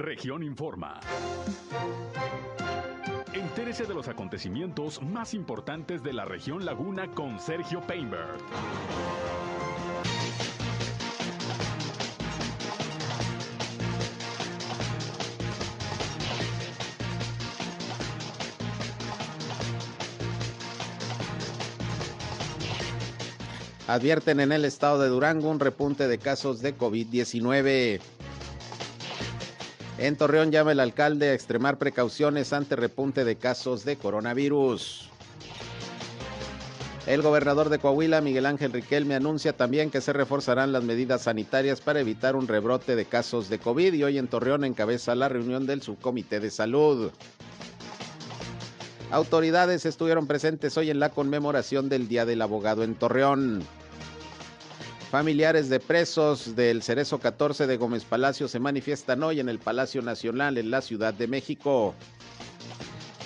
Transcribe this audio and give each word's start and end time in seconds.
Región 0.00 0.42
Informa. 0.42 0.98
Entérese 3.34 3.84
de 3.84 3.92
los 3.92 4.08
acontecimientos 4.08 5.02
más 5.02 5.34
importantes 5.34 6.02
de 6.02 6.14
la 6.14 6.24
región 6.24 6.64
Laguna 6.64 7.08
con 7.08 7.38
Sergio 7.38 7.82
Painberg. 7.82 8.38
Advierten 23.86 24.40
en 24.40 24.52
el 24.52 24.64
estado 24.64 25.02
de 25.02 25.08
Durango 25.08 25.50
un 25.50 25.60
repunte 25.60 26.08
de 26.08 26.16
casos 26.16 26.62
de 26.62 26.74
COVID-19. 26.78 28.00
En 30.00 30.16
Torreón 30.16 30.50
llama 30.50 30.72
el 30.72 30.80
alcalde 30.80 31.28
a 31.28 31.34
extremar 31.34 31.76
precauciones 31.76 32.54
ante 32.54 32.74
repunte 32.74 33.22
de 33.22 33.36
casos 33.36 33.84
de 33.84 33.96
coronavirus. 33.96 35.10
El 37.06 37.20
gobernador 37.20 37.68
de 37.68 37.78
Coahuila, 37.78 38.22
Miguel 38.22 38.46
Ángel 38.46 38.72
Riquelme, 38.72 39.14
anuncia 39.14 39.52
también 39.52 39.90
que 39.90 40.00
se 40.00 40.14
reforzarán 40.14 40.72
las 40.72 40.84
medidas 40.84 41.24
sanitarias 41.24 41.82
para 41.82 42.00
evitar 42.00 42.34
un 42.34 42.48
rebrote 42.48 42.96
de 42.96 43.04
casos 43.04 43.50
de 43.50 43.58
COVID 43.58 43.92
y 43.92 44.02
hoy 44.02 44.16
en 44.16 44.28
Torreón 44.28 44.64
encabeza 44.64 45.14
la 45.14 45.28
reunión 45.28 45.66
del 45.66 45.82
subcomité 45.82 46.40
de 46.40 46.50
salud. 46.50 47.10
Autoridades 49.10 49.84
estuvieron 49.84 50.26
presentes 50.26 50.78
hoy 50.78 50.88
en 50.88 50.98
la 50.98 51.10
conmemoración 51.10 51.90
del 51.90 52.08
Día 52.08 52.24
del 52.24 52.40
Abogado 52.40 52.84
en 52.84 52.94
Torreón. 52.94 53.62
Familiares 55.10 55.68
de 55.68 55.80
presos 55.80 56.54
del 56.54 56.84
Cerezo 56.84 57.18
14 57.18 57.66
de 57.66 57.76
Gómez 57.76 58.04
Palacio 58.04 58.46
se 58.46 58.60
manifiestan 58.60 59.24
hoy 59.24 59.40
en 59.40 59.48
el 59.48 59.58
Palacio 59.58 60.02
Nacional 60.02 60.56
en 60.56 60.70
la 60.70 60.82
Ciudad 60.82 61.12
de 61.12 61.26
México. 61.26 61.96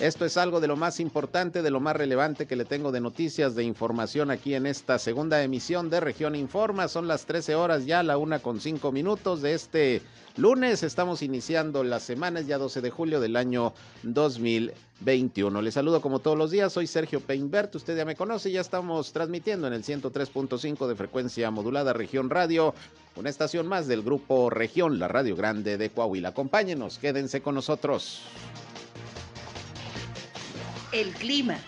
Esto 0.01 0.25
es 0.25 0.35
algo 0.35 0.59
de 0.59 0.67
lo 0.67 0.75
más 0.75 0.99
importante, 0.99 1.61
de 1.61 1.71
lo 1.71 1.79
más 1.79 1.95
relevante 1.95 2.47
que 2.47 2.57
le 2.57 2.65
tengo 2.65 2.91
de 2.91 2.99
noticias, 2.99 3.55
de 3.55 3.63
información 3.63 4.29
aquí 4.29 4.53
en 4.53 4.65
esta 4.65 4.99
segunda 4.99 5.41
emisión 5.41 5.89
de 5.89 6.01
Región 6.01 6.35
Informa. 6.35 6.89
Son 6.89 7.07
las 7.07 7.25
13 7.25 7.55
horas 7.55 7.85
ya, 7.85 8.03
la 8.03 8.17
una 8.17 8.39
con 8.39 8.59
cinco 8.59 8.91
minutos 8.91 9.41
de 9.41 9.53
este 9.53 10.01
lunes. 10.35 10.83
Estamos 10.83 11.21
iniciando 11.21 11.81
las 11.85 12.03
semanas 12.03 12.45
ya 12.45 12.57
12 12.57 12.81
de 12.81 12.89
julio 12.89 13.21
del 13.21 13.37
año 13.37 13.73
2021. 14.03 15.61
Les 15.61 15.73
saludo 15.73 16.01
como 16.01 16.19
todos 16.19 16.37
los 16.37 16.51
días, 16.51 16.73
soy 16.73 16.87
Sergio 16.87 17.21
Peinbert, 17.21 17.73
usted 17.73 17.95
ya 17.95 18.03
me 18.03 18.17
conoce, 18.17 18.51
ya 18.51 18.59
estamos 18.59 19.13
transmitiendo 19.13 19.65
en 19.65 19.73
el 19.73 19.83
103.5 19.85 20.87
de 20.87 20.95
frecuencia 20.95 21.51
modulada 21.51 21.93
Región 21.93 22.29
Radio, 22.29 22.75
una 23.15 23.29
estación 23.29 23.65
más 23.65 23.87
del 23.87 24.03
grupo 24.03 24.49
Región, 24.49 24.99
la 24.99 25.07
Radio 25.07 25.37
Grande 25.37 25.77
de 25.77 25.89
Coahuila. 25.89 26.29
Acompáñenos, 26.29 26.99
quédense 26.99 27.41
con 27.41 27.55
nosotros. 27.55 28.23
El 30.95 31.11
clima. 31.11 31.59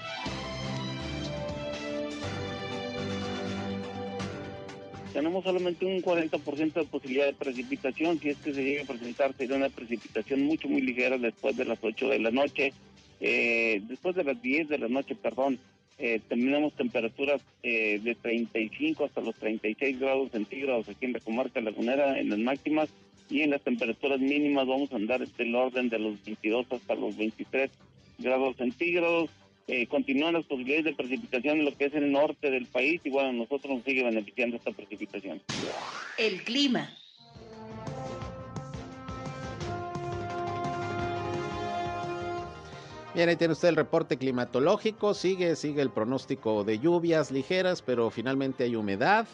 tenemos 5.12 5.44
solamente 5.44 5.84
un 5.84 6.02
40% 6.02 6.74
de 6.74 6.84
posibilidad 6.86 7.26
de 7.26 7.34
precipitación. 7.34 8.20
Si 8.20 8.30
es 8.30 8.38
que 8.38 8.54
se 8.54 8.64
llega 8.64 8.84
a 8.84 8.86
presentar, 8.86 9.34
sería 9.34 9.58
una 9.58 9.70
precipitación 9.70 10.44
mucho, 10.44 10.70
muy 10.70 10.82
ligera 10.82 11.18
después 11.18 11.58
de 11.58 11.66
las 11.66 11.80
8 11.82 12.08
de 12.10 12.20
la 12.20 12.32
noche. 12.32 12.72
Eh, 13.20 13.82
después 13.90 14.16
de 14.16 14.24
las 14.24 14.40
10 14.42 14.70
de 14.70 14.78
la 14.78 14.88
noche, 14.88 15.16
perdón, 15.16 15.60
eh, 15.98 16.22
terminamos 16.30 16.74
temperaturas 16.76 17.42
eh, 17.64 18.00
de 18.02 18.14
35 18.16 19.06
hasta 19.06 19.20
los 19.20 19.36
36 19.36 20.00
grados 20.00 20.32
centígrados 20.32 20.88
aquí 20.88 21.06
en 21.06 21.14
la 21.14 21.20
comarca 21.20 21.60
lagunera 21.60 22.20
en 22.20 22.30
las 22.30 22.40
máximas 22.40 22.90
y 23.30 23.42
en 23.42 23.50
las 23.50 23.62
temperaturas 23.62 24.20
mínimas 24.20 24.68
vamos 24.68 24.94
a 24.94 24.98
andar 24.98 25.24
en 25.24 25.32
el 25.40 25.56
orden 25.56 25.90
de 25.90 25.98
los 25.98 26.24
22 26.24 26.68
hasta 26.72 26.94
los 26.94 27.18
23 27.18 27.72
grados 28.18 28.56
centígrados. 28.58 29.30
Eh, 29.68 29.86
continúan 29.88 30.34
las 30.34 30.46
posibilidades 30.46 30.86
de 30.86 30.94
precipitación 30.96 31.60
en 31.60 31.66
lo 31.66 31.76
que 31.76 31.86
es 31.86 31.94
el 31.94 32.12
norte 32.12 32.50
del 32.50 32.68
país 32.68 33.02
y 33.04 33.10
bueno, 33.10 33.34
nosotros 33.34 33.76
nos 33.76 33.84
sigue 33.84 34.04
beneficiando 34.04 34.56
esta 34.56 34.72
precipitación. 34.72 35.42
El 36.18 36.42
clima. 36.44 36.90
Bien, 43.14 43.30
ahí 43.30 43.36
tiene 43.36 43.54
usted 43.54 43.70
el 43.70 43.76
reporte 43.76 44.18
climatológico, 44.18 45.16
sigue, 45.16 45.56
sigue 45.56 45.82
el 45.82 45.90
pronóstico 45.90 46.64
de 46.64 46.78
lluvias 46.78 47.32
ligeras, 47.32 47.82
pero 47.82 48.12
finalmente 48.12 48.64
hay 48.64 48.76
humedad, 48.76 49.28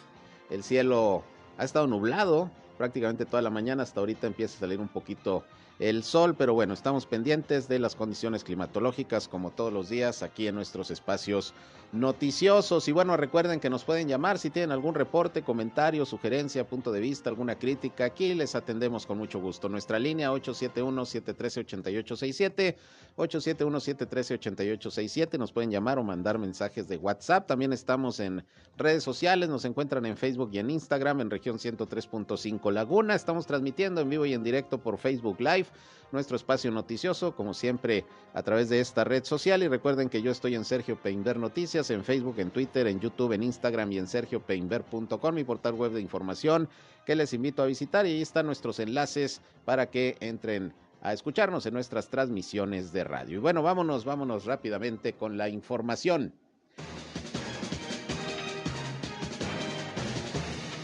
el 0.50 0.64
cielo 0.64 1.24
ha 1.58 1.66
estado 1.66 1.86
nublado 1.86 2.50
prácticamente 2.78 3.26
toda 3.26 3.42
la 3.42 3.50
mañana, 3.50 3.84
hasta 3.84 4.00
ahorita 4.00 4.28
empieza 4.28 4.56
a 4.56 4.60
salir 4.62 4.80
un 4.80 4.88
poquito 4.88 5.44
el 5.80 6.04
sol, 6.04 6.36
pero 6.36 6.54
bueno, 6.54 6.74
estamos 6.74 7.06
pendientes 7.06 7.68
de 7.68 7.80
las 7.80 7.96
condiciones 7.96 8.44
climatológicas 8.44 9.28
como 9.28 9.52
todos 9.52 9.74
los 9.74 9.90
días 9.90 10.24
aquí 10.24 10.48
en 10.48 10.56
nuestros 10.56 10.92
espacios 10.92 11.54
noticiosos. 11.94 12.88
Y 12.88 12.92
bueno, 12.92 13.16
recuerden 13.16 13.60
que 13.60 13.70
nos 13.70 13.84
pueden 13.84 14.08
llamar 14.08 14.40
si 14.40 14.50
tienen 14.50 14.72
algún 14.72 14.96
reporte, 14.96 15.44
comentario, 15.44 16.04
sugerencia, 16.06 16.68
punto 16.68 16.92
de 16.92 17.00
vista, 17.00 17.30
alguna 17.30 17.60
crítica. 17.60 18.06
Aquí 18.06 18.34
les 18.34 18.56
atendemos 18.56 19.06
con 19.06 19.20
mucho 19.20 19.40
gusto. 19.40 19.70
Nuestra 19.70 20.00
línea 20.00 20.32
871-713-8867, 20.32 22.76
871-713-8867. 23.16 25.38
Nos 25.38 25.52
pueden 25.52 25.70
llamar 25.70 26.00
o 26.00 26.04
mandar 26.04 26.40
mensajes 26.40 26.88
de 26.88 26.98
WhatsApp. 26.98 27.46
También 27.48 27.74
estamos 27.74 28.20
en 28.20 28.44
redes 28.76 29.04
sociales, 29.04 29.50
nos 29.50 29.66
encuentran 29.66 30.08
en 30.08 30.18
Facebook 30.18 30.50
y 30.52 30.58
en 30.58 30.72
Instagram 30.72 31.22
en 31.22 31.30
región 31.30 31.60
103.5 31.60 32.72
Laguna. 32.72 33.14
Estamos 33.14 33.46
transmitiendo 33.46 34.02
en 34.02 34.10
vivo 34.10 34.26
y 34.26 34.34
en 34.34 34.44
directo 34.44 34.80
por 34.80 34.98
Facebook 34.98 35.40
Live 35.40 35.68
nuestro 36.14 36.38
espacio 36.38 36.72
noticioso, 36.72 37.36
como 37.36 37.54
siempre, 37.54 38.06
a 38.34 38.44
través 38.44 38.70
de 38.70 38.80
esta 38.80 39.04
red 39.04 39.26
social. 39.26 39.64
Y 39.64 39.68
recuerden 39.68 40.10
que 40.10 40.22
yo 40.22 40.32
estoy 40.32 40.56
en 40.56 40.64
Sergio 40.64 40.96
Peinber 40.96 41.38
Noticias, 41.38 41.83
en 41.90 42.04
Facebook, 42.04 42.36
en 42.40 42.52
Twitter, 42.52 42.88
en 42.88 43.00
YouTube, 43.00 43.34
en 43.34 43.44
Instagram 43.44 43.92
y 43.92 43.98
en 43.98 44.08
sergiopeinber.com, 44.08 45.36
mi 45.36 45.44
portal 45.44 45.74
web 45.74 45.92
de 45.92 46.02
información 46.02 46.70
que 47.06 47.16
les 47.16 47.34
invito 47.34 47.62
a 47.62 47.66
visitar. 47.66 48.06
Y 48.06 48.12
ahí 48.12 48.22
están 48.22 48.46
nuestros 48.46 48.80
enlaces 48.80 49.42
para 49.66 49.90
que 49.90 50.18
entren 50.20 50.74
a 51.02 51.14
escucharnos 51.14 51.66
en 51.66 51.74
nuestras 51.74 52.08
transmisiones 52.08 52.94
de 52.94 53.04
radio. 53.04 53.38
Y 53.38 53.42
bueno, 53.42 53.62
vámonos, 53.62 54.06
vámonos 54.06 54.46
rápidamente 54.46 55.14
con 55.14 55.38
la 55.38 55.50
información. 55.50 56.34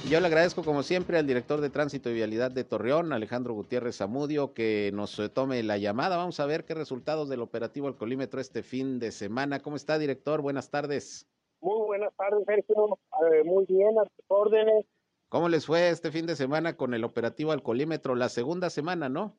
Yo 0.09 0.19
le 0.19 0.25
agradezco 0.25 0.63
como 0.63 0.81
siempre 0.81 1.19
al 1.19 1.27
director 1.27 1.61
de 1.61 1.69
Tránsito 1.69 2.09
y 2.09 2.15
Vialidad 2.15 2.49
de 2.49 2.63
Torreón, 2.63 3.13
Alejandro 3.13 3.53
Gutiérrez 3.53 3.97
Zamudio, 3.97 4.55
que 4.55 4.89
nos 4.91 5.19
eh, 5.19 5.29
tome 5.29 5.61
la 5.61 5.77
llamada. 5.77 6.17
Vamos 6.17 6.39
a 6.39 6.47
ver 6.47 6.65
qué 6.65 6.73
resultados 6.73 7.29
del 7.29 7.41
operativo 7.41 7.87
alcoholímetro 7.87 8.41
este 8.41 8.63
fin 8.63 8.97
de 8.97 9.11
semana. 9.11 9.59
¿Cómo 9.59 9.75
está, 9.75 9.99
director? 9.99 10.41
Buenas 10.41 10.71
tardes. 10.71 11.27
Muy 11.61 11.85
buenas 11.85 12.11
tardes, 12.15 12.43
Sergio. 12.43 12.97
Eh, 13.31 13.43
muy 13.43 13.65
bien, 13.67 13.99
a 13.99 14.03
tus 14.05 14.25
órdenes. 14.29 14.83
¿Cómo 15.29 15.47
les 15.47 15.67
fue 15.67 15.89
este 15.89 16.09
fin 16.09 16.25
de 16.25 16.35
semana 16.35 16.75
con 16.75 16.95
el 16.95 17.03
operativo 17.03 17.51
alcoholímetro? 17.51 18.15
La 18.15 18.29
segunda 18.29 18.71
semana, 18.71 19.09
¿no? 19.09 19.35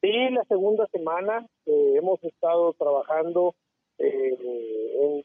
Sí, 0.00 0.10
la 0.32 0.42
segunda 0.48 0.88
semana. 0.88 1.46
Eh, 1.66 1.94
hemos 1.96 2.20
estado 2.24 2.72
trabajando 2.72 3.54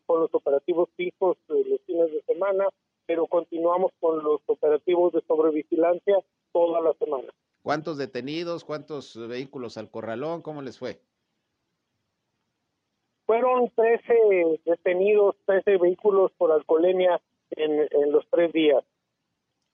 con 0.06 0.20
los 0.20 0.34
operativos 0.34 0.90
fijos 0.96 1.38
los 1.48 1.82
fines 1.88 2.12
de 2.12 2.22
semana 2.28 2.66
pero 3.06 3.28
continuamos 3.28 3.92
con 4.00 4.24
los 4.24 4.42
operativos 4.46 5.14
de 5.14 5.22
sobrevigilancia 5.28 6.18
toda 6.52 6.82
la 6.82 6.94
semana. 6.94 7.32
¿Cuántos 7.62 7.98
detenidos? 7.98 8.64
¿Cuántos 8.64 9.18
vehículos 9.28 9.78
al 9.78 9.90
corralón? 9.90 10.42
¿Cómo 10.42 10.62
les 10.62 10.78
fue? 10.78 11.00
Fueron 13.26 13.72
13 13.76 14.62
detenidos, 14.66 15.36
13 15.46 15.78
vehículos 15.78 16.32
por 16.38 16.52
alcoholemia 16.52 17.20
en, 17.52 17.88
en 17.90 18.12
los 18.12 18.26
tres 18.30 18.54
días. 18.54 18.84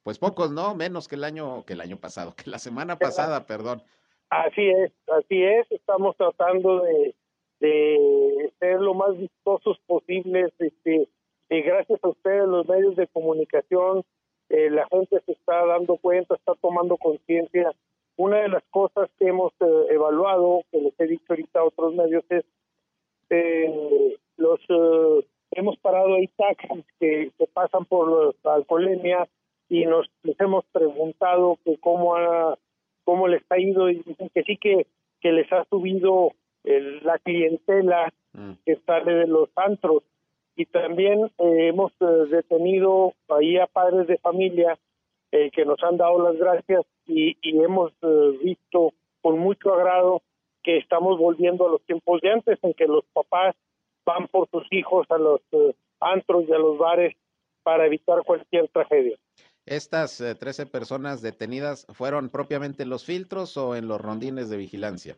Pues 0.03 0.17
pocos, 0.17 0.51
¿no? 0.51 0.73
Menos 0.73 1.07
que 1.07 1.15
el 1.15 1.23
año, 1.23 1.63
que 1.65 1.73
el 1.73 1.81
año 1.81 1.97
pasado, 1.97 2.33
que 2.35 2.49
la 2.49 2.59
semana 2.59 2.97
pasada, 2.97 3.45
perdón. 3.45 3.83
Así 4.29 4.69
es, 4.69 4.91
así 5.07 5.43
es. 5.43 5.69
Estamos 5.69 6.16
tratando 6.16 6.81
de, 6.81 7.13
de 7.59 8.53
ser 8.59 8.79
lo 8.79 8.93
más 8.93 9.16
vistosos 9.17 9.77
posibles, 9.85 10.51
este, 10.57 11.07
y 11.51 11.61
gracias 11.63 11.99
a 12.01 12.07
ustedes, 12.07 12.47
los 12.47 12.65
medios 12.65 12.95
de 12.95 13.07
comunicación, 13.07 14.03
eh, 14.47 14.69
la 14.69 14.87
gente 14.87 15.19
se 15.25 15.33
está 15.33 15.65
dando 15.65 15.97
cuenta, 15.97 16.35
está 16.35 16.53
tomando 16.55 16.95
conciencia. 16.95 17.73
Una 18.15 18.37
de 18.37 18.47
las 18.47 18.63
cosas 18.69 19.09
que 19.19 19.27
hemos 19.27 19.51
eh, 19.59 19.87
evaluado, 19.89 20.61
que 20.71 20.79
les 20.79 20.97
he 20.97 21.07
dicho 21.07 21.25
ahorita 21.29 21.59
a 21.59 21.65
otros 21.65 21.93
medios, 21.93 22.23
es 22.29 22.45
eh, 23.31 24.17
los 24.37 24.59
hemos 25.51 25.77
parado 25.79 26.15
ahí 26.15 26.27
taxis 26.37 26.85
que, 26.99 27.31
que 27.37 27.47
pasan 27.47 27.83
por 27.83 28.33
la 28.43 28.53
alcoholemia 28.53 29.27
y 29.67 29.85
nos 29.85 30.09
les 30.23 30.39
hemos 30.39 30.63
preguntado 30.71 31.57
que 31.65 31.77
cómo 31.79 32.15
ha, 32.15 32.57
cómo 33.03 33.27
les 33.27 33.43
ha 33.49 33.59
ido 33.59 33.89
y 33.89 34.01
dicen 34.03 34.29
que 34.33 34.43
sí 34.43 34.55
que 34.57 34.87
que 35.19 35.31
les 35.31 35.51
ha 35.53 35.65
subido 35.65 36.31
la 36.63 37.19
clientela 37.19 38.11
mm. 38.33 38.51
que 38.65 38.77
sale 38.85 39.13
de 39.13 39.27
los 39.27 39.49
antros 39.55 40.03
y 40.55 40.65
también 40.65 41.31
eh, 41.37 41.67
hemos 41.67 41.91
eh, 41.99 42.05
detenido 42.29 43.13
ahí 43.29 43.57
a 43.57 43.67
padres 43.67 44.07
de 44.07 44.17
familia 44.17 44.77
eh, 45.31 45.49
que 45.51 45.65
nos 45.65 45.81
han 45.83 45.97
dado 45.97 46.21
las 46.21 46.37
gracias 46.37 46.85
y, 47.07 47.37
hemos 47.43 47.91
visto 48.41 48.93
con 49.21 49.39
mucho 49.39 49.73
agrado 49.73 50.21
que 50.63 50.77
estamos 50.77 51.17
volviendo 51.17 51.67
a 51.67 51.71
los 51.71 51.81
tiempos 51.83 52.21
de 52.21 52.31
antes 52.31 52.59
en 52.63 52.73
que 52.73 52.87
los 52.87 53.03
papás 53.13 53.55
van 54.05 54.27
por 54.27 54.49
sus 54.49 54.65
hijos 54.71 55.05
a 55.09 55.17
los 55.17 55.41
antros 55.99 56.45
y 56.47 56.53
a 56.53 56.57
los 56.57 56.77
bares 56.77 57.15
para 57.63 57.85
evitar 57.85 58.23
cualquier 58.23 58.67
tragedia. 58.69 59.17
¿Estas 59.65 60.19
eh, 60.21 60.35
13 60.35 60.65
personas 60.65 61.21
detenidas 61.21 61.85
fueron 61.93 62.29
propiamente 62.29 62.83
en 62.83 62.89
los 62.89 63.05
filtros 63.05 63.55
o 63.57 63.75
en 63.75 63.87
los 63.87 64.01
rondines 64.01 64.49
de 64.49 64.57
vigilancia? 64.57 65.17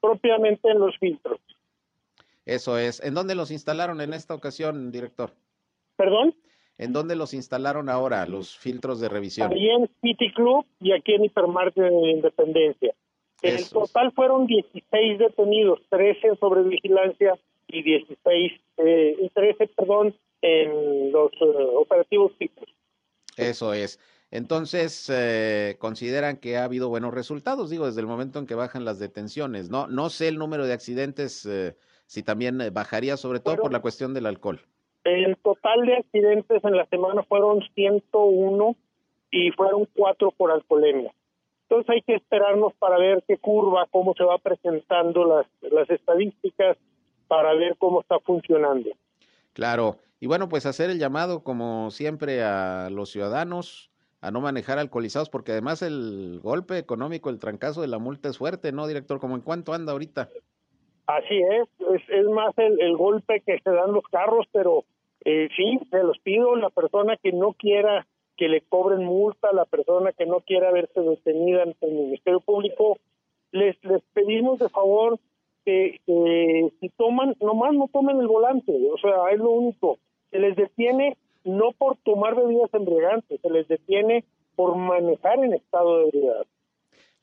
Propiamente 0.00 0.70
en 0.70 0.80
los 0.80 0.96
filtros. 0.98 1.40
Eso 2.46 2.78
es. 2.78 3.02
¿En 3.02 3.14
dónde 3.14 3.34
los 3.34 3.50
instalaron 3.50 4.00
en 4.00 4.12
esta 4.12 4.34
ocasión, 4.34 4.92
director? 4.92 5.30
¿Perdón? 5.96 6.34
¿En 6.76 6.92
dónde 6.92 7.16
los 7.16 7.34
instalaron 7.34 7.88
ahora 7.88 8.26
los 8.26 8.56
filtros 8.56 9.00
de 9.00 9.08
revisión? 9.08 9.52
Ahí 9.52 9.68
en 9.68 9.88
City 10.02 10.32
Club 10.32 10.66
y 10.80 10.92
aquí 10.92 11.14
en 11.14 11.24
Hipermarket 11.24 11.84
de 11.84 12.10
Independencia. 12.10 12.94
En 13.42 13.54
Eso 13.54 13.64
es. 13.64 13.70
total 13.70 14.12
fueron 14.12 14.46
16 14.46 15.18
detenidos, 15.18 15.80
13 15.90 16.36
sobre 16.36 16.62
vigilancia 16.62 17.38
y 17.68 17.82
16, 17.82 18.52
eh, 18.78 19.16
y 19.20 19.28
13, 19.28 19.68
perdón, 19.68 20.14
en 20.42 21.12
los 21.12 21.32
eh, 21.32 21.44
operativos 21.76 22.32
filtros. 22.38 22.68
Eso 23.36 23.72
es. 23.72 23.98
Entonces, 24.30 25.08
eh, 25.12 25.76
consideran 25.78 26.38
que 26.38 26.56
ha 26.56 26.64
habido 26.64 26.88
buenos 26.88 27.14
resultados, 27.14 27.70
digo, 27.70 27.86
desde 27.86 28.00
el 28.00 28.08
momento 28.08 28.40
en 28.40 28.46
que 28.46 28.56
bajan 28.56 28.84
las 28.84 28.98
detenciones. 28.98 29.70
No, 29.70 29.86
no 29.86 30.10
sé 30.10 30.26
el 30.28 30.38
número 30.38 30.66
de 30.66 30.72
accidentes, 30.72 31.46
eh, 31.46 31.76
si 32.06 32.22
también 32.22 32.60
eh, 32.60 32.70
bajaría, 32.70 33.16
sobre 33.16 33.40
todo 33.40 33.56
por 33.56 33.72
la 33.72 33.80
cuestión 33.80 34.14
del 34.14 34.26
alcohol. 34.26 34.60
El 35.04 35.36
total 35.38 35.84
de 35.86 35.96
accidentes 35.96 36.64
en 36.64 36.76
la 36.76 36.86
semana 36.86 37.22
fueron 37.24 37.62
101 37.74 38.76
y 39.30 39.50
fueron 39.50 39.86
4 39.94 40.30
por 40.32 40.50
alcoholemia. 40.50 41.12
Entonces 41.68 41.90
hay 41.90 42.02
que 42.02 42.14
esperarnos 42.14 42.72
para 42.74 42.98
ver 42.98 43.24
qué 43.26 43.36
curva, 43.36 43.86
cómo 43.90 44.14
se 44.14 44.24
va 44.24 44.38
presentando 44.38 45.24
las, 45.24 45.46
las 45.72 45.88
estadísticas, 45.90 46.76
para 47.26 47.54
ver 47.54 47.76
cómo 47.78 48.00
está 48.00 48.18
funcionando. 48.20 48.90
Claro. 49.52 49.98
Y 50.20 50.26
bueno, 50.26 50.48
pues 50.48 50.66
hacer 50.66 50.90
el 50.90 50.98
llamado, 50.98 51.42
como 51.42 51.90
siempre, 51.90 52.42
a 52.42 52.88
los 52.90 53.10
ciudadanos 53.10 53.90
a 54.20 54.30
no 54.30 54.40
manejar 54.40 54.78
alcoholizados, 54.78 55.28
porque 55.28 55.52
además 55.52 55.82
el 55.82 56.40
golpe 56.42 56.78
económico, 56.78 57.28
el 57.28 57.38
trancazo 57.38 57.82
de 57.82 57.88
la 57.88 57.98
multa 57.98 58.30
es 58.30 58.38
fuerte, 58.38 58.72
¿no, 58.72 58.86
director? 58.86 59.20
¿Cómo 59.20 59.34
en 59.34 59.42
cuánto 59.42 59.74
anda 59.74 59.92
ahorita? 59.92 60.30
Así 61.06 61.36
es, 61.36 61.68
es, 61.94 62.02
es 62.08 62.26
más 62.26 62.56
el, 62.58 62.80
el 62.80 62.96
golpe 62.96 63.40
que 63.40 63.58
se 63.58 63.70
dan 63.70 63.92
los 63.92 64.04
carros, 64.04 64.46
pero 64.52 64.84
eh, 65.24 65.48
sí, 65.56 65.78
se 65.90 66.02
los 66.02 66.18
pido, 66.20 66.56
la 66.56 66.70
persona 66.70 67.16
que 67.16 67.32
no 67.32 67.52
quiera 67.52 68.06
que 68.36 68.48
le 68.48 68.62
cobren 68.62 69.04
multa, 69.04 69.52
la 69.52 69.64
persona 69.64 70.12
que 70.12 70.26
no 70.26 70.40
quiera 70.40 70.72
verse 70.72 71.00
detenida 71.00 71.62
ante 71.62 71.86
el 71.86 71.94
Ministerio 71.94 72.40
Público, 72.40 72.98
les, 73.52 73.76
les 73.84 74.02
pedimos 74.12 74.58
de 74.58 74.68
favor 74.68 75.18
que, 75.64 76.00
si 76.80 76.88
toman, 76.96 77.34
nomás 77.40 77.72
no 77.74 77.88
tomen 77.92 78.20
el 78.20 78.26
volante, 78.26 78.72
o 78.92 78.98
sea, 78.98 79.30
es 79.32 79.38
lo 79.38 79.50
único, 79.50 79.98
se 80.30 80.38
les 80.38 80.56
detiene 80.56 81.16
no 81.44 81.72
por 81.72 81.96
tomar 81.98 82.34
bebidas 82.34 82.72
embriagantes, 82.74 83.40
se 83.40 83.50
les 83.50 83.68
detiene 83.68 84.24
por 84.56 84.76
manejar 84.76 85.42
en 85.44 85.54
estado 85.54 85.98
de 85.98 86.04
ebriedad. 86.04 86.46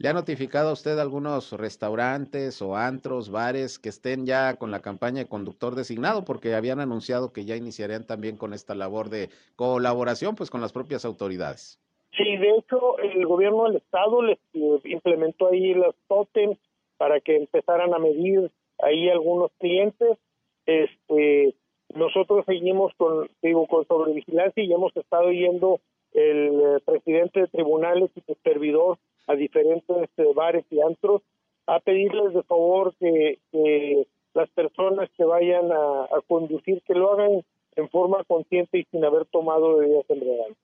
¿Le 0.02 0.10
ha 0.10 0.14
notificado 0.14 0.70
a 0.70 0.74
usted 0.74 0.98
algunos 0.98 1.52
restaurantes 1.52 2.60
o 2.64 2.76
antros, 2.76 3.30
bares 3.30 3.78
que 3.78 3.90
estén 3.90 4.26
ya 4.26 4.56
con 4.56 4.72
la 4.72 4.80
campaña 4.80 5.20
de 5.20 5.30
conductor 5.30 5.76
designado? 5.76 6.26
Porque 6.26 6.56
habían 6.56 6.80
anunciado 6.80 7.32
que 7.32 7.46
ya 7.46 7.56
iniciarían 7.56 8.08
también 8.08 8.36
con 8.36 8.56
esta 8.56 8.74
labor 8.74 9.10
de 9.10 9.30
colaboración 9.56 10.34
pues 10.34 10.50
con 10.50 10.60
las 10.60 10.74
propias 10.74 11.06
autoridades. 11.06 11.80
Sí, 12.18 12.36
de 12.36 12.50
hecho, 12.50 12.98
el 12.98 13.28
gobierno 13.28 13.66
del 13.66 13.76
estado 13.76 14.24
les 14.24 14.40
eh, 14.56 14.80
implementó 14.86 15.50
ahí 15.50 15.76
los 15.76 15.94
tótems 16.08 16.58
para 16.98 17.20
que 17.20 17.36
empezaran 17.36 17.94
a 17.94 18.00
medir 18.00 18.50
ahí 18.80 19.08
algunos 19.08 19.52
clientes. 19.60 20.18
Este, 20.66 21.54
nosotros 21.94 22.44
seguimos 22.48 22.92
con, 22.98 23.30
digo, 23.44 23.68
con 23.68 23.86
sobrevigilancia 23.86 24.64
y 24.64 24.74
hemos 24.74 24.98
estado 24.98 25.32
yendo 25.32 25.80
el 26.14 26.60
eh, 26.60 26.80
presidente 26.84 27.42
de 27.42 27.48
tribunales 27.50 28.10
y 28.16 28.22
su 28.22 28.36
servidor 28.44 28.98
a 29.32 29.36
diferentes 29.36 30.10
eh, 30.18 30.26
bares 30.36 30.66
y 30.70 30.82
antros 30.82 31.22
a 31.68 31.80
pedirles 31.80 32.34
de 32.34 32.44
favor 32.44 32.94
que, 33.00 33.40
que 33.52 34.08
las 34.34 34.50
personas 34.50 35.10
que 35.18 35.24
vayan 35.24 35.72
a, 35.72 36.04
a 36.04 36.22
conducir 36.28 36.82
que 36.84 36.94
lo 36.94 37.14
hagan 37.14 37.44
en 37.76 37.90
forma 37.90 38.24
consciente 38.26 38.80
y 38.80 38.84
sin 38.92 39.06
haber 39.06 39.26
tomado 39.26 39.78
bebidas 39.78 40.06
embriagantes. 40.10 40.58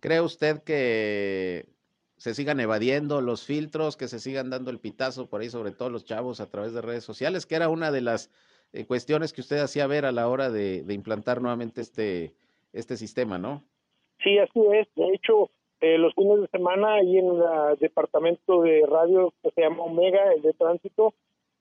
¿Cree 0.00 0.20
usted 0.20 0.62
que 0.62 1.66
se 2.16 2.34
sigan 2.34 2.60
evadiendo 2.60 3.20
los 3.20 3.44
filtros, 3.44 3.96
que 3.96 4.08
se 4.08 4.20
sigan 4.20 4.50
dando 4.50 4.70
el 4.70 4.78
pitazo 4.78 5.28
por 5.28 5.40
ahí, 5.40 5.48
sobre 5.48 5.72
todo 5.72 5.90
los 5.90 6.04
chavos 6.04 6.40
a 6.40 6.48
través 6.48 6.72
de 6.72 6.82
redes 6.82 7.04
sociales, 7.04 7.46
que 7.46 7.56
era 7.56 7.68
una 7.68 7.90
de 7.90 8.00
las 8.00 8.30
eh, 8.72 8.84
cuestiones 8.84 9.32
que 9.32 9.40
usted 9.40 9.58
hacía 9.58 9.86
ver 9.86 10.04
a 10.04 10.12
la 10.12 10.28
hora 10.28 10.50
de, 10.50 10.82
de 10.82 10.94
implantar 10.94 11.40
nuevamente 11.42 11.80
este, 11.80 12.34
este 12.72 12.96
sistema, 12.96 13.38
¿no? 13.38 13.64
Sí, 14.22 14.38
así 14.38 14.60
es. 14.72 14.86
De 14.94 15.08
hecho, 15.14 15.50
eh, 15.82 15.98
los 15.98 16.14
fines 16.14 16.40
de 16.40 16.48
semana 16.48 16.94
ahí 16.94 17.18
en 17.18 17.26
el 17.26 17.78
departamento 17.78 18.62
de 18.62 18.86
radio 18.86 19.32
que 19.42 19.50
se 19.50 19.60
llama 19.60 19.82
Omega, 19.82 20.32
el 20.32 20.40
de 20.40 20.54
tránsito, 20.54 21.12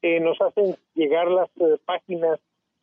eh, 0.01 0.19
nos 0.19 0.39
hacen 0.41 0.75
llegar 0.95 1.29
las 1.29 1.49
eh, 1.59 1.77
páginas 1.85 2.39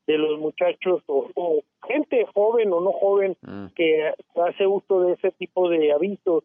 de 0.06 0.18
los 0.18 0.38
muchachos 0.38 1.02
o, 1.06 1.28
o 1.34 1.62
gente 1.86 2.26
joven 2.34 2.72
o 2.72 2.80
no 2.80 2.92
joven 2.92 3.36
Mm, 3.42 3.66
que 3.74 4.12
hace 4.36 4.66
uso 4.66 5.00
de 5.00 5.14
ese 5.14 5.30
tipo 5.32 5.68
de 5.68 5.92
avisos. 5.92 6.44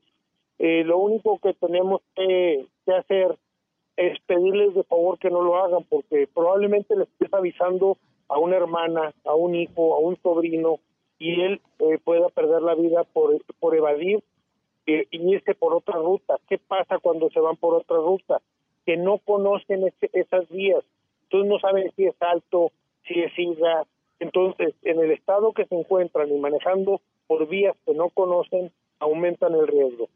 Eh, 0.60 0.84
lo 0.86 0.98
único 1.00 1.40
que 1.40 1.54
tenemos 1.54 2.02
que, 2.16 2.66
que 2.86 2.94
hacer 2.94 3.38
es 3.98 4.20
pedirles 4.22 4.74
de 4.74 4.84
favor 4.84 5.20
que 5.20 5.30
no 5.30 5.42
lo 5.42 5.58
hagan 5.58 5.84
porque 5.90 6.28
probablemente 6.34 6.96
les 6.96 7.08
estés 7.10 7.34
avisando 7.34 7.98
a 8.30 8.40
una 8.40 8.56
hermana, 8.56 9.14
a 9.26 9.36
un 9.36 9.56
hijo, 9.56 9.96
a 9.96 10.00
un 10.00 10.18
sobrino 10.22 10.80
y 11.20 11.42
él 11.42 11.62
eh, 11.80 12.00
pueda 12.04 12.30
perder 12.30 12.62
la 12.62 12.76
vida 12.76 13.04
por, 13.04 13.38
por 13.60 13.76
evadir 13.76 14.24
eh, 14.86 15.08
irse 15.12 15.56
por 15.56 15.74
otra 15.74 15.96
ruta. 15.96 16.40
¿Qué 16.50 16.58
pasa 16.58 17.00
cuando 17.00 17.30
se 17.30 17.40
van 17.40 17.58
por 17.58 17.74
otra 17.76 17.98
ruta? 17.98 18.42
Que 18.86 18.98
no 18.98 19.20
conocen 19.20 19.88
ese- 19.88 20.10
esas 20.14 20.48
vías, 20.50 20.84
entonces 21.24 21.50
no 21.50 21.60
saben 21.60 21.92
si 21.96 22.06
es 22.06 22.16
alto, 22.20 22.72
si 23.08 23.20
es 23.22 23.32
isla. 23.38 23.86
Entonces, 24.20 24.74
en 24.84 25.00
el 25.00 25.12
estado 25.12 25.54
que 25.54 25.66
se 25.66 25.76
encuentran 25.76 26.30
y 26.30 26.40
manejando 26.40 27.02
por 27.28 27.48
vías 27.48 27.76
que 27.86 27.94
no 27.94 28.10
conocen, 28.10 28.72
aumentan 29.00 29.54
el 29.54 29.68
riesgo. 29.68 30.10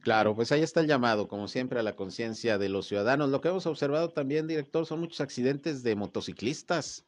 Claro, 0.00 0.34
pues 0.34 0.52
ahí 0.52 0.62
está 0.62 0.80
el 0.80 0.86
llamado, 0.86 1.28
como 1.28 1.48
siempre, 1.48 1.80
a 1.80 1.82
la 1.82 1.96
conciencia 1.96 2.56
de 2.56 2.68
los 2.68 2.86
ciudadanos. 2.86 3.30
Lo 3.30 3.40
que 3.40 3.48
hemos 3.48 3.66
observado 3.66 4.10
también, 4.10 4.46
director, 4.46 4.86
son 4.86 5.00
muchos 5.00 5.20
accidentes 5.20 5.82
de 5.82 5.96
motociclistas. 5.96 7.04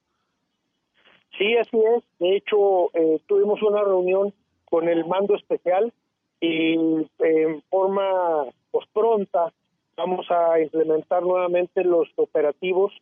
Sí, 1.39 1.57
así 1.57 1.79
es. 1.97 2.05
De 2.19 2.37
hecho, 2.37 2.95
eh, 2.95 3.21
tuvimos 3.27 3.63
una 3.63 3.83
reunión 3.83 4.35
con 4.65 4.89
el 4.89 5.07
mando 5.07 5.37
especial 5.37 5.93
y 6.41 6.75
en 7.19 7.63
forma 7.69 8.47
pues, 8.71 8.87
pronta 8.93 9.53
vamos 9.97 10.27
a 10.31 10.61
implementar 10.61 11.23
nuevamente 11.23 11.85
los 11.85 12.09
operativos 12.17 12.93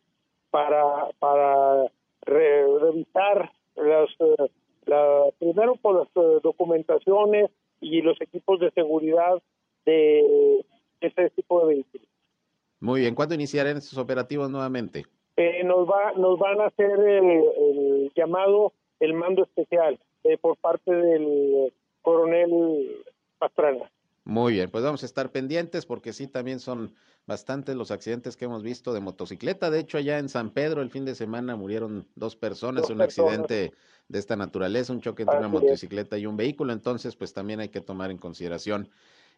para 0.51 1.07
para 1.19 1.85
re- 2.21 2.79
revisar 2.79 3.51
las 3.75 4.09
eh, 4.19 4.49
la, 4.85 5.23
primero 5.39 5.75
por 5.75 5.99
las 5.99 6.07
eh, 6.15 6.39
documentaciones 6.43 7.49
y 7.79 8.01
los 8.01 8.19
equipos 8.19 8.59
de 8.59 8.71
seguridad 8.71 9.41
de 9.85 10.65
ese 10.99 11.29
tipo 11.29 11.61
de 11.61 11.75
vehículos. 11.75 12.07
Muy 12.81 13.01
bien, 13.01 13.15
¿cuándo 13.15 13.35
iniciarán 13.35 13.77
estos 13.77 13.97
operativos 13.97 14.49
nuevamente? 14.49 15.05
Eh, 15.37 15.63
nos 15.63 15.87
va 15.87 16.11
nos 16.13 16.37
van 16.37 16.59
a 16.59 16.65
hacer 16.65 16.91
el, 16.99 17.43
el 17.57 18.11
llamado 18.15 18.73
el 18.99 19.13
mando 19.13 19.43
especial 19.43 19.97
eh, 20.25 20.37
por 20.37 20.57
parte 20.57 20.91
del 20.93 21.71
coronel 22.01 22.97
Pastrana. 23.39 23.89
Muy 24.25 24.53
bien, 24.53 24.69
pues 24.69 24.83
vamos 24.83 25.01
a 25.01 25.05
estar 25.05 25.31
pendientes 25.31 25.85
porque 25.85 26.13
sí, 26.13 26.27
también 26.27 26.59
son 26.59 26.93
bastantes 27.25 27.75
los 27.75 27.89
accidentes 27.89 28.37
que 28.37 28.45
hemos 28.45 28.61
visto 28.63 28.93
de 28.93 28.99
motocicleta. 28.99 29.71
De 29.71 29.79
hecho, 29.79 29.97
allá 29.97 30.19
en 30.19 30.29
San 30.29 30.51
Pedro 30.51 30.81
el 30.81 30.91
fin 30.91 31.05
de 31.05 31.15
semana 31.15 31.55
murieron 31.55 32.07
dos 32.15 32.35
personas 32.35 32.89
en 32.89 32.97
un 32.97 32.97
personas. 32.99 33.39
accidente 33.41 33.71
de 34.07 34.19
esta 34.19 34.35
naturaleza, 34.35 34.93
un 34.93 35.01
choque 35.01 35.23
entre 35.23 35.37
una 35.37 35.47
es. 35.47 35.53
motocicleta 35.53 36.17
y 36.17 36.25
un 36.25 36.37
vehículo. 36.37 36.73
Entonces, 36.73 37.15
pues 37.15 37.33
también 37.33 37.59
hay 37.59 37.69
que 37.69 37.81
tomar 37.81 38.11
en 38.11 38.17
consideración 38.17 38.89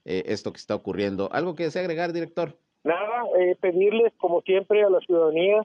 eh, 0.05 0.23
esto 0.25 0.51
que 0.51 0.57
está 0.57 0.75
ocurriendo. 0.75 1.29
¿Algo 1.31 1.55
que 1.55 1.63
desea 1.63 1.81
agregar, 1.81 2.11
director? 2.11 2.57
Nada, 2.83 3.23
eh, 3.39 3.55
pedirles 3.59 4.11
como 4.17 4.41
siempre 4.41 4.83
a 4.83 4.89
la 4.89 4.99
ciudadanía 5.01 5.61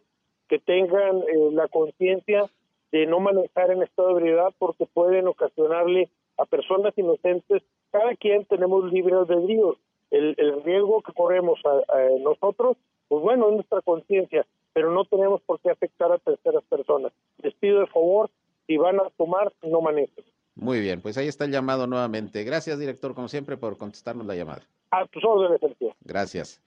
que 0.49 0.59
tengan 0.59 1.19
eh, 1.19 1.51
la 1.53 1.69
conciencia 1.69 2.45
de 2.93 3.07
no 3.07 3.21
manejar 3.21 3.71
en 3.71 3.83
estado 3.83 4.09
de 4.09 4.21
ebriedad 4.21 4.53
porque 4.59 4.87
pueden 4.87 5.27
ocasionarle 5.27 6.11
a 6.37 6.45
personas 6.45 6.93
inocentes. 6.97 7.63
Cada 7.99 8.15
quien 8.17 8.45
tenemos 8.45 8.93
libre 8.93 9.15
albedrío. 9.15 9.77
El, 10.11 10.35
el 10.39 10.63
riesgo 10.63 11.03
que 11.03 11.13
corremos 11.13 11.59
a, 11.65 11.97
a 11.97 12.19
nosotros, 12.21 12.77
pues 13.09 13.23
bueno, 13.23 13.49
es 13.49 13.55
nuestra 13.55 13.81
conciencia, 13.81 14.47
pero 14.73 14.93
no 14.93 15.05
tenemos 15.05 15.41
por 15.43 15.61
qué 15.61 15.71
afectar 15.71 16.13
a 16.13 16.19
terceras 16.19 16.63
personas. 16.65 17.13
Les 17.43 17.55
pido 17.55 17.81
de 17.81 17.87
favor, 17.87 18.31
si 18.67 18.77
van 18.77 19.01
a 19.01 19.11
tomar, 19.17 19.53
no 19.63 19.81
manejen. 19.81 20.25
Muy 20.55 20.81
bien, 20.81 21.01
pues 21.01 21.19
ahí 21.19 21.27
está 21.29 21.45
el 21.45 21.53
llamado 21.53 21.87
nuevamente. 21.87 22.45
Gracias, 22.45 22.79
director, 22.79 23.15
como 23.15 23.29
siempre, 23.29 23.57
por 23.57 23.77
contestarnos 23.77 24.27
la 24.27 24.35
llamada. 24.35 24.63
A 24.91 25.07
tus 25.07 25.25
órdenes, 25.25 25.61
Sergio. 25.61 25.95
Gracias. 26.03 26.63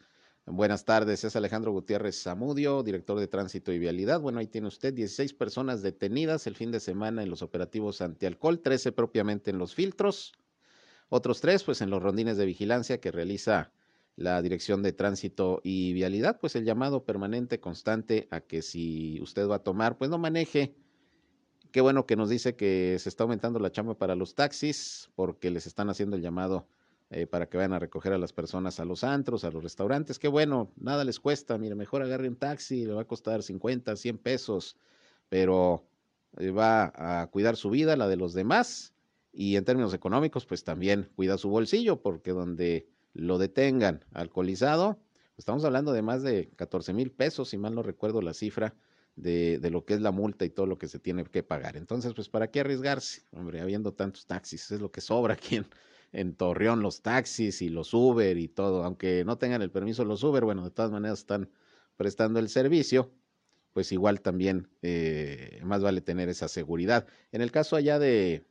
Buenas 0.45 0.83
tardes, 0.83 1.23
es 1.23 1.35
Alejandro 1.35 1.71
Gutiérrez 1.71 2.23
Zamudio, 2.23 2.81
director 2.81 3.19
de 3.19 3.27
Tránsito 3.27 3.71
y 3.71 3.77
Vialidad. 3.77 4.19
Bueno, 4.19 4.39
ahí 4.39 4.47
tiene 4.47 4.67
usted 4.67 4.93
16 4.93 5.33
personas 5.33 5.83
detenidas 5.83 6.47
el 6.47 6.55
fin 6.55 6.71
de 6.71 6.79
semana 6.79 7.21
en 7.21 7.29
los 7.29 7.43
operativos 7.43 8.01
antialcohol, 8.01 8.59
13 8.59 8.91
propiamente 8.91 9.51
en 9.51 9.59
los 9.59 9.75
filtros, 9.75 10.33
otros 11.09 11.41
tres 11.41 11.63
pues 11.63 11.81
en 11.81 11.89
los 11.89 12.01
rondines 12.01 12.37
de 12.37 12.45
vigilancia 12.45 12.99
que 12.99 13.11
realiza 13.11 13.71
la 14.15 14.41
Dirección 14.41 14.83
de 14.83 14.91
Tránsito 14.91 15.61
y 15.63 15.93
Vialidad, 15.93 16.39
pues 16.39 16.55
el 16.55 16.65
llamado 16.65 17.05
permanente, 17.05 17.59
constante 17.59 18.27
a 18.31 18.41
que 18.41 18.61
si 18.61 19.19
usted 19.21 19.47
va 19.47 19.55
a 19.55 19.63
tomar, 19.63 19.97
pues 19.97 20.09
no 20.09 20.17
maneje. 20.17 20.75
Qué 21.71 21.81
bueno 21.81 22.05
que 22.05 22.15
nos 22.15 22.29
dice 22.29 22.55
que 22.55 22.97
se 22.99 23.07
está 23.07 23.23
aumentando 23.23 23.59
la 23.59 23.71
chamba 23.71 23.97
para 23.97 24.15
los 24.15 24.35
taxis 24.35 25.09
porque 25.15 25.51
les 25.51 25.67
están 25.67 25.89
haciendo 25.89 26.15
el 26.15 26.21
llamado 26.21 26.67
eh, 27.11 27.27
para 27.27 27.47
que 27.47 27.57
vayan 27.57 27.73
a 27.73 27.79
recoger 27.79 28.11
a 28.11 28.17
las 28.17 28.33
personas 28.33 28.79
a 28.79 28.85
los 28.85 29.03
antros, 29.03 29.43
a 29.43 29.51
los 29.51 29.63
restaurantes. 29.63 30.19
Qué 30.19 30.27
bueno, 30.27 30.71
nada 30.75 31.03
les 31.03 31.19
cuesta. 31.19 31.57
Mire, 31.57 31.75
mejor 31.75 32.01
agarre 32.01 32.27
un 32.27 32.35
taxi, 32.35 32.85
le 32.85 32.93
va 32.93 33.01
a 33.03 33.07
costar 33.07 33.41
50, 33.41 33.95
100 33.95 34.17
pesos, 34.17 34.77
pero 35.29 35.85
eh, 36.37 36.51
va 36.51 36.91
a 36.95 37.27
cuidar 37.27 37.55
su 37.55 37.69
vida, 37.69 37.95
la 37.95 38.07
de 38.07 38.17
los 38.17 38.33
demás. 38.33 38.93
Y 39.31 39.55
en 39.55 39.65
términos 39.65 39.93
económicos, 39.93 40.45
pues 40.45 40.63
también 40.63 41.09
cuida 41.15 41.37
su 41.37 41.49
bolsillo, 41.49 42.01
porque 42.01 42.31
donde 42.31 42.87
lo 43.13 43.37
detengan 43.37 44.05
alcoholizado, 44.13 44.99
estamos 45.37 45.63
hablando 45.65 45.93
de 45.93 46.01
más 46.01 46.23
de 46.23 46.49
14 46.55 46.93
mil 46.93 47.11
pesos, 47.11 47.49
si 47.49 47.57
mal 47.57 47.75
no 47.75 47.83
recuerdo 47.83 48.21
la 48.21 48.33
cifra, 48.33 48.75
de, 49.15 49.59
de, 49.59 49.69
lo 49.69 49.83
que 49.83 49.95
es 49.95 50.01
la 50.01 50.11
multa 50.11 50.45
y 50.45 50.49
todo 50.49 50.65
lo 50.65 50.77
que 50.77 50.87
se 50.87 50.99
tiene 50.99 51.25
que 51.25 51.43
pagar. 51.43 51.75
Entonces, 51.75 52.13
pues, 52.13 52.29
¿para 52.29 52.49
qué 52.51 52.61
arriesgarse? 52.61 53.23
Hombre, 53.31 53.59
habiendo 53.59 53.93
tantos 53.93 54.25
taxis, 54.25 54.71
es 54.71 54.79
lo 54.79 54.91
que 54.91 55.01
sobra 55.01 55.33
aquí 55.33 55.57
en, 55.57 55.65
en 56.11 56.35
Torreón 56.35 56.81
los 56.81 57.01
taxis 57.01 57.61
y 57.61 57.69
los 57.69 57.93
Uber 57.93 58.37
y 58.37 58.47
todo, 58.47 58.83
aunque 58.83 59.23
no 59.25 59.37
tengan 59.37 59.61
el 59.61 59.71
permiso 59.71 60.05
los 60.05 60.23
Uber, 60.23 60.43
bueno, 60.43 60.63
de 60.63 60.71
todas 60.71 60.91
maneras 60.91 61.19
están 61.19 61.49
prestando 61.97 62.39
el 62.39 62.49
servicio, 62.49 63.11
pues 63.73 63.91
igual 63.91 64.21
también 64.21 64.69
eh, 64.81 65.59
más 65.63 65.81
vale 65.81 66.01
tener 66.01 66.29
esa 66.29 66.47
seguridad. 66.47 67.07
En 67.31 67.41
el 67.41 67.51
caso 67.51 67.75
allá 67.75 67.99
de, 67.99 68.45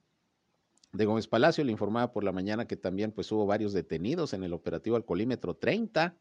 de 0.92 1.04
Gómez 1.04 1.28
Palacio, 1.28 1.64
le 1.64 1.72
informaba 1.72 2.12
por 2.12 2.24
la 2.24 2.32
mañana 2.32 2.66
que 2.66 2.76
también 2.76 3.12
pues 3.12 3.30
hubo 3.32 3.46
varios 3.46 3.72
detenidos 3.72 4.32
en 4.32 4.44
el 4.44 4.52
operativo 4.52 4.96
alcoholímetro, 4.96 5.54
30, 5.54 6.16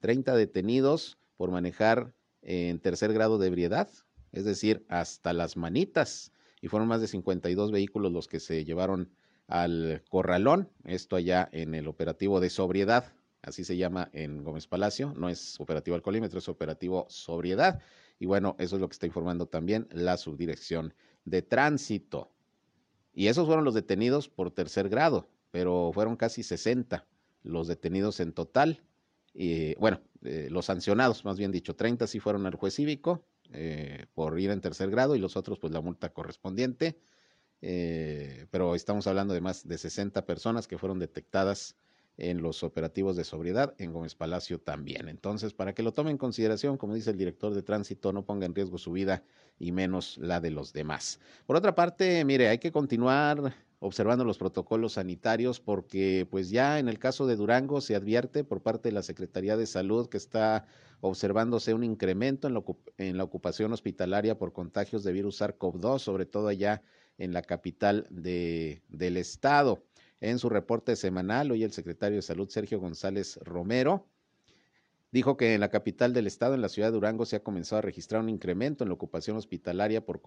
30 0.00 0.36
detenidos 0.36 1.18
por 1.36 1.50
manejar 1.50 2.12
en 2.42 2.78
tercer 2.78 3.12
grado 3.12 3.38
de 3.38 3.48
ebriedad, 3.48 3.88
es 4.32 4.44
decir, 4.44 4.84
hasta 4.88 5.32
las 5.32 5.56
manitas, 5.56 6.32
y 6.60 6.68
fueron 6.68 6.88
más 6.88 7.00
de 7.00 7.08
52 7.08 7.72
vehículos 7.72 8.12
los 8.12 8.28
que 8.28 8.40
se 8.40 8.64
llevaron 8.64 9.10
al 9.48 10.02
Corralón, 10.08 10.70
esto 10.84 11.16
allá 11.16 11.48
en 11.52 11.74
el 11.74 11.86
operativo 11.86 12.40
de 12.40 12.50
sobriedad, 12.50 13.12
así 13.42 13.64
se 13.64 13.76
llama 13.76 14.10
en 14.12 14.42
Gómez 14.42 14.66
Palacio, 14.66 15.14
no 15.16 15.28
es 15.28 15.58
operativo 15.60 15.94
alcoholímetro, 15.94 16.38
es 16.38 16.48
operativo 16.48 17.06
sobriedad. 17.08 17.80
Y 18.18 18.26
bueno, 18.26 18.56
eso 18.58 18.76
es 18.76 18.80
lo 18.80 18.88
que 18.88 18.94
está 18.94 19.06
informando 19.06 19.46
también 19.46 19.86
la 19.92 20.16
subdirección 20.16 20.94
de 21.24 21.42
tránsito. 21.42 22.32
Y 23.16 23.28
esos 23.28 23.46
fueron 23.46 23.64
los 23.64 23.72
detenidos 23.72 24.28
por 24.28 24.50
tercer 24.50 24.90
grado, 24.90 25.26
pero 25.50 25.90
fueron 25.94 26.16
casi 26.16 26.42
60 26.42 27.06
los 27.42 27.66
detenidos 27.66 28.20
en 28.20 28.34
total. 28.34 28.82
Y 29.32 29.74
bueno, 29.76 30.02
eh, 30.22 30.48
los 30.50 30.66
sancionados, 30.66 31.24
más 31.24 31.38
bien 31.38 31.50
dicho, 31.50 31.74
30 31.74 32.06
sí 32.08 32.20
fueron 32.20 32.44
al 32.44 32.56
juez 32.56 32.74
cívico 32.74 33.24
eh, 33.52 34.04
por 34.12 34.38
ir 34.38 34.50
en 34.50 34.60
tercer 34.60 34.90
grado 34.90 35.16
y 35.16 35.18
los 35.18 35.34
otros 35.34 35.58
pues 35.58 35.72
la 35.72 35.80
multa 35.80 36.12
correspondiente. 36.12 37.00
Eh, 37.62 38.48
pero 38.50 38.74
estamos 38.74 39.06
hablando 39.06 39.32
de 39.32 39.40
más 39.40 39.66
de 39.66 39.78
60 39.78 40.26
personas 40.26 40.68
que 40.68 40.76
fueron 40.76 40.98
detectadas 40.98 41.74
en 42.18 42.42
los 42.42 42.62
operativos 42.62 43.16
de 43.16 43.24
sobriedad 43.24 43.74
en 43.78 43.92
Gómez 43.92 44.14
Palacio 44.14 44.58
también. 44.58 45.08
Entonces, 45.08 45.52
para 45.52 45.74
que 45.74 45.82
lo 45.82 45.92
tome 45.92 46.10
en 46.10 46.18
consideración, 46.18 46.78
como 46.78 46.94
dice 46.94 47.10
el 47.10 47.18
director 47.18 47.54
de 47.54 47.62
tránsito, 47.62 48.12
no 48.12 48.24
ponga 48.24 48.46
en 48.46 48.54
riesgo 48.54 48.78
su 48.78 48.92
vida 48.92 49.22
y 49.58 49.72
menos 49.72 50.16
la 50.18 50.40
de 50.40 50.50
los 50.50 50.72
demás. 50.72 51.20
Por 51.46 51.56
otra 51.56 51.74
parte, 51.74 52.24
mire, 52.24 52.48
hay 52.48 52.58
que 52.58 52.72
continuar 52.72 53.54
observando 53.78 54.24
los 54.24 54.38
protocolos 54.38 54.94
sanitarios 54.94 55.60
porque 55.60 56.26
pues 56.30 56.50
ya 56.50 56.78
en 56.78 56.88
el 56.88 56.98
caso 56.98 57.26
de 57.26 57.36
Durango 57.36 57.80
se 57.80 57.94
advierte 57.94 58.42
por 58.42 58.62
parte 58.62 58.88
de 58.88 58.94
la 58.94 59.02
Secretaría 59.02 59.56
de 59.56 59.66
Salud 59.66 60.08
que 60.08 60.16
está 60.16 60.66
observándose 61.00 61.74
un 61.74 61.84
incremento 61.84 62.48
en 62.48 63.16
la, 63.18 63.24
ocupación 63.24 63.72
hospitalaria 63.72 64.38
por 64.38 64.52
contagios 64.52 65.04
de 65.04 65.12
virus 65.12 65.40
SARS-CoV-2, 65.40 65.98
sobre 65.98 66.24
todo 66.24 66.48
allá 66.48 66.82
en 67.18 67.32
la 67.32 67.42
capital 67.42 68.06
de, 68.10 68.82
del 68.88 69.18
estado. 69.18 69.84
En 70.20 70.38
su 70.38 70.48
reporte 70.48 70.96
semanal, 70.96 71.50
hoy 71.50 71.62
el 71.62 71.72
secretario 71.72 72.16
de 72.16 72.22
Salud, 72.22 72.48
Sergio 72.48 72.80
González 72.80 73.38
Romero, 73.42 74.06
dijo 75.12 75.36
que 75.36 75.54
en 75.54 75.60
la 75.60 75.68
capital 75.68 76.14
del 76.14 76.26
estado, 76.26 76.54
en 76.54 76.62
la 76.62 76.70
ciudad 76.70 76.88
de 76.88 76.94
Durango, 76.94 77.26
se 77.26 77.36
ha 77.36 77.42
comenzado 77.42 77.78
a 77.78 77.82
registrar 77.82 78.22
un 78.22 78.30
incremento 78.30 78.82
en 78.82 78.88
la 78.88 78.94
ocupación 78.94 79.36
hospitalaria 79.36 80.04
por 80.04 80.22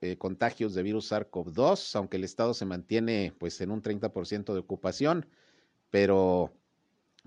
eh, 0.00 0.16
contagios 0.18 0.74
de 0.74 0.82
virus 0.82 1.10
SARS-CoV-2, 1.10 1.96
aunque 1.96 2.18
el 2.18 2.24
estado 2.24 2.52
se 2.52 2.66
mantiene 2.66 3.34
pues 3.38 3.60
en 3.62 3.70
un 3.70 3.82
30% 3.82 4.52
de 4.52 4.58
ocupación, 4.58 5.26
pero 5.90 6.52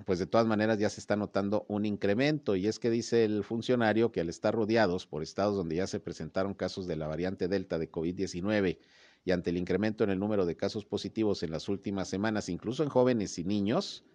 pues 0.06 0.20
de 0.20 0.28
todas 0.28 0.46
maneras 0.46 0.78
ya 0.78 0.90
se 0.90 1.00
está 1.00 1.16
notando 1.16 1.66
un 1.70 1.86
incremento. 1.86 2.56
Y 2.56 2.68
es 2.68 2.78
que 2.80 2.92
dice 2.92 3.24
el 3.24 3.44
funcionario 3.44 4.12
que 4.12 4.22
al 4.22 4.30
estar 4.30 4.54
rodeados 4.54 5.08
por 5.08 5.24
estados 5.24 5.56
donde 5.56 5.78
ya 5.78 5.88
se 5.88 6.00
presentaron 6.00 6.54
casos 6.54 6.86
de 6.86 6.98
la 6.98 7.08
variante 7.08 7.48
Delta 7.48 7.80
de 7.80 7.92
COVID-19 7.92 8.78
y 9.26 9.32
ante 9.32 9.50
el 9.50 9.58
incremento 9.58 10.04
en 10.04 10.12
el 10.12 10.20
número 10.20 10.46
de 10.46 10.56
casos 10.56 10.86
positivos 10.86 11.42
en 11.42 11.52
las 11.52 11.68
últimas 11.68 12.08
semanas, 12.08 12.48
incluso 12.48 12.84
en 12.84 12.90
jóvenes 12.90 13.38
y 13.40 13.44
niños, 13.44 14.06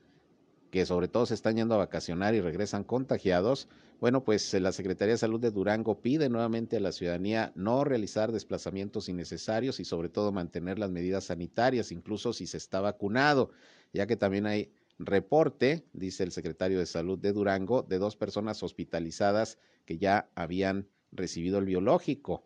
que 0.70 0.86
sobre 0.86 1.08
todo 1.08 1.26
se 1.26 1.34
están 1.34 1.56
yendo 1.56 1.74
a 1.74 1.78
vacacionar 1.78 2.34
y 2.36 2.40
regresan 2.40 2.84
contagiados, 2.84 3.68
bueno, 4.00 4.24
pues 4.24 4.54
la 4.54 4.72
Secretaría 4.72 5.14
de 5.14 5.18
Salud 5.18 5.40
de 5.40 5.50
Durango 5.50 6.00
pide 6.00 6.30
nuevamente 6.30 6.76
a 6.76 6.80
la 6.80 6.92
ciudadanía 6.92 7.52
no 7.54 7.84
realizar 7.84 8.32
desplazamientos 8.32 9.08
innecesarios 9.08 9.80
y 9.80 9.84
sobre 9.84 10.08
todo 10.08 10.32
mantener 10.32 10.78
las 10.78 10.90
medidas 10.90 11.24
sanitarias, 11.24 11.92
incluso 11.92 12.32
si 12.32 12.46
se 12.46 12.56
está 12.56 12.80
vacunado, 12.80 13.50
ya 13.92 14.06
que 14.06 14.16
también 14.16 14.46
hay 14.46 14.72
reporte, 14.98 15.84
dice 15.92 16.22
el 16.22 16.30
secretario 16.30 16.78
de 16.78 16.86
Salud 16.86 17.18
de 17.18 17.32
Durango, 17.32 17.82
de 17.82 17.98
dos 17.98 18.16
personas 18.16 18.62
hospitalizadas 18.62 19.58
que 19.84 19.98
ya 19.98 20.30
habían 20.34 20.86
recibido 21.10 21.58
el 21.58 21.64
biológico, 21.64 22.44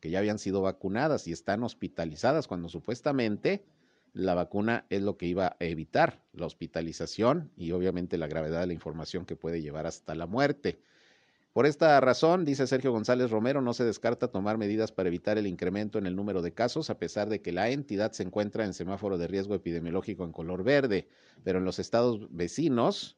que 0.00 0.10
ya 0.10 0.18
habían 0.18 0.38
sido 0.38 0.62
vacunadas 0.62 1.26
y 1.26 1.32
están 1.32 1.62
hospitalizadas 1.62 2.46
cuando 2.46 2.68
supuestamente 2.68 3.64
la 4.12 4.34
vacuna 4.34 4.86
es 4.88 5.02
lo 5.02 5.16
que 5.18 5.26
iba 5.26 5.56
a 5.60 5.64
evitar 5.64 6.22
la 6.32 6.46
hospitalización 6.46 7.50
y 7.56 7.72
obviamente 7.72 8.16
la 8.16 8.26
gravedad 8.26 8.60
de 8.60 8.66
la 8.66 8.72
información 8.72 9.26
que 9.26 9.36
puede 9.36 9.60
llevar 9.60 9.86
hasta 9.86 10.14
la 10.14 10.26
muerte. 10.26 10.78
Por 11.52 11.64
esta 11.64 11.98
razón, 12.00 12.44
dice 12.44 12.66
Sergio 12.66 12.92
González 12.92 13.30
Romero, 13.30 13.62
no 13.62 13.72
se 13.72 13.84
descarta 13.84 14.28
tomar 14.28 14.58
medidas 14.58 14.92
para 14.92 15.08
evitar 15.08 15.38
el 15.38 15.46
incremento 15.46 15.98
en 15.98 16.06
el 16.06 16.14
número 16.14 16.42
de 16.42 16.52
casos, 16.52 16.90
a 16.90 16.98
pesar 16.98 17.30
de 17.30 17.40
que 17.40 17.52
la 17.52 17.70
entidad 17.70 18.12
se 18.12 18.24
encuentra 18.24 18.66
en 18.66 18.74
semáforo 18.74 19.16
de 19.16 19.26
riesgo 19.26 19.54
epidemiológico 19.54 20.24
en 20.24 20.32
color 20.32 20.64
verde. 20.64 21.08
Pero 21.44 21.58
en 21.58 21.64
los 21.64 21.78
estados 21.78 22.28
vecinos, 22.30 23.16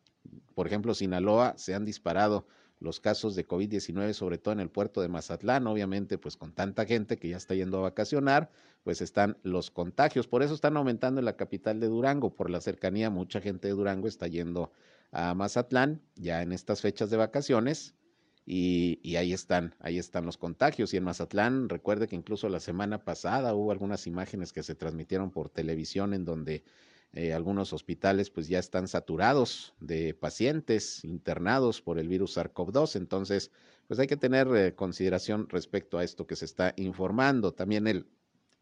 por 0.55 0.69
ejemplo 0.69 0.95
Sinaloa, 0.95 1.55
se 1.57 1.75
han 1.75 1.85
disparado 1.85 2.47
los 2.81 3.01
casos 3.01 3.35
de 3.35 3.47
COVID-19, 3.47 4.13
sobre 4.13 4.39
todo 4.39 4.53
en 4.53 4.61
el 4.61 4.71
puerto 4.71 5.01
de 5.01 5.09
Mazatlán, 5.09 5.67
obviamente, 5.67 6.19
pues 6.19 6.37
con 6.37 6.53
tanta 6.53 6.87
gente 6.87 7.17
que 7.17 7.29
ya 7.29 7.37
está 7.37 7.55
yendo 7.55 7.79
a 7.79 7.83
vacacionar, 7.83 8.51
pues 8.85 9.01
están 9.01 9.37
los 9.43 9.71
contagios. 9.71 10.29
Por 10.29 10.43
eso 10.43 10.55
están 10.55 10.77
aumentando 10.77 11.21
en 11.21 11.25
la 11.25 11.37
capital 11.37 11.81
de 11.81 11.89
Durango, 11.89 12.35
por 12.35 12.51
la 12.51 12.61
cercanía, 12.61 13.11
mucha 13.11 13.41
gente 13.41 13.69
de 13.69 13.75
Durango 13.75 14.07
está 14.07 14.29
yendo 14.29 14.73
a 15.11 15.35
Mazatlán 15.35 16.03
ya 16.17 16.43
en 16.43 16.53
estas 16.53 16.81
fechas 16.81 17.11
de 17.11 17.17
vacaciones 17.17 17.95
y, 18.51 19.17
ahí 19.17 19.35
están, 19.35 19.75
ahí 19.79 19.99
están 19.99 20.25
los 20.25 20.39
contagios. 20.39 20.95
Y 20.95 20.97
en 20.97 21.05
Mazatlán, 21.05 21.69
recuerde 21.69 22.09
que 22.09 22.17
incluso 22.17 22.49
la 22.49 22.61
semana 22.61 23.05
pasada 23.05 23.55
hubo 23.55 23.73
algunas 23.73 24.07
imágenes 24.07 24.55
que 24.55 24.63
se 24.63 24.75
transmitieron 24.75 25.31
por 25.31 25.51
televisión 25.51 26.15
en 26.15 26.25
donde 26.25 26.65
eh, 27.13 27.33
algunos 27.33 27.73
hospitales 27.73 28.31
pues 28.31 28.49
ya 28.49 28.59
están 28.59 28.87
saturados 28.87 29.75
de 29.81 30.15
pacientes 30.15 31.05
internados 31.05 31.81
por 31.81 31.99
el 31.99 32.09
virus 32.09 32.37
SARS-CoV-2. 32.37 32.97
Entonces, 32.97 33.51
pues 33.87 33.99
hay 33.99 34.07
que 34.07 34.17
tener 34.17 34.49
eh, 34.55 34.75
consideración 34.75 35.49
respecto 35.49 35.99
a 35.99 36.05
esto 36.05 36.27
que 36.27 36.37
se 36.37 36.45
está 36.45 36.75
informando. 36.77 37.55
También 37.55 37.87
el 37.87 38.07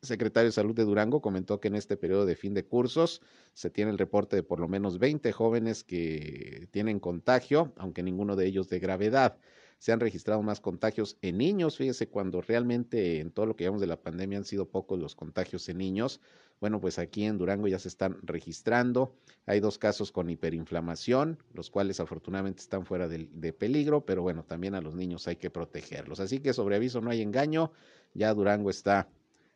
secretario 0.00 0.48
de 0.48 0.52
Salud 0.52 0.74
de 0.74 0.84
Durango 0.84 1.20
comentó 1.20 1.60
que 1.60 1.68
en 1.68 1.74
este 1.74 1.96
periodo 1.96 2.26
de 2.26 2.36
fin 2.36 2.54
de 2.54 2.64
cursos 2.64 3.20
se 3.54 3.70
tiene 3.70 3.90
el 3.90 3.98
reporte 3.98 4.36
de 4.36 4.42
por 4.42 4.60
lo 4.60 4.68
menos 4.68 4.98
20 4.98 5.32
jóvenes 5.32 5.82
que 5.82 6.68
tienen 6.70 7.00
contagio, 7.00 7.72
aunque 7.76 8.02
ninguno 8.02 8.36
de 8.36 8.46
ellos 8.46 8.68
de 8.68 8.78
gravedad 8.78 9.38
se 9.78 9.92
han 9.92 10.00
registrado 10.00 10.42
más 10.42 10.61
contagios 10.61 11.18
en 11.23 11.38
niños. 11.38 11.76
Fíjese, 11.76 12.09
cuando 12.09 12.40
realmente 12.40 13.21
en 13.21 13.30
todo 13.30 13.47
lo 13.47 13.56
que 13.56 13.64
llevamos 13.64 13.80
de 13.80 13.87
la 13.87 14.00
pandemia 14.00 14.38
han 14.38 14.45
sido 14.45 14.68
pocos 14.68 14.99
los 14.99 15.14
contagios 15.14 15.68
en 15.68 15.78
niños. 15.78 16.21
Bueno, 16.61 16.80
pues 16.80 16.99
aquí 16.99 17.25
en 17.25 17.37
Durango 17.37 17.68
ya 17.68 17.78
se 17.78 17.88
están 17.88 18.16
registrando. 18.23 19.14
Hay 19.45 19.61
dos 19.61 19.78
casos 19.78 20.11
con 20.11 20.30
hiperinflamación, 20.30 21.38
los 21.52 21.71
cuales 21.71 22.00
afortunadamente 22.00 22.62
están 22.62 22.87
fuera 22.87 23.09
de, 23.09 23.28
de 23.30 23.52
peligro, 23.52 24.06
pero 24.06 24.23
bueno, 24.23 24.42
también 24.42 24.75
a 24.75 24.80
los 24.80 24.95
niños 24.95 25.28
hay 25.28 25.37
que 25.37 25.50
protegerlos. 25.50 26.21
Así 26.21 26.40
que 26.40 26.54
sobre 26.54 26.76
aviso 26.76 27.00
no 27.02 27.11
hay 27.11 27.21
engaño. 27.21 27.73
Ya 28.14 28.33
Durango 28.33 28.71
está 28.71 29.09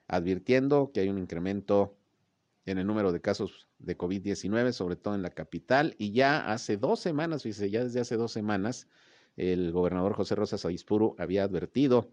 advirtiendo 0.08 0.90
que 0.92 1.00
hay 1.00 1.08
un 1.08 1.18
incremento 1.18 1.96
en 2.66 2.78
el 2.78 2.86
número 2.86 3.12
de 3.12 3.20
casos 3.20 3.68
de 3.78 3.96
COVID-19, 3.96 4.72
sobre 4.72 4.96
todo 4.96 5.14
en 5.14 5.22
la 5.22 5.30
capital. 5.30 5.94
Y 5.98 6.12
ya 6.12 6.52
hace 6.52 6.76
dos 6.76 7.00
semanas, 7.00 7.42
fíjese, 7.42 7.70
ya 7.70 7.84
desde 7.84 8.00
hace 8.00 8.16
dos 8.16 8.32
semanas, 8.32 8.86
el 9.36 9.72
gobernador 9.72 10.14
José 10.14 10.34
Rosas 10.34 10.64
Aispuro 10.64 11.14
había 11.18 11.44
advertido 11.44 12.10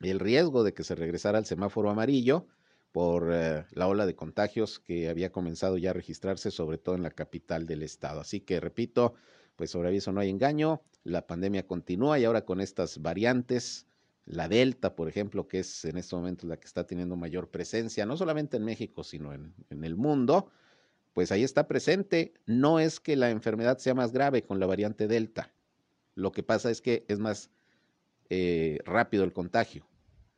el 0.00 0.20
riesgo 0.20 0.64
de 0.64 0.74
que 0.74 0.84
se 0.84 0.94
regresara 0.94 1.38
al 1.38 1.46
semáforo 1.46 1.90
amarillo 1.90 2.46
por 2.90 3.30
eh, 3.32 3.64
la 3.70 3.88
ola 3.88 4.06
de 4.06 4.14
contagios 4.14 4.78
que 4.78 5.08
había 5.08 5.32
comenzado 5.32 5.78
ya 5.78 5.90
a 5.90 5.94
registrarse, 5.94 6.50
sobre 6.50 6.78
todo 6.78 6.94
en 6.94 7.02
la 7.02 7.10
capital 7.10 7.66
del 7.66 7.82
estado. 7.82 8.20
Así 8.20 8.40
que, 8.40 8.60
repito, 8.60 9.14
pues 9.56 9.70
sobre 9.70 9.88
aviso 9.88 10.12
no 10.12 10.20
hay 10.20 10.30
engaño, 10.30 10.82
la 11.04 11.26
pandemia 11.26 11.66
continúa 11.66 12.18
y 12.18 12.24
ahora 12.24 12.44
con 12.44 12.60
estas 12.60 13.00
variantes 13.00 13.86
la 14.24 14.48
Delta, 14.48 14.94
por 14.94 15.08
ejemplo, 15.08 15.48
que 15.48 15.60
es 15.60 15.84
en 15.84 15.96
este 15.96 16.14
momento 16.14 16.46
la 16.46 16.56
que 16.56 16.66
está 16.66 16.86
teniendo 16.86 17.16
mayor 17.16 17.50
presencia, 17.50 18.06
no 18.06 18.16
solamente 18.16 18.56
en 18.56 18.64
México, 18.64 19.02
sino 19.02 19.32
en, 19.32 19.54
el 19.70 19.96
mundo, 19.96 20.50
pues 21.12 21.32
ahí 21.32 21.42
está 21.42 21.66
presente. 21.66 22.34
No 22.46 22.78
es 22.78 23.00
que 23.00 23.16
la 23.16 23.30
enfermedad 23.30 23.78
sea 23.78 23.94
más 23.94 24.12
grave 24.12 24.42
con 24.44 24.60
la 24.60 24.66
variante 24.66 25.08
Delta. 25.08 25.52
Lo 26.14 26.32
que 26.32 26.42
pasa 26.42 26.70
es 26.70 26.80
que 26.80 27.04
es 27.08 27.18
más 27.18 27.50
eh, 28.30 28.78
rápido 28.84 29.24
el 29.24 29.32
contagio, 29.32 29.86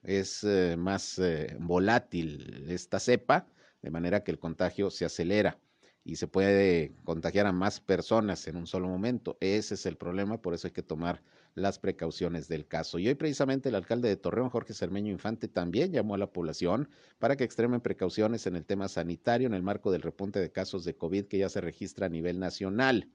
es 0.02 0.45
eh, 0.45 0.76
más 0.76 1.19
eh, 1.19 1.57
volátil 1.59 2.66
esta 2.69 3.00
cepa, 3.00 3.47
de 3.83 3.90
manera 3.90 4.25
que 4.25 4.31
el 4.31 4.38
contagio 4.38 4.90
se 4.90 5.04
acelera 5.04 5.59
y 6.04 6.16
se 6.16 6.26
puede 6.26 6.95
contagiar 7.04 7.47
a 7.47 7.52
más 7.52 7.81
personas 7.81 8.47
en 8.47 8.57
un 8.57 8.66
solo 8.66 8.88
momento. 8.88 9.38
Ese 9.40 9.75
es 9.75 9.87
el 9.87 9.97
problema, 9.97 10.40
por 10.40 10.54
eso 10.54 10.66
hay 10.69 10.73
que 10.73 10.83
tomar 10.83 11.23
las 11.54 11.78
precauciones 11.78 12.49
del 12.49 12.66
caso. 12.66 12.99
Y 12.99 13.09
hoy 13.09 13.14
precisamente 13.14 13.71
el 13.71 13.75
alcalde 13.75 14.09
de 14.09 14.16
Torreón, 14.16 14.50
Jorge 14.50 14.75
Cermeño 14.75 15.11
Infante, 15.11 15.49
también 15.49 15.93
llamó 15.93 16.14
a 16.14 16.19
la 16.19 16.33
población 16.33 16.90
para 17.19 17.37
que 17.37 17.45
extremen 17.45 17.81
precauciones 17.81 18.47
en 18.47 18.57
el 18.57 18.66
tema 18.66 18.88
sanitario 18.88 19.47
en 19.47 19.54
el 19.54 19.62
marco 19.62 19.90
del 19.90 20.02
repunte 20.02 20.40
de 20.40 20.52
casos 20.52 20.85
de 20.85 20.95
COVID 20.95 21.25
que 21.26 21.38
ya 21.38 21.49
se 21.49 21.61
registra 21.61 22.07
a 22.07 22.11
nivel 22.11 22.38
nacional. 22.38 23.09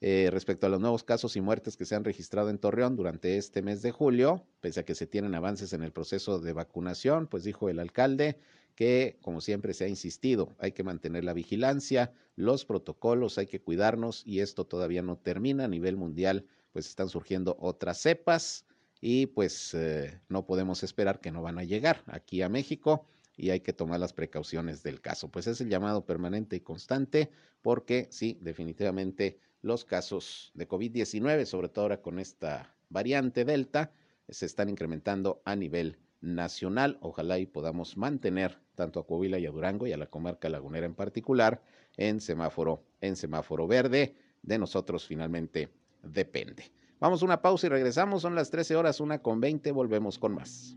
Eh, 0.00 0.28
respecto 0.30 0.66
a 0.66 0.68
los 0.68 0.80
nuevos 0.80 1.04
casos 1.04 1.36
y 1.36 1.40
muertes 1.40 1.76
que 1.76 1.84
se 1.84 1.94
han 1.94 2.04
registrado 2.04 2.50
en 2.50 2.58
Torreón 2.58 2.96
durante 2.96 3.38
este 3.38 3.62
mes 3.62 3.80
de 3.80 3.90
julio, 3.90 4.46
pese 4.60 4.80
a 4.80 4.84
que 4.84 4.94
se 4.94 5.06
tienen 5.06 5.34
avances 5.34 5.72
en 5.72 5.82
el 5.82 5.92
proceso 5.92 6.40
de 6.40 6.52
vacunación, 6.52 7.26
pues 7.26 7.44
dijo 7.44 7.68
el 7.68 7.78
alcalde 7.78 8.38
que, 8.74 9.18
como 9.22 9.40
siempre 9.40 9.72
se 9.72 9.84
ha 9.84 9.88
insistido, 9.88 10.54
hay 10.58 10.72
que 10.72 10.82
mantener 10.82 11.24
la 11.24 11.32
vigilancia, 11.32 12.12
los 12.36 12.64
protocolos, 12.64 13.38
hay 13.38 13.46
que 13.46 13.60
cuidarnos 13.62 14.26
y 14.26 14.40
esto 14.40 14.66
todavía 14.66 15.02
no 15.02 15.16
termina 15.16 15.64
a 15.64 15.68
nivel 15.68 15.96
mundial 15.96 16.46
pues 16.74 16.88
están 16.88 17.08
surgiendo 17.08 17.56
otras 17.60 17.98
cepas 17.98 18.66
y 19.00 19.26
pues 19.26 19.74
eh, 19.74 20.20
no 20.28 20.44
podemos 20.44 20.82
esperar 20.82 21.20
que 21.20 21.30
no 21.30 21.40
van 21.40 21.58
a 21.58 21.62
llegar 21.62 22.02
aquí 22.06 22.42
a 22.42 22.48
México 22.48 23.06
y 23.36 23.50
hay 23.50 23.60
que 23.60 23.72
tomar 23.72 24.00
las 24.00 24.12
precauciones 24.12 24.82
del 24.82 25.00
caso. 25.00 25.30
Pues 25.30 25.46
es 25.46 25.60
el 25.60 25.68
llamado 25.68 26.04
permanente 26.04 26.56
y 26.56 26.60
constante 26.60 27.30
porque 27.62 28.08
sí, 28.10 28.38
definitivamente 28.42 29.38
los 29.64 29.86
casos 29.86 30.52
de 30.54 30.68
COVID-19, 30.68 31.46
sobre 31.46 31.70
todo 31.70 31.86
ahora 31.86 32.02
con 32.02 32.18
esta 32.18 32.74
variante 32.90 33.46
Delta, 33.46 33.92
se 34.28 34.44
están 34.44 34.68
incrementando 34.68 35.40
a 35.46 35.56
nivel 35.56 35.96
nacional. 36.20 36.98
Ojalá 37.00 37.38
y 37.38 37.46
podamos 37.46 37.96
mantener 37.96 38.58
tanto 38.74 39.00
a 39.00 39.06
Coahuila 39.06 39.38
y 39.38 39.46
a 39.46 39.50
Durango 39.50 39.86
y 39.86 39.92
a 39.92 39.96
la 39.96 40.06
comarca 40.06 40.50
lagunera 40.50 40.84
en 40.84 40.94
particular 40.94 41.62
en 41.96 42.20
semáforo, 42.20 42.84
en 43.00 43.16
semáforo 43.16 43.66
verde. 43.66 44.14
De 44.42 44.58
nosotros 44.58 45.06
finalmente 45.06 45.70
depende. 46.02 46.70
Vamos 47.00 47.22
a 47.22 47.24
una 47.24 47.40
pausa 47.40 47.66
y 47.66 47.70
regresamos. 47.70 48.20
Son 48.20 48.34
las 48.34 48.50
13 48.50 48.76
horas, 48.76 49.00
una 49.00 49.22
con 49.22 49.40
20. 49.40 49.72
Volvemos 49.72 50.18
con 50.18 50.34
más. 50.34 50.76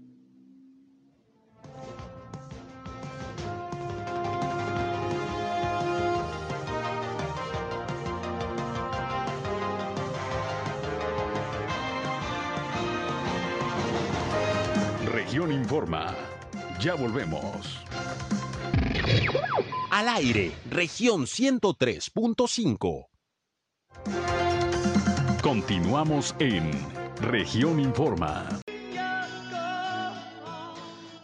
Región 15.37 15.53
Informa. 15.53 16.15
Ya 16.79 16.95
volvemos. 16.95 17.85
Al 19.91 20.09
aire, 20.09 20.51
región 20.71 21.27
103.5. 21.27 23.05
Continuamos 25.43 26.33
en 26.39 26.71
región 27.21 27.79
Informa. 27.79 28.49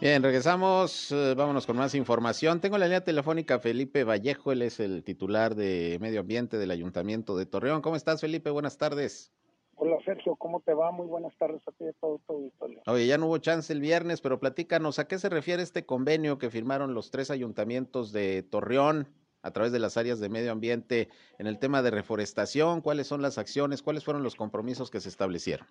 Bien, 0.00 0.22
regresamos. 0.22 1.10
Eh, 1.10 1.34
vámonos 1.36 1.66
con 1.66 1.76
más 1.76 1.96
información. 1.96 2.60
Tengo 2.60 2.78
la 2.78 2.86
línea 2.86 3.02
telefónica 3.02 3.58
Felipe 3.58 4.04
Vallejo. 4.04 4.52
Él 4.52 4.62
es 4.62 4.78
el 4.78 5.02
titular 5.02 5.56
de 5.56 5.98
Medio 6.00 6.20
Ambiente 6.20 6.56
del 6.56 6.70
Ayuntamiento 6.70 7.36
de 7.36 7.46
Torreón. 7.46 7.82
¿Cómo 7.82 7.96
estás, 7.96 8.20
Felipe? 8.20 8.50
Buenas 8.50 8.78
tardes. 8.78 9.32
Hola, 9.76 9.96
Sergio. 10.04 10.36
¿Cómo 10.36 10.60
te 10.60 10.74
va? 10.74 10.92
Muy 10.92 11.06
buenas 11.06 11.36
tardes 11.36 11.60
a 11.66 11.72
ti 11.72 11.84
y 11.84 11.88
a 11.88 11.92
todo 11.94 12.20
tu 12.26 12.34
auditorio. 12.34 12.82
Oye, 12.86 13.06
ya 13.06 13.18
no 13.18 13.26
hubo 13.26 13.38
chance 13.38 13.72
el 13.72 13.80
viernes, 13.80 14.20
pero 14.20 14.38
platícanos, 14.38 14.98
¿a 14.98 15.08
qué 15.08 15.18
se 15.18 15.28
refiere 15.28 15.62
este 15.62 15.84
convenio 15.84 16.38
que 16.38 16.50
firmaron 16.50 16.94
los 16.94 17.10
tres 17.10 17.30
ayuntamientos 17.30 18.12
de 18.12 18.42
Torreón, 18.42 19.08
a 19.42 19.50
través 19.50 19.72
de 19.72 19.78
las 19.78 19.96
áreas 19.96 20.20
de 20.20 20.28
medio 20.28 20.52
ambiente 20.52 21.08
en 21.38 21.46
el 21.46 21.58
tema 21.58 21.82
de 21.82 21.90
reforestación? 21.90 22.80
¿Cuáles 22.80 23.06
son 23.06 23.20
las 23.20 23.36
acciones? 23.38 23.82
¿Cuáles 23.82 24.04
fueron 24.04 24.22
los 24.22 24.36
compromisos 24.36 24.90
que 24.90 25.00
se 25.00 25.08
establecieron? 25.08 25.66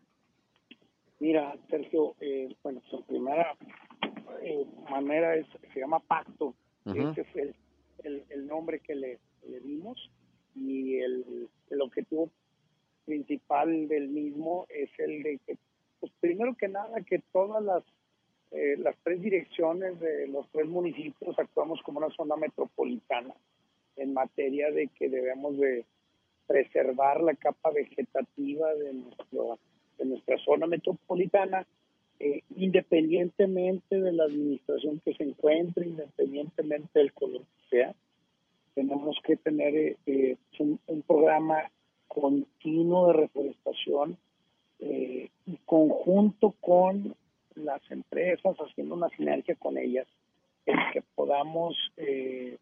Mira, 1.20 1.56
Sergio, 1.70 2.16
eh, 2.20 2.54
bueno, 2.64 2.82
su 2.90 3.02
primera 3.04 3.56
eh, 4.42 4.66
manera 4.90 5.36
es, 5.36 5.48
se 5.74 5.80
llama 5.80 6.00
pacto. 6.00 6.54
Ese 6.86 7.22
es 7.22 7.56
el, 8.04 8.46
nombre 8.46 8.82
que 8.82 8.94
le, 8.94 9.20
dimos 9.64 10.12
y 10.54 10.98
el, 10.98 11.50
objetivo 11.82 12.30
principal 13.06 13.88
del 13.88 14.10
mismo 14.10 14.66
es 14.70 14.90
el 15.00 15.24
de 15.24 15.40
que, 15.46 15.58
pues 16.00 16.12
primero 16.20 16.56
que 16.56 16.68
nada, 16.68 17.02
que 17.02 17.20
todas 17.32 17.64
las 17.64 17.84
eh, 18.52 18.78
las 18.78 18.96
tres 19.04 19.20
direcciones 19.20 20.00
de 20.00 20.28
los 20.28 20.48
tres 20.52 20.68
municipios 20.68 21.38
actuamos 21.40 21.82
como 21.82 21.98
una 21.98 22.16
zona 22.16 22.36
metropolitana 22.36 23.34
en 23.96 24.14
materia 24.14 24.70
de 24.72 24.90
que 24.90 25.10
debemos 25.10 25.58
de 25.58 25.86
preservar 26.48 27.22
la 27.22 27.34
capa 27.36 27.72
vegetativa 27.72 28.74
de, 28.76 28.94
nuestro, 28.94 29.60
de 29.98 30.06
nuestra 30.06 30.38
zona 30.40 30.68
metropolitana, 30.68 31.66
eh, 32.20 32.42
independientemente 32.56 34.00
de 34.00 34.12
la 34.12 34.26
administración 34.26 35.02
que 35.04 35.14
se 35.14 35.24
encuentre, 35.24 35.88
independientemente 35.88 37.00
del 37.00 37.14
color 37.14 37.42
que 37.42 37.78
sea. 37.78 37.96
Tenemos 38.76 39.18
que 39.24 39.36
tener 39.38 39.76
eh, 39.76 39.98
eh, 40.06 40.38
un, 40.60 41.02
programa 41.08 41.72
continuo 42.14 43.08
de 43.08 43.14
reforestación 43.14 44.18
eh, 44.80 45.30
conjunto 45.66 46.54
con 46.60 47.16
las 47.56 47.82
empresas, 47.90 48.56
haciendo 48.58 48.96
una 48.96 49.10
sinergia 49.10 49.56
con 49.56 49.78
ellas, 49.78 50.08
en 50.66 50.78
que 50.92 51.02
podamos 51.16 51.76
eh, 51.98 52.58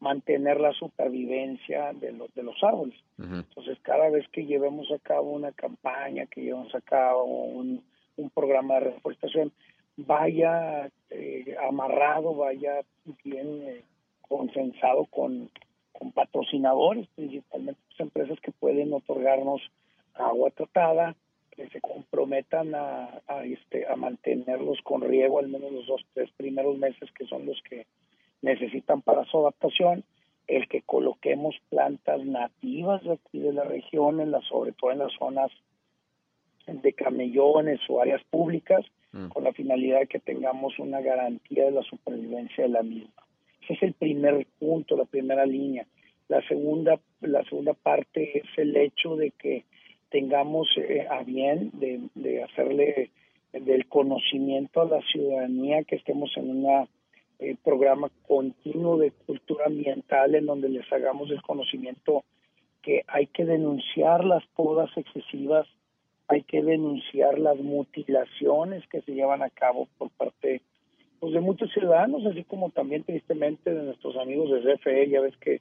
mantener 0.00 0.60
la 0.60 0.72
supervivencia 0.72 1.92
de 1.94 2.12
los, 2.12 2.32
de 2.34 2.42
los 2.42 2.62
árboles. 2.62 2.98
Entonces, 3.18 3.78
cada 3.82 4.10
vez 4.10 4.26
que 4.28 4.44
llevemos 4.44 4.90
a 4.92 4.98
cabo 4.98 5.30
una 5.30 5.52
campaña, 5.52 6.26
que 6.26 6.42
llevemos 6.42 6.74
a 6.74 6.80
cabo 6.80 7.24
un, 7.24 7.82
programa 8.34 8.74
de 8.74 8.80
reforestación, 8.80 9.52
vaya 9.96 10.90
eh, 11.10 11.56
amarrado, 11.68 12.34
vaya 12.34 12.80
bien 13.24 13.62
eh, 13.62 13.84
consensado 14.22 15.06
con, 15.06 15.50
con 15.98 16.12
patrocinadores, 16.12 17.06
principalmente 17.14 17.80
empresas 17.98 18.38
que 18.40 18.52
pueden 18.52 18.92
otorgarnos 18.92 19.60
agua 20.14 20.50
tratada, 20.50 21.14
que 21.50 21.68
se 21.70 21.80
comprometan 21.80 22.74
a, 22.74 23.22
a, 23.26 23.44
este, 23.44 23.86
a 23.86 23.96
mantenerlos 23.96 24.78
con 24.82 25.00
riego 25.00 25.38
al 25.38 25.48
menos 25.48 25.72
los 25.72 25.86
dos, 25.86 26.02
tres 26.12 26.30
primeros 26.36 26.76
meses, 26.78 27.10
que 27.12 27.26
son 27.26 27.46
los 27.46 27.60
que 27.62 27.86
necesitan 28.42 29.00
para 29.02 29.24
su 29.24 29.38
adaptación, 29.38 30.04
el 30.46 30.68
que 30.68 30.82
coloquemos 30.82 31.56
plantas 31.70 32.24
nativas 32.24 33.02
de 33.02 33.14
aquí 33.14 33.40
de 33.40 33.52
la 33.52 33.64
región, 33.64 34.20
en 34.20 34.30
la, 34.30 34.40
sobre 34.42 34.72
todo 34.72 34.92
en 34.92 34.98
las 34.98 35.12
zonas 35.18 35.50
de 36.66 36.92
camellones 36.92 37.80
o 37.88 38.00
áreas 38.00 38.22
públicas, 38.24 38.84
mm. 39.12 39.28
con 39.28 39.44
la 39.44 39.52
finalidad 39.52 40.00
de 40.00 40.06
que 40.06 40.20
tengamos 40.20 40.78
una 40.78 41.00
garantía 41.00 41.64
de 41.64 41.70
la 41.70 41.82
supervivencia 41.82 42.64
de 42.64 42.70
la 42.70 42.82
misma. 42.82 43.25
Ese 43.66 43.74
es 43.74 43.82
el 43.82 43.94
primer 43.94 44.46
punto, 44.60 44.96
la 44.96 45.06
primera 45.06 45.44
línea. 45.44 45.84
La 46.28 46.40
segunda, 46.46 47.00
la 47.20 47.42
segunda 47.44 47.74
parte 47.74 48.38
es 48.38 48.44
el 48.56 48.76
hecho 48.76 49.16
de 49.16 49.32
que 49.32 49.64
tengamos 50.08 50.68
eh, 50.76 51.04
a 51.10 51.24
bien 51.24 51.72
de, 51.74 52.44
hacerle 52.44 53.10
del 53.52 53.88
conocimiento 53.88 54.82
a 54.82 54.84
la 54.88 55.02
ciudadanía 55.02 55.82
que 55.82 55.96
estemos 55.96 56.30
en 56.36 56.50
una 56.50 56.86
el 57.40 57.56
programa 57.56 58.08
continuo 58.26 58.98
de 58.98 59.10
cultura 59.10 59.66
ambiental 59.66 60.34
en 60.36 60.46
donde 60.46 60.68
les 60.68 60.90
hagamos 60.90 61.30
el 61.30 61.42
conocimiento 61.42 62.24
que 62.82 63.02
hay 63.08 63.26
que 63.26 63.44
denunciar 63.44 64.24
las 64.24 64.46
podas 64.54 64.88
excesivas, 64.96 65.66
hay 66.28 66.44
que 66.44 66.62
denunciar 66.62 67.38
las 67.38 67.58
mutilaciones 67.58 68.86
que 68.88 69.02
se 69.02 69.12
llevan 69.12 69.42
a 69.42 69.50
cabo 69.50 69.88
por 69.98 70.10
parte 70.10 70.62
pues 71.20 71.32
de 71.32 71.40
muchos 71.40 71.70
ciudadanos, 71.72 72.24
así 72.26 72.44
como 72.44 72.70
también 72.70 73.04
tristemente 73.04 73.72
de 73.72 73.82
nuestros 73.82 74.16
amigos 74.16 74.50
de 74.50 74.76
CFE, 74.76 75.08
ya 75.08 75.20
ves 75.20 75.36
que 75.38 75.60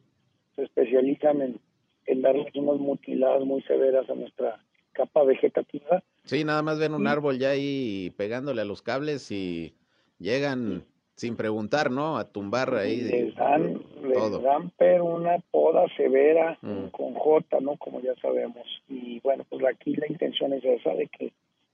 se 0.55 0.63
especializan 0.63 1.41
en, 1.41 1.59
en 2.05 2.21
darles 2.21 2.53
unas 2.55 2.77
mutiladas 2.77 3.43
muy 3.45 3.61
severas 3.63 4.09
a 4.09 4.15
nuestra 4.15 4.59
capa 4.93 5.23
vegetativa. 5.23 6.03
Sí, 6.23 6.43
nada 6.43 6.61
más 6.61 6.79
ven 6.79 6.93
un 6.93 7.07
árbol 7.07 7.37
ya 7.37 7.49
ahí 7.49 8.13
pegándole 8.17 8.61
a 8.61 8.65
los 8.65 8.81
cables 8.81 9.31
y 9.31 9.75
llegan 10.19 10.85
sin 11.15 11.35
preguntar, 11.35 11.91
¿no? 11.91 12.17
A 12.17 12.31
tumbar 12.31 12.73
ahí. 12.75 13.01
Les 13.01 13.35
dan, 13.35 13.81
les 14.03 14.41
dan 14.41 14.71
pero 14.77 15.05
una 15.05 15.37
poda 15.51 15.85
severa 15.95 16.57
mm. 16.61 16.87
con 16.87 17.13
J, 17.13 17.59
¿no? 17.61 17.77
Como 17.77 18.01
ya 18.01 18.15
sabemos. 18.21 18.65
Y 18.89 19.19
bueno, 19.21 19.45
pues 19.49 19.63
aquí 19.65 19.95
la 19.95 20.07
intención 20.07 20.53
es 20.53 20.63
esa, 20.63 20.93
de 20.93 21.07
que 21.07 21.31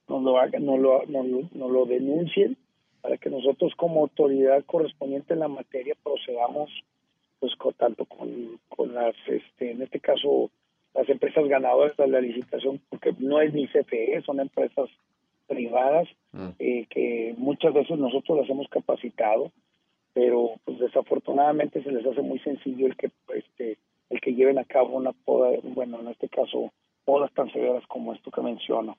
nos 0.08 0.22
lo 0.22 0.38
hagan, 0.38 0.66
nos 0.66 0.80
lo, 0.80 1.04
nos 1.08 1.72
lo 1.72 1.86
denuncien 1.86 2.58
para 3.02 3.18
que 3.18 3.30
nosotros 3.30 3.74
como 3.76 4.02
autoridad 4.02 4.64
correspondiente 4.66 5.34
en 5.34 5.40
la 5.40 5.48
materia 5.48 5.96
procedamos 6.04 6.70
pues 7.40 7.56
con, 7.56 7.74
tanto 7.74 8.06
con, 8.06 8.60
con 8.70 8.94
las, 8.94 9.16
este, 9.28 9.72
en 9.72 9.82
este 9.82 10.00
caso, 10.00 10.52
las 10.94 11.10
empresas 11.10 11.48
ganadoras 11.48 11.98
de 11.98 12.08
la 12.08 12.22
licitación, 12.22 12.80
porque 12.90 13.14
no 13.18 13.42
es 13.42 13.52
ni 13.54 13.68
CFE, 13.68 14.22
son 14.24 14.40
empresas 14.40 14.90
privadas 15.48 16.08
mm. 16.32 16.50
eh, 16.60 16.86
que 16.90 17.34
muchas 17.38 17.74
veces 17.74 17.98
nosotros 17.98 18.38
las 18.38 18.50
hemos 18.50 18.68
capacitado, 18.70 19.52
pero 20.14 20.52
pues 20.66 20.80
desafortunadamente 20.80 21.82
se 21.84 21.92
les 21.92 22.06
hace 22.06 22.22
muy 22.22 22.40
sencillo 22.40 22.88
el 22.88 22.96
que 22.96 23.10
este 23.34 23.78
el 24.10 24.20
que 24.20 24.34
lleven 24.34 24.60
a 24.60 24.66
cabo 24.66 24.98
una 24.98 25.14
poda, 25.14 25.58
bueno, 25.64 26.00
en 26.02 26.10
este 26.10 26.28
caso 26.28 26.72
podas 27.06 27.32
tan 27.34 27.52
severas 27.52 27.86
como 27.88 28.14
esto 28.14 28.30
que 28.30 28.42
menciono. 28.42 28.98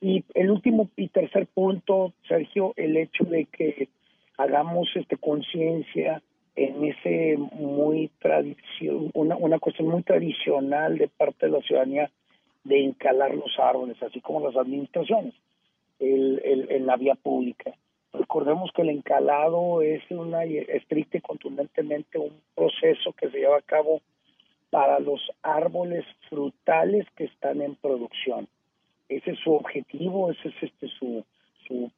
Y 0.00 0.24
el 0.34 0.50
último 0.50 0.90
y 0.96 1.08
tercer 1.08 1.46
punto, 1.46 2.12
Sergio, 2.28 2.74
el 2.76 2.96
hecho 2.96 3.24
de 3.24 3.46
que 3.46 3.88
hagamos 4.36 4.88
este 4.94 5.16
conciencia 5.16 6.22
en 6.54 6.84
ese 6.84 7.36
muy 7.36 8.10
tradición, 8.18 9.10
una, 9.14 9.36
una 9.36 9.58
cuestión 9.58 9.88
muy 9.88 10.02
tradicional 10.02 10.98
de 10.98 11.08
parte 11.08 11.46
de 11.46 11.52
la 11.52 11.60
ciudadanía 11.62 12.10
de 12.64 12.84
encalar 12.84 13.34
los 13.34 13.58
árboles, 13.58 14.02
así 14.02 14.20
como 14.20 14.40
las 14.40 14.56
administraciones, 14.56 15.34
el, 15.98 16.40
el, 16.44 16.70
en 16.70 16.86
la 16.86 16.96
vía 16.96 17.14
pública. 17.14 17.72
Recordemos 18.12 18.70
que 18.74 18.82
el 18.82 18.90
encalado 18.90 19.82
es 19.82 20.02
una 20.10 20.44
estricta 20.44 21.18
y 21.18 21.20
contundentemente 21.20 22.18
un 22.18 22.32
proceso 22.54 23.12
que 23.12 23.30
se 23.30 23.38
lleva 23.38 23.58
a 23.58 23.62
cabo 23.62 24.00
para 24.70 24.98
los 24.98 25.20
árboles 25.42 26.04
frutales 26.28 27.06
que 27.14 27.24
están 27.24 27.60
en 27.62 27.76
producción 27.76 28.48
ese 29.08 29.32
es 29.32 29.38
su 29.40 29.52
objetivo, 29.52 30.30
ese 30.30 30.48
es 30.48 30.54
este 30.62 30.88
su, 30.98 31.24
su, 31.66 31.90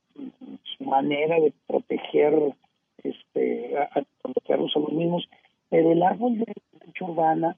manera 0.81 1.37
de 1.41 1.53
proteger 1.67 2.35
este 3.03 3.77
a, 3.79 4.03
protegerlos 4.23 4.77
a 4.77 4.81
los 4.81 4.93
mismos, 4.93 5.29
pero 5.69 5.93
el 5.93 6.03
árbol 6.03 6.39
de 6.39 6.47
la 6.47 7.07
urbana 7.07 7.57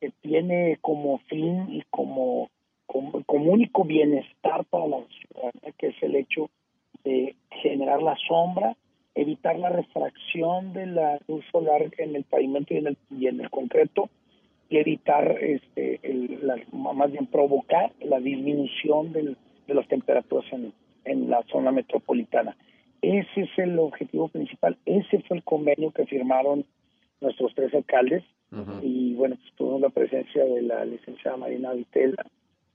que 0.00 0.10
tiene 0.20 0.78
como 0.80 1.18
fin 1.30 1.66
y 1.70 1.82
como, 1.90 2.50
como, 2.86 3.24
único 3.50 3.84
bienestar 3.84 4.64
para 4.66 4.86
la 4.86 4.98
ciudadanía, 4.98 5.72
que 5.78 5.88
es 5.88 6.02
el 6.02 6.16
hecho 6.16 6.50
de 7.04 7.34
generar 7.62 8.02
la 8.02 8.16
sombra, 8.28 8.76
evitar 9.14 9.58
la 9.58 9.70
refracción 9.70 10.72
de 10.74 10.86
la 10.86 11.18
luz 11.26 11.44
solar 11.50 11.90
en 11.98 12.14
el 12.14 12.24
pavimento 12.24 12.74
y 12.74 12.78
en 12.78 12.86
el, 12.88 12.98
y 13.10 13.26
en 13.28 13.40
el 13.40 13.50
concreto, 13.50 14.10
y 14.68 14.78
evitar, 14.78 15.38
este, 15.40 16.00
el, 16.02 16.40
más 16.72 17.10
bien 17.12 17.26
provocar 17.26 17.92
la 18.00 18.18
disminución 18.20 19.12
del, 19.12 19.36
de 19.66 19.74
las 19.74 19.86
temperaturas 19.88 20.44
en, 20.52 20.72
en 21.04 21.30
la 21.30 21.42
zona 21.50 21.72
metropolitana. 21.72 22.56
Ese 23.02 23.42
es 23.42 23.58
el 23.58 23.78
objetivo 23.78 24.28
principal. 24.28 24.76
Ese 24.84 25.20
fue 25.22 25.36
el 25.36 25.44
convenio 25.44 25.92
que 25.92 26.06
firmaron 26.06 26.64
nuestros 27.20 27.54
tres 27.54 27.72
alcaldes. 27.74 28.24
Y 28.80 29.14
bueno, 29.14 29.36
pues 29.36 29.52
tuvimos 29.56 29.80
la 29.82 29.90
presencia 29.90 30.44
de 30.44 30.62
la 30.62 30.84
licenciada 30.84 31.36
Marina 31.36 31.72
Vitela, 31.72 32.24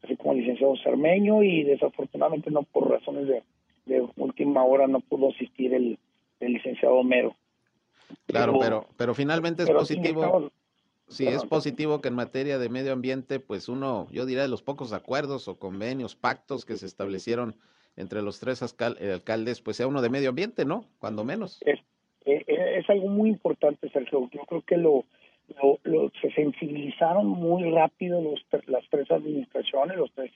así 0.04 0.16
como 0.18 0.34
el 0.34 0.40
licenciado 0.40 0.76
Cermeño, 0.84 1.44
y 1.44 1.64
desafortunadamente 1.64 2.52
no 2.52 2.64
por 2.64 2.90
razones 2.90 3.28
de, 3.28 3.42
de 3.86 4.06
última 4.18 4.64
hora 4.64 4.88
no 4.88 5.00
pudo 5.00 5.30
asistir 5.30 5.74
el, 5.74 5.98
el 6.40 6.54
licenciado 6.54 6.96
Homero. 6.96 7.36
Claro, 8.28 8.60
pero, 8.60 8.86
pero, 8.98 9.14
finalmente 9.14 9.64
es 9.64 9.70
positivo. 9.70 10.52
Sí, 11.12 11.28
es 11.28 11.44
positivo 11.46 12.00
que 12.00 12.08
en 12.08 12.16
materia 12.16 12.58
de 12.58 12.70
medio 12.70 12.94
ambiente, 12.94 13.40
pues 13.40 13.68
uno, 13.68 14.08
yo 14.12 14.26
diría 14.26 14.44
de 14.44 14.48
los 14.48 14.64
pocos 14.64 14.94
acuerdos 14.94 15.48
o 15.50 15.60
convenios, 15.60 16.16
pactos 16.16 16.66
que 16.66 16.78
se 16.78 16.86
establecieron 16.86 17.56
entre 17.98 18.22
los 18.22 18.40
tres 18.40 18.62
eh, 18.62 19.12
alcaldes, 19.12 19.62
pues 19.62 19.78
sea 19.78 19.88
uno 19.88 20.02
de 20.02 20.10
medio 20.10 20.30
ambiente, 20.30 20.64
¿no? 20.64 20.86
Cuando 21.00 21.26
menos. 21.26 21.62
Es, 21.66 21.80
eh, 22.26 22.44
eh, 22.48 22.80
es, 22.80 22.90
algo 22.90 23.10
muy 23.10 23.30
importante, 23.30 23.90
Sergio. 23.90 24.30
Yo 24.32 24.42
creo 24.48 24.62
que 24.62 24.78
lo, 24.78 25.04
lo, 25.84 26.12
se 26.22 26.32
sensibilizaron 26.32 27.28
muy 27.28 27.70
rápido 27.72 28.22
los, 28.22 28.46
las 28.68 28.84
tres 28.90 29.12
administraciones, 29.12 29.98
los 29.98 30.12
tres 30.14 30.32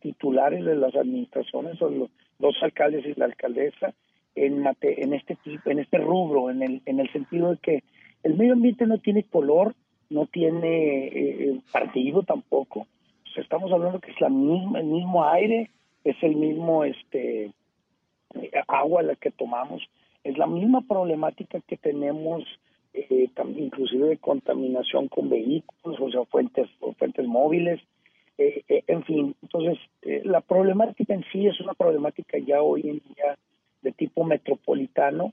titulares 0.00 0.64
de 0.64 0.76
las 0.76 0.94
administraciones, 0.94 1.80
o 1.80 1.88
los 1.88 2.10
dos 2.38 2.54
alcaldes 2.62 3.06
y 3.06 3.18
la 3.18 3.24
alcaldesa, 3.24 3.94
en, 4.34 4.60
mate, 4.60 5.02
en 5.02 5.14
este 5.14 5.36
tipo, 5.36 5.70
en 5.70 5.78
este 5.78 5.98
rubro, 5.98 6.50
en 6.50 6.62
el, 6.62 6.82
en 6.84 7.00
el 7.00 7.10
sentido 7.12 7.50
de 7.50 7.56
que 7.56 7.82
el 8.22 8.36
medio 8.36 8.52
ambiente 8.52 8.86
no 8.86 8.98
tiene 8.98 9.24
color, 9.24 9.74
no 10.10 10.26
tiene 10.26 11.06
eh, 11.06 11.60
partido 11.72 12.22
tampoco. 12.22 12.86
estamos 13.36 13.70
hablando 13.72 14.00
que 14.00 14.10
es 14.10 14.20
la 14.20 14.28
misma, 14.28 14.80
el 14.80 14.86
mismo 14.86 15.24
aire, 15.24 15.70
es 16.04 16.16
el 16.22 16.36
mismo 16.36 16.84
este 16.84 17.52
agua 18.66 19.02
la 19.02 19.14
que 19.16 19.30
tomamos, 19.30 19.82
es 20.24 20.36
la 20.36 20.46
misma 20.46 20.82
problemática 20.86 21.60
que 21.66 21.76
tenemos 21.76 22.44
eh, 22.94 23.30
inclusive 23.56 24.08
de 24.08 24.18
contaminación 24.18 25.08
con 25.08 25.28
vehículos, 25.28 26.00
o 26.00 26.10
sea, 26.10 26.24
fuentes, 26.24 26.68
fuentes 26.98 27.26
móviles, 27.26 27.80
eh, 28.38 28.62
eh, 28.68 28.82
en 28.86 29.04
fin. 29.04 29.36
Entonces, 29.42 29.78
la 30.24 30.40
problemática 30.40 31.14
en 31.14 31.24
sí 31.30 31.46
es 31.46 31.60
una 31.60 31.74
problemática 31.74 32.38
ya 32.38 32.62
hoy 32.62 32.82
en 32.82 33.02
día 33.14 33.38
de 33.82 33.92
tipo 33.92 34.24
metropolitano, 34.24 35.32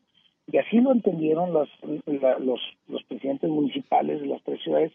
y 0.51 0.57
así 0.57 0.77
lo 0.79 0.91
entendieron 0.91 1.53
los, 1.53 1.69
los, 2.05 2.59
los 2.87 3.03
presidentes 3.03 3.49
municipales 3.49 4.21
de 4.21 4.27
las 4.27 4.43
tres 4.43 4.61
ciudades 4.63 4.91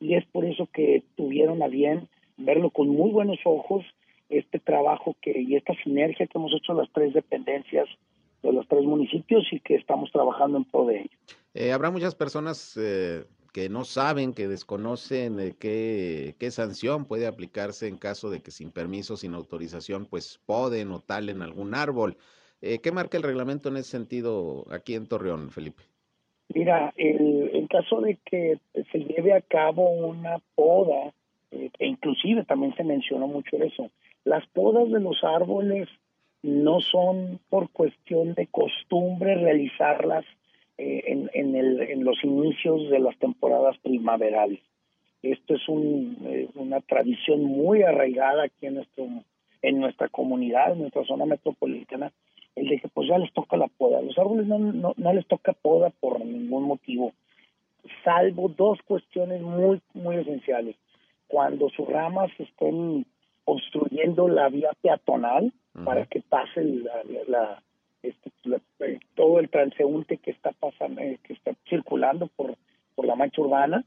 y 0.00 0.14
es 0.14 0.24
por 0.26 0.44
eso 0.44 0.68
que 0.72 1.02
tuvieron 1.16 1.62
a 1.62 1.68
bien 1.68 2.08
verlo 2.36 2.70
con 2.70 2.88
muy 2.88 3.10
buenos 3.10 3.38
ojos 3.44 3.84
este 4.28 4.58
trabajo 4.58 5.16
que 5.22 5.40
y 5.40 5.56
esta 5.56 5.74
sinergia 5.82 6.26
que 6.26 6.38
hemos 6.38 6.52
hecho 6.54 6.74
las 6.74 6.88
tres 6.92 7.14
dependencias 7.14 7.88
de 8.42 8.52
los 8.52 8.66
tres 8.68 8.84
municipios 8.84 9.44
y 9.52 9.60
que 9.60 9.74
estamos 9.74 10.10
trabajando 10.12 10.58
en 10.58 10.64
pro 10.64 10.86
de 10.86 11.00
ello. 11.00 11.10
Eh, 11.54 11.72
habrá 11.72 11.90
muchas 11.90 12.14
personas 12.14 12.76
eh, 12.76 13.24
que 13.52 13.68
no 13.68 13.84
saben, 13.84 14.32
que 14.32 14.46
desconocen 14.46 15.40
eh, 15.40 15.54
qué, 15.58 16.36
qué 16.38 16.50
sanción 16.50 17.06
puede 17.06 17.26
aplicarse 17.26 17.88
en 17.88 17.96
caso 17.96 18.30
de 18.30 18.40
que 18.40 18.50
sin 18.50 18.70
permiso, 18.70 19.16
sin 19.16 19.34
autorización, 19.34 20.06
pues 20.06 20.40
poden 20.46 20.92
o 20.92 21.00
talen 21.00 21.42
algún 21.42 21.74
árbol. 21.74 22.16
Eh, 22.60 22.78
¿Qué 22.82 22.92
marca 22.92 23.16
el 23.16 23.22
reglamento 23.22 23.68
en 23.68 23.76
ese 23.76 23.90
sentido 23.90 24.66
aquí 24.70 24.94
en 24.94 25.06
Torreón, 25.06 25.50
Felipe? 25.50 25.82
Mira, 26.54 26.92
el, 26.96 27.66
caso 27.68 28.00
de 28.00 28.16
que 28.24 28.58
se 28.90 28.98
lleve 29.00 29.34
a 29.34 29.42
cabo 29.42 29.90
una 29.90 30.38
poda, 30.54 31.12
eh, 31.50 31.70
e 31.78 31.86
inclusive 31.86 32.44
también 32.44 32.74
se 32.76 32.82
mencionó 32.82 33.26
mucho 33.26 33.56
eso, 33.58 33.90
las 34.24 34.46
podas 34.48 34.90
de 34.90 35.00
los 35.00 35.22
árboles 35.22 35.88
no 36.42 36.80
son 36.80 37.40
por 37.50 37.70
cuestión 37.70 38.32
de 38.34 38.46
costumbre 38.46 39.34
realizarlas 39.34 40.24
eh, 40.78 41.02
en 41.34 42.04
los 42.04 42.24
inicios 42.24 42.88
de 42.88 43.00
las 43.00 43.18
temporadas 43.18 43.76
primaverales. 43.78 44.60
Esto 45.22 45.54
es 45.54 45.68
un, 45.68 46.16
eh, 46.26 46.48
una 46.54 46.80
tradición 46.80 47.42
muy 47.42 47.82
arraigada 47.82 48.44
aquí 48.44 48.66
en 48.66 48.74
nuestro 48.74 49.06
en 49.60 49.80
nuestra 49.80 50.08
comunidad, 50.08 50.72
en 50.72 50.82
nuestra 50.82 51.04
zona 51.04 51.26
metropolitana, 51.26 52.12
el 52.58 52.68
de 52.68 52.80
que 52.80 52.88
pues 52.88 53.08
ya 53.08 53.18
les 53.18 53.32
toca 53.32 53.56
la 53.56 53.68
poda. 53.68 54.00
Los 54.02 54.18
árboles 54.18 54.46
no, 54.46 54.58
no, 54.58 54.94
no 54.96 55.12
les 55.12 55.26
toca 55.26 55.52
poda 55.52 55.90
por 56.00 56.24
ningún 56.24 56.64
motivo, 56.64 57.12
salvo 58.04 58.48
dos 58.48 58.78
cuestiones 58.82 59.40
muy, 59.42 59.80
muy 59.94 60.16
esenciales. 60.16 60.76
Cuando 61.26 61.68
sus 61.70 61.86
ramas 61.86 62.30
estén 62.38 63.06
construyendo 63.44 64.28
la 64.28 64.48
vía 64.48 64.70
peatonal 64.82 65.52
para 65.84 66.06
que 66.06 66.20
pase 66.20 66.64
la, 66.64 67.02
la, 67.28 67.62
este, 68.02 68.30
eh, 68.80 68.98
todo 69.14 69.38
el 69.38 69.48
transeúnte 69.48 70.18
que 70.18 70.30
está 70.30 70.52
pasando, 70.52 71.00
eh, 71.00 71.18
que 71.22 71.34
está 71.34 71.52
circulando 71.68 72.28
por, 72.28 72.56
por 72.94 73.06
la 73.06 73.14
mancha 73.14 73.40
urbana, 73.40 73.84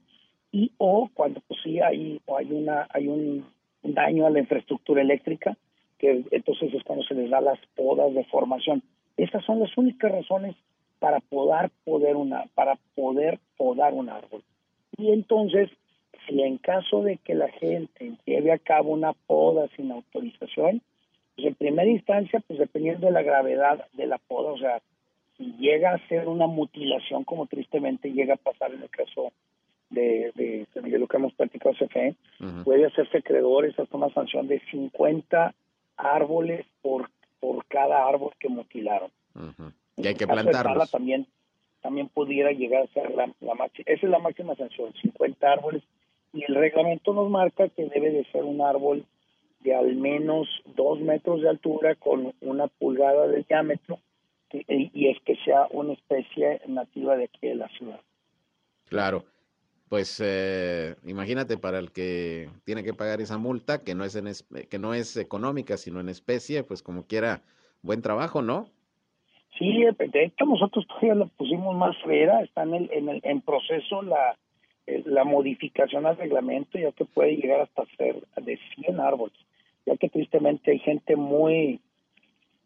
y 0.51 0.71
o 0.77 1.09
cuando 1.13 1.41
pues 1.47 1.59
sí 1.63 1.79
hay, 1.79 2.21
hay 2.37 2.51
una, 2.51 2.87
hay 2.93 3.07
un 3.07 3.45
daño 3.83 4.25
a 4.25 4.29
la 4.29 4.39
infraestructura 4.39 5.01
eléctrica, 5.01 5.57
que 6.01 6.25
entonces 6.31 6.73
es 6.73 6.83
cuando 6.83 7.05
se 7.05 7.13
les 7.13 7.29
da 7.29 7.39
las 7.39 7.59
podas 7.75 8.11
de 8.15 8.25
formación. 8.25 8.81
Estas 9.17 9.45
son 9.45 9.59
las 9.59 9.77
únicas 9.77 10.11
razones 10.11 10.55
para 10.97 11.19
poder 11.19 11.69
poder 11.85 12.15
una 12.15 12.45
para 12.55 12.75
poder 12.95 13.39
podar 13.55 13.93
un 13.93 14.09
árbol. 14.09 14.41
Y 14.97 15.11
entonces, 15.11 15.69
si 16.27 16.41
en 16.41 16.57
caso 16.57 17.03
de 17.03 17.17
que 17.17 17.35
la 17.35 17.49
gente 17.49 18.13
lleve 18.25 18.51
a 18.51 18.57
cabo 18.57 18.91
una 18.91 19.13
poda 19.13 19.67
sin 19.75 19.91
autorización, 19.91 20.81
pues 21.35 21.47
en 21.47 21.55
primera 21.55 21.89
instancia, 21.89 22.41
pues 22.47 22.57
dependiendo 22.57 23.05
de 23.05 23.13
la 23.13 23.21
gravedad 23.21 23.85
de 23.93 24.07
la 24.07 24.17
poda, 24.17 24.53
o 24.53 24.57
sea, 24.57 24.81
y 25.37 25.53
llega 25.57 25.93
a 25.93 26.07
ser 26.07 26.27
una 26.27 26.47
mutilación 26.47 27.23
como 27.25 27.45
tristemente 27.45 28.11
llega 28.11 28.33
a 28.33 28.37
pasar 28.37 28.73
en 28.73 28.81
el 28.81 28.89
caso 28.89 29.31
de, 29.91 30.31
de, 30.35 30.97
lo 30.97 31.07
que 31.07 31.17
hemos 31.17 31.33
platicado 31.33 31.75
CFE, 31.75 32.15
puede 32.63 32.85
hacerse 32.85 33.19
acreedores 33.19 33.77
hasta 33.77 33.97
una 33.97 34.09
sanción 34.13 34.47
de 34.47 34.59
50 34.71 35.53
árboles 36.01 36.65
por, 36.81 37.09
por 37.39 37.65
cada 37.67 38.07
árbol 38.07 38.31
que 38.39 38.49
mutilaron. 38.49 39.11
Y 39.97 40.07
hay 40.07 40.15
que 40.15 40.27
plantarlos. 40.27 40.91
También, 40.91 41.27
también 41.81 42.09
pudiera 42.09 42.51
llegar 42.51 42.83
a 42.83 42.93
ser 42.93 43.11
la, 43.11 43.31
la 43.39 43.55
máxima, 43.55 43.85
esa 43.87 44.05
es 44.05 44.11
la 44.11 44.19
máxima 44.19 44.55
sanción, 44.55 44.93
50 45.01 45.51
árboles. 45.51 45.83
Y 46.33 46.43
el 46.43 46.55
reglamento 46.55 47.13
nos 47.13 47.29
marca 47.29 47.67
que 47.69 47.85
debe 47.85 48.11
de 48.11 48.23
ser 48.31 48.43
un 48.43 48.61
árbol 48.61 49.05
de 49.59 49.75
al 49.75 49.95
menos 49.95 50.47
dos 50.75 50.99
metros 50.99 51.41
de 51.41 51.49
altura 51.49 51.95
con 51.95 52.33
una 52.41 52.67
pulgada 52.67 53.27
de 53.27 53.43
diámetro 53.43 53.99
y 54.53 55.07
es 55.07 55.17
que 55.23 55.35
sea 55.45 55.67
una 55.71 55.93
especie 55.93 56.61
nativa 56.67 57.15
de 57.15 57.25
aquí 57.25 57.47
de 57.47 57.55
la 57.55 57.67
ciudad. 57.69 57.99
Claro, 58.89 59.23
pues 59.91 60.23
eh, 60.23 60.95
imagínate 61.05 61.57
para 61.57 61.77
el 61.77 61.91
que 61.91 62.47
tiene 62.63 62.81
que 62.81 62.93
pagar 62.93 63.19
esa 63.19 63.37
multa, 63.37 63.83
que 63.83 63.93
no 63.93 64.05
es 64.05 64.15
en 64.15 64.31
que 64.69 64.79
no 64.79 64.93
es 64.93 65.17
económica, 65.17 65.75
sino 65.75 65.99
en 65.99 66.07
especie, 66.07 66.63
pues 66.63 66.81
como 66.81 67.07
quiera, 67.07 67.41
buen 67.81 68.01
trabajo, 68.01 68.41
¿no? 68.41 68.67
Sí, 69.59 69.83
de 69.83 70.23
hecho 70.23 70.45
nosotros 70.45 70.87
todavía 70.87 71.15
lo 71.15 71.27
pusimos 71.27 71.75
más 71.75 71.97
fuera, 72.03 72.41
está 72.41 72.63
en 72.63 72.73
el, 72.75 72.89
en, 72.93 73.09
el, 73.09 73.19
en 73.25 73.41
proceso 73.41 74.01
la, 74.01 74.37
la 74.87 75.25
modificación 75.25 76.05
al 76.05 76.15
reglamento, 76.15 76.79
ya 76.79 76.93
que 76.93 77.03
puede 77.03 77.35
llegar 77.35 77.59
hasta 77.59 77.83
ser 77.97 78.15
de 78.41 78.57
100 78.75 78.97
árboles, 78.97 79.35
ya 79.85 79.97
que 79.97 80.07
tristemente 80.07 80.71
hay 80.71 80.79
gente 80.79 81.17
muy 81.17 81.81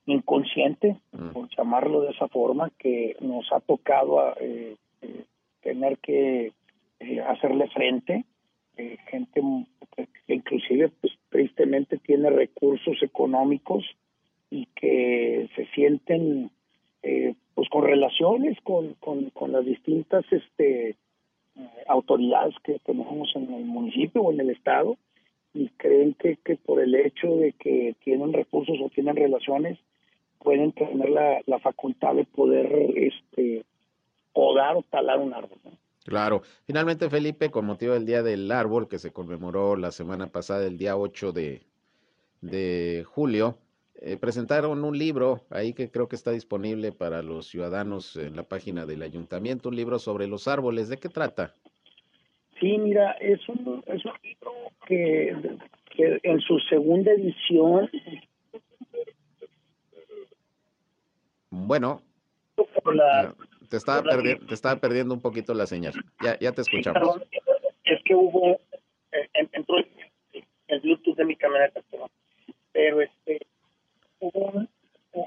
inconsciente, 0.05 0.99
mm. 1.11 1.29
por 1.29 1.49
llamarlo 1.57 2.01
de 2.01 2.11
esa 2.11 2.27
forma, 2.27 2.69
que 2.77 3.17
nos 3.19 3.51
ha 3.51 3.61
tocado 3.61 4.35
eh, 4.39 4.75
eh, 5.01 5.25
tener 5.63 5.97
que 5.97 6.53
eh, 6.99 7.21
hacerle 7.21 7.67
frente, 7.69 8.25
gente 9.09 9.41
que 9.95 10.33
inclusive 10.33 10.89
pues 10.99 11.13
tristemente 11.29 11.97
tiene 11.97 12.29
recursos 12.29 13.01
económicos 13.01 13.85
y 14.49 14.65
que 14.75 15.49
se 15.55 15.65
sienten 15.67 16.51
pues 17.53 17.69
con 17.69 17.85
relaciones 17.85 18.57
con, 18.63 18.95
con, 18.95 19.29
con 19.29 19.53
las 19.53 19.65
distintas 19.65 20.25
este 20.29 20.97
autoridades 21.87 22.55
que 22.63 22.79
tenemos 22.79 23.31
en 23.35 23.53
el 23.53 23.65
municipio 23.65 24.21
o 24.23 24.31
en 24.33 24.41
el 24.41 24.49
estado 24.49 24.97
y 25.53 25.69
creen 25.69 26.13
que, 26.15 26.37
que 26.43 26.57
por 26.57 26.81
el 26.81 26.93
hecho 26.95 27.37
de 27.37 27.53
que 27.53 27.95
tienen 28.03 28.33
recursos 28.33 28.77
o 28.81 28.89
tienen 28.89 29.15
relaciones 29.15 29.79
pueden 30.39 30.73
tener 30.73 31.09
la, 31.09 31.41
la 31.45 31.59
facultad 31.59 32.15
de 32.15 32.25
poder 32.25 32.67
este 32.95 33.63
podar 34.33 34.75
o 34.75 34.83
talar 34.83 35.19
un 35.19 35.33
árbol. 35.33 35.57
Claro. 36.05 36.43
Finalmente, 36.65 37.09
Felipe, 37.09 37.49
con 37.49 37.65
motivo 37.65 37.93
del 37.93 38.05
Día 38.05 38.21
del 38.21 38.51
Árbol, 38.51 38.87
que 38.87 38.99
se 38.99 39.11
conmemoró 39.11 39.75
la 39.75 39.91
semana 39.91 40.27
pasada, 40.27 40.65
el 40.65 40.77
día 40.77 40.95
8 40.95 41.31
de, 41.31 41.63
de 42.41 43.03
julio, 43.07 43.57
eh, 44.01 44.15
presentaron 44.17 44.83
un 44.83 44.97
libro 44.97 45.41
ahí 45.49 45.73
que 45.73 45.89
creo 45.89 46.07
que 46.07 46.15
está 46.15 46.31
disponible 46.31 46.91
para 46.91 47.23
los 47.23 47.47
ciudadanos 47.47 48.15
en 48.17 48.35
la 48.35 48.43
página 48.43 48.85
del 48.85 49.01
ayuntamiento, 49.01 49.69
un 49.69 49.75
libro 49.75 49.97
sobre 49.97 50.27
los 50.27 50.47
árboles. 50.47 50.89
¿De 50.89 50.97
qué 50.97 51.09
trata? 51.09 51.55
Sí, 52.59 52.77
mira, 52.77 53.13
es 53.13 53.39
un, 53.49 53.83
es 53.87 54.05
un 54.05 54.13
libro 54.23 54.51
que, 54.85 55.35
que 55.95 56.19
en 56.23 56.39
su 56.39 56.59
segunda 56.69 57.11
edición 57.11 57.89
Bueno, 61.49 62.01
ah, 63.01 63.33
te, 63.75 63.79
estaba 63.79 64.03
te 64.03 64.53
estaba 64.53 64.79
perdiendo 64.79 65.13
un 65.13 65.21
poquito 65.21 65.53
la 65.53 65.65
señal. 65.65 65.93
Ya, 66.23 66.37
ya 66.39 66.51
te 66.51 66.61
escuchamos. 66.61 67.21
es 67.83 68.03
que 68.03 68.15
hubo, 68.15 68.59
eh, 69.11 69.29
entró 69.51 69.77
el, 69.77 70.81
Bluetooth 70.81 71.15
de 71.15 71.25
mi 71.25 71.35
camioneta, 71.35 71.81
pero 72.71 73.01
este, 73.01 73.39
hubo 74.19 74.51
un, 74.51 74.69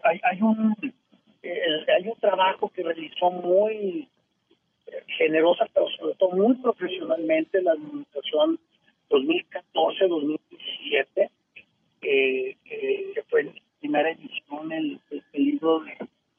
hay, 0.04 0.20
hay 0.22 0.42
un 0.42 0.74
hay 1.42 2.06
un 2.06 2.16
trabajo 2.20 2.68
que 2.68 2.82
realizó 2.82 3.30
muy 3.30 4.08
eh, 4.86 5.04
generosa, 5.18 5.66
pero 5.72 5.86
sobre 5.98 6.14
todo 6.14 6.30
muy 6.30 6.54
profesionalmente 6.56 7.62
la 7.62 7.72
administración 7.72 8.58
2014-2017, 9.10 11.30
que 12.00 12.56
fue 13.28 13.44
la 13.44 13.52
primera 13.80 14.10
edición 14.10 14.72
el, 14.72 15.00
el 15.10 15.44
libro 15.44 15.80
de 15.80 15.96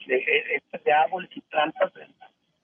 de, 0.10 0.62
de 0.84 0.92
árboles 0.92 1.30
y 1.36 1.42
plantas 1.42 1.92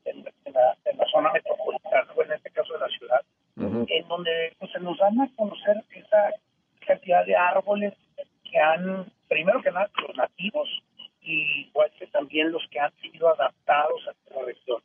en, 0.05 0.23
la, 0.23 1.05
zona 1.11 1.31
metropolitana, 1.31 2.07
en 2.23 2.31
este 2.31 2.49
caso 2.51 2.73
de 2.73 2.79
la 2.79 2.89
ciudad, 2.89 3.21
en 3.57 4.07
donde 4.07 4.53
pues, 4.59 4.71
se 4.71 4.79
nos 4.79 4.97
dan 4.97 5.19
a 5.21 5.29
conocer 5.35 5.77
esa 5.91 6.31
cantidad 6.85 7.25
de 7.25 7.35
árboles 7.35 7.93
que 8.43 8.59
han, 8.59 9.05
primero 9.27 9.61
que 9.61 9.71
nada, 9.71 9.89
los 10.01 10.15
nativos 10.15 10.69
y 11.21 11.67
igual 11.67 11.91
que 11.97 12.07
también 12.07 12.51
los 12.51 12.63
que 12.69 12.79
han 12.79 12.93
sido 13.01 13.29
adaptados 13.29 14.01
a 14.07 14.33
la 14.35 14.45
región. 14.45 14.81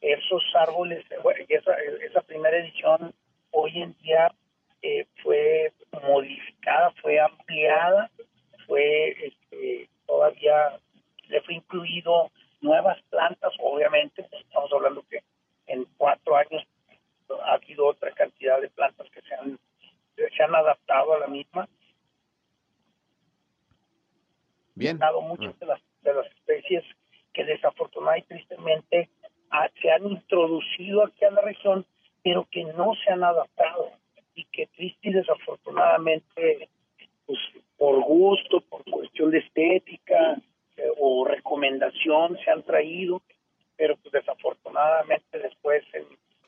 Esos 0.00 0.42
árboles, 0.54 1.04
bueno, 1.22 1.44
esa, 1.48 1.74
esa 2.06 2.20
primera 2.22 2.56
edición 2.58 3.14
hoy 3.50 3.82
en 3.82 3.94
día 4.02 4.32
eh, 4.82 5.06
fue 5.22 5.72
modificada, 6.02 6.92
fue 7.02 7.18
ampliada, 7.20 8.10
fue 8.66 9.10
este, 9.26 9.88
todavía 10.06 10.78
le 11.28 11.40
nuevas 12.60 13.00
plantas, 13.10 13.52
obviamente, 13.60 14.26
estamos 14.32 14.72
hablando 14.72 15.04
que 15.08 15.22
en 15.66 15.84
cuatro 15.96 16.36
años 16.36 16.66
ha 17.44 17.54
habido 17.54 17.86
otra 17.86 18.10
cantidad 18.12 18.60
de 18.60 18.68
plantas 18.70 19.08
que 19.10 19.20
se 19.22 19.34
han, 19.34 19.58
se 20.16 20.42
han 20.42 20.54
adaptado 20.54 21.14
a 21.14 21.20
la 21.20 21.26
misma. 21.26 21.68
Bien. 24.74 24.98
Dado 24.98 25.20
muchas 25.20 25.58
de 25.58 25.66
las, 25.66 25.80
de 26.02 26.14
las 26.14 26.26
especies 26.26 26.84
que 27.32 27.44
desafortunadamente 27.44 28.34
y 28.34 28.38
tristemente 28.38 29.10
se 29.80 29.90
han 29.90 30.06
introducido 30.06 31.04
aquí 31.04 31.24
a 31.24 31.30
la 31.30 31.42
región, 31.42 31.86
pero 32.22 32.46
que 32.50 32.64
no 32.64 32.92
se 33.04 33.12
han 33.12 33.22
adaptado 33.22 33.92
y 34.34 34.44
que 34.46 34.66
triste 34.68 35.10
y 35.10 35.12
desafortunadamente, 35.12 36.68
pues 37.26 37.38
por 37.76 38.02
gusto, 38.02 38.60
por 38.62 38.84
cuestión 38.84 39.30
de 39.30 39.38
estética, 39.38 40.36
eh, 40.76 40.88
o 40.98 41.24
recomendación 41.24 42.36
se 42.44 42.50
han 42.50 42.62
traído, 42.64 43.22
pero 43.76 43.96
pues 43.96 44.12
desafortunadamente 44.12 45.38
después 45.38 45.84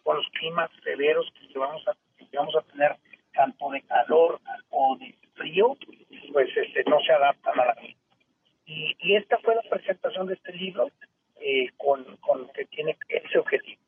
con 0.02 0.16
los 0.16 0.26
climas 0.30 0.70
severos 0.82 1.32
que 1.32 1.58
vamos 1.58 1.86
a, 1.88 1.96
que 2.18 2.36
vamos 2.36 2.54
a 2.56 2.62
tener, 2.62 2.96
tanto 3.34 3.70
de 3.70 3.82
calor 3.82 4.40
o 4.70 4.96
de 4.98 5.14
frío, 5.34 5.76
pues 6.32 6.48
este, 6.56 6.84
no 6.84 6.98
se 7.00 7.12
adaptan 7.12 7.60
a 7.60 7.66
la 7.66 7.74
vida. 7.74 7.94
Y, 8.64 8.96
y 8.98 9.16
esta 9.16 9.38
fue 9.38 9.54
la 9.54 9.62
presentación 9.62 10.26
de 10.26 10.34
este 10.34 10.52
libro 10.54 10.90
eh, 11.40 11.70
con, 11.76 12.16
con 12.16 12.48
que 12.48 12.64
tiene 12.64 12.96
ese 13.08 13.38
objetivo. 13.38 13.80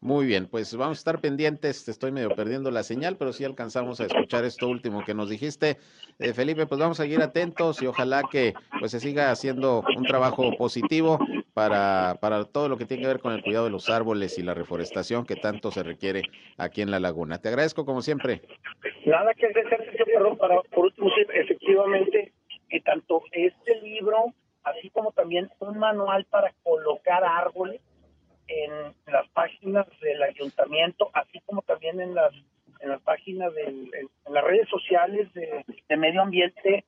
Muy 0.00 0.26
bien, 0.26 0.48
pues 0.70 0.78
vamos 0.78 0.98
a 0.98 1.00
estar 1.00 1.20
pendientes. 1.20 1.84
Te 1.84 1.90
estoy 1.90 2.10
medio 2.10 2.30
perdiendo 2.30 2.70
la 2.70 2.82
señal, 2.82 3.16
pero 3.18 3.34
sí 3.34 3.44
alcanzamos 3.44 4.00
a 4.00 4.06
escuchar 4.06 4.44
esto 4.44 4.66
último 4.66 5.04
que 5.04 5.12
nos 5.12 5.28
dijiste. 5.28 5.76
Eh, 6.18 6.32
Felipe, 6.32 6.66
pues 6.66 6.80
vamos 6.80 6.98
a 6.98 7.02
seguir 7.02 7.20
atentos 7.20 7.82
y 7.82 7.86
ojalá 7.86 8.22
que 8.30 8.54
pues 8.80 8.90
se 8.92 8.98
siga 8.98 9.30
haciendo 9.30 9.84
un 9.94 10.04
trabajo 10.04 10.56
positivo 10.56 11.18
para, 11.52 12.16
para 12.18 12.46
todo 12.46 12.70
lo 12.70 12.78
que 12.78 12.86
tiene 12.86 13.02
que 13.02 13.08
ver 13.08 13.20
con 13.20 13.34
el 13.34 13.42
cuidado 13.42 13.66
de 13.66 13.72
los 13.72 13.90
árboles 13.90 14.38
y 14.38 14.42
la 14.42 14.54
reforestación 14.54 15.26
que 15.26 15.36
tanto 15.36 15.70
se 15.70 15.82
requiere 15.82 16.22
aquí 16.56 16.80
en 16.80 16.90
la 16.90 16.98
laguna. 16.98 17.36
Te 17.36 17.48
agradezco 17.48 17.84
como 17.84 18.00
siempre. 18.00 18.40
Nada 19.04 19.34
que 19.34 19.44
agradecer, 19.44 20.06
perdón, 20.06 20.38
para, 20.38 20.62
por 20.62 20.86
último, 20.86 21.10
efectivamente, 21.34 22.32
que 22.70 22.80
tanto 22.80 23.22
este 23.32 23.82
libro, 23.82 24.32
así 24.62 24.88
como 24.88 25.12
también 25.12 25.50
un 25.58 25.78
manual 25.78 26.24
para 26.30 26.54
colocar 26.62 27.22
árboles, 27.22 27.82
en 28.48 28.94
las 29.06 29.28
páginas 29.30 29.86
del 30.00 30.22
ayuntamiento, 30.22 31.10
así 31.14 31.40
como 31.46 31.62
también 31.62 32.00
en 32.00 32.14
las 32.14 32.32
en 32.80 32.90
las 32.90 33.00
páginas 33.00 33.54
de 33.54 33.62
en, 33.62 34.10
las 34.32 34.44
redes 34.44 34.68
sociales 34.68 35.32
de, 35.32 35.96
Medio 35.96 36.22
Ambiente 36.22 36.84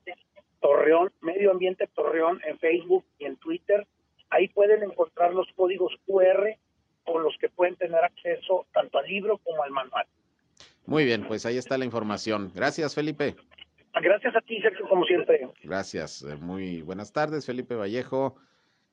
Torreón, 0.59 1.11
Medio 1.21 1.51
Ambiente 1.51 1.87
Torreón 1.87 2.39
en 2.45 2.59
Facebook 2.59 3.05
y 3.19 3.25
en 3.25 3.37
Twitter. 3.37 3.87
Ahí 4.29 4.49
pueden 4.49 4.83
encontrar 4.83 5.33
los 5.33 5.47
códigos 5.55 5.93
QR 6.05 6.55
con 7.05 7.23
los 7.23 7.35
que 7.39 7.49
pueden 7.49 7.75
tener 7.77 8.03
acceso 8.03 8.67
tanto 8.73 8.99
al 8.99 9.07
libro 9.07 9.37
como 9.39 9.63
al 9.63 9.71
manual. 9.71 10.05
Muy 10.85 11.05
bien, 11.05 11.25
pues 11.27 11.45
ahí 11.45 11.57
está 11.57 11.77
la 11.77 11.85
información. 11.85 12.51
Gracias, 12.53 12.93
Felipe. 12.93 13.35
Gracias 13.93 14.35
a 14.35 14.41
ti, 14.41 14.61
Sergio, 14.61 14.87
como 14.89 15.05
siempre. 15.05 15.47
Gracias. 15.63 16.23
Muy 16.41 16.81
buenas 16.81 17.11
tardes, 17.13 17.45
Felipe 17.45 17.75
Vallejo 17.75 18.35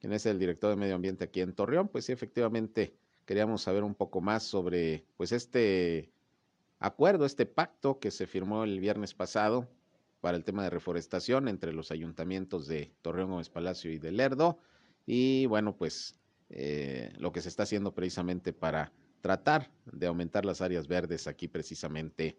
quien 0.05 0.13
es 0.13 0.27
el 0.27 0.39
director 0.39 0.69
de 0.69 0.77
medio 0.77 0.97
ambiente 0.97 1.25
aquí 1.25 1.41
en 1.41 1.55
Torreón, 1.55 1.89
pues 1.89 2.05
sí, 2.05 2.13
efectivamente 2.13 2.95
queríamos 3.25 3.63
saber 3.63 3.83
un 3.85 3.95
poco 3.95 4.21
más 4.21 4.43
sobre 4.43 5.07
pues 5.17 5.33
este 5.33 6.13
acuerdo, 6.79 7.25
este 7.25 7.47
pacto 7.47 7.99
que 7.99 8.11
se 8.11 8.27
firmó 8.27 8.65
el 8.65 8.81
viernes 8.81 9.15
pasado 9.15 9.67
para 10.21 10.37
el 10.37 10.45
tema 10.45 10.63
de 10.63 10.69
reforestación 10.69 11.49
entre 11.49 11.73
los 11.73 11.91
ayuntamientos 11.91 12.67
de 12.69 12.93
Torreón 13.01 13.31
Gómez 13.31 13.49
Palacio 13.49 13.91
y 13.91 13.99
de 13.99 14.13
Lerdo. 14.13 14.59
Y 15.07 15.47
bueno, 15.47 15.75
pues 15.75 16.21
eh, 16.51 17.11
lo 17.17 17.33
que 17.33 17.41
se 17.41 17.49
está 17.49 17.63
haciendo 17.63 17.95
precisamente 17.95 18.53
para 18.53 18.93
tratar 19.23 19.71
de 19.91 20.07
aumentar 20.07 20.45
las 20.45 20.61
áreas 20.61 20.87
verdes 20.87 21.27
aquí 21.27 21.49
precisamente 21.49 22.37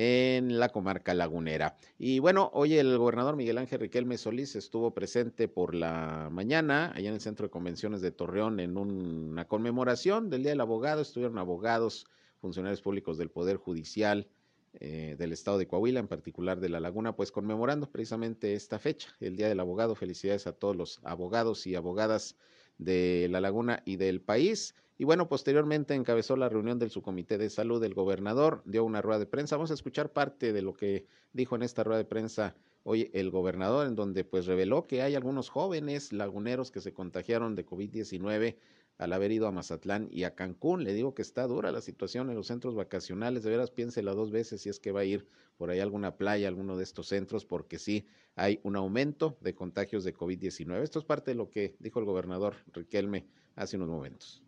en 0.00 0.60
la 0.60 0.68
comarca 0.68 1.12
lagunera. 1.12 1.76
Y 1.98 2.20
bueno, 2.20 2.52
hoy 2.54 2.78
el 2.78 2.96
gobernador 2.98 3.34
Miguel 3.34 3.58
Ángel 3.58 3.80
Riquelme 3.80 4.16
Solís 4.16 4.54
estuvo 4.54 4.94
presente 4.94 5.48
por 5.48 5.74
la 5.74 6.28
mañana 6.30 6.92
allá 6.94 7.08
en 7.08 7.16
el 7.16 7.20
Centro 7.20 7.46
de 7.46 7.50
Convenciones 7.50 8.00
de 8.00 8.12
Torreón 8.12 8.60
en 8.60 8.76
una 8.76 9.48
conmemoración 9.48 10.30
del 10.30 10.42
Día 10.42 10.52
del 10.52 10.60
Abogado. 10.60 11.02
Estuvieron 11.02 11.36
abogados, 11.36 12.06
funcionarios 12.40 12.80
públicos 12.80 13.18
del 13.18 13.28
Poder 13.28 13.56
Judicial 13.56 14.28
eh, 14.74 15.16
del 15.18 15.32
Estado 15.32 15.58
de 15.58 15.66
Coahuila, 15.66 16.00
en 16.00 16.08
particular 16.08 16.60
de 16.60 16.68
La 16.68 16.80
Laguna, 16.80 17.16
pues 17.16 17.32
conmemorando 17.32 17.90
precisamente 17.90 18.54
esta 18.54 18.78
fecha, 18.78 19.08
el 19.20 19.36
Día 19.36 19.48
del 19.48 19.60
Abogado. 19.60 19.94
Felicidades 19.94 20.46
a 20.46 20.52
todos 20.52 20.76
los 20.76 21.00
abogados 21.04 21.66
y 21.66 21.74
abogadas 21.74 22.36
de 22.78 23.28
La 23.30 23.40
Laguna 23.40 23.82
y 23.84 23.96
del 23.96 24.20
país. 24.20 24.74
Y 24.96 25.04
bueno, 25.04 25.28
posteriormente 25.28 25.94
encabezó 25.94 26.36
la 26.36 26.48
reunión 26.48 26.78
del 26.78 26.90
subcomité 26.90 27.38
de 27.38 27.50
salud 27.50 27.80
del 27.80 27.94
gobernador, 27.94 28.62
dio 28.64 28.84
una 28.84 29.00
rueda 29.00 29.20
de 29.20 29.26
prensa. 29.26 29.56
Vamos 29.56 29.70
a 29.70 29.74
escuchar 29.74 30.12
parte 30.12 30.52
de 30.52 30.62
lo 30.62 30.74
que 30.74 31.06
dijo 31.32 31.54
en 31.54 31.62
esta 31.62 31.84
rueda 31.84 31.98
de 31.98 32.04
prensa 32.04 32.56
hoy 32.82 33.10
el 33.12 33.30
gobernador, 33.30 33.86
en 33.86 33.94
donde 33.94 34.24
pues 34.24 34.46
reveló 34.46 34.86
que 34.86 35.02
hay 35.02 35.14
algunos 35.14 35.50
jóvenes 35.50 36.12
laguneros 36.12 36.70
que 36.70 36.80
se 36.80 36.92
contagiaron 36.92 37.54
de 37.54 37.66
COVID-19 37.66 38.56
al 38.98 39.12
haber 39.12 39.30
ido 39.30 39.46
a 39.46 39.52
Mazatlán 39.52 40.08
y 40.10 40.24
a 40.24 40.34
Cancún. 40.34 40.84
Le 40.84 40.92
digo 40.92 41.14
que 41.14 41.22
está 41.22 41.46
dura 41.46 41.72
la 41.72 41.80
situación 41.80 42.28
en 42.30 42.36
los 42.36 42.48
centros 42.48 42.74
vacacionales. 42.74 43.44
De 43.44 43.50
veras, 43.50 43.70
piénsela 43.70 44.12
dos 44.12 44.30
veces 44.30 44.62
si 44.62 44.68
es 44.68 44.80
que 44.80 44.92
va 44.92 45.00
a 45.00 45.04
ir 45.04 45.26
por 45.56 45.70
ahí 45.70 45.80
a 45.80 45.84
alguna 45.84 46.16
playa, 46.16 46.48
alguno 46.48 46.76
de 46.76 46.84
estos 46.84 47.08
centros, 47.08 47.44
porque 47.44 47.78
sí 47.78 48.06
hay 48.36 48.60
un 48.62 48.76
aumento 48.76 49.36
de 49.40 49.54
contagios 49.54 50.04
de 50.04 50.14
COVID-19. 50.14 50.82
Esto 50.82 50.98
es 50.98 51.04
parte 51.04 51.30
de 51.30 51.36
lo 51.36 51.50
que 51.50 51.76
dijo 51.78 51.98
el 51.98 52.04
gobernador 52.04 52.56
Riquelme 52.72 53.26
hace 53.56 53.76
unos 53.76 53.88
momentos. 53.88 54.42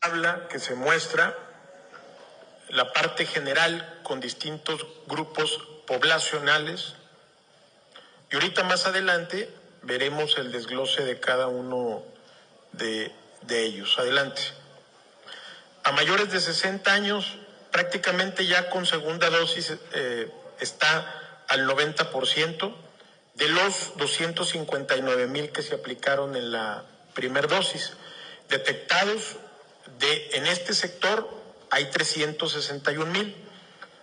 Habla 0.00 0.48
que 0.48 0.58
se 0.58 0.74
muestra 0.74 1.36
la 2.70 2.92
parte 2.92 3.26
general 3.26 4.00
con 4.02 4.20
distintos 4.20 4.86
grupos 5.06 5.58
poblacionales 5.86 6.94
y 8.30 8.34
ahorita 8.34 8.64
más 8.64 8.86
adelante 8.86 9.48
veremos 9.82 10.38
el 10.38 10.50
desglose 10.50 11.04
de 11.04 11.20
cada 11.20 11.48
uno 11.48 12.02
de 12.72 13.12
de 13.46 13.64
ellos. 13.64 13.98
Adelante. 13.98 14.42
A 15.84 15.92
mayores 15.92 16.30
de 16.30 16.40
60 16.40 16.92
años, 16.92 17.38
prácticamente 17.70 18.46
ya 18.46 18.70
con 18.70 18.86
segunda 18.86 19.30
dosis 19.30 19.74
eh, 19.92 20.30
está 20.60 21.44
al 21.48 21.66
90% 21.66 22.74
de 23.34 23.48
los 23.48 23.96
259 23.96 25.26
mil 25.26 25.50
que 25.50 25.62
se 25.62 25.74
aplicaron 25.74 26.36
en 26.36 26.52
la 26.52 26.84
primera 27.14 27.48
dosis. 27.48 27.94
Detectados 28.48 29.36
de, 29.98 30.30
en 30.34 30.46
este 30.46 30.74
sector 30.74 31.28
hay 31.70 31.86
361 31.86 33.10
mil. 33.10 33.34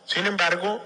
Sin 0.06 0.26
embargo, 0.26 0.84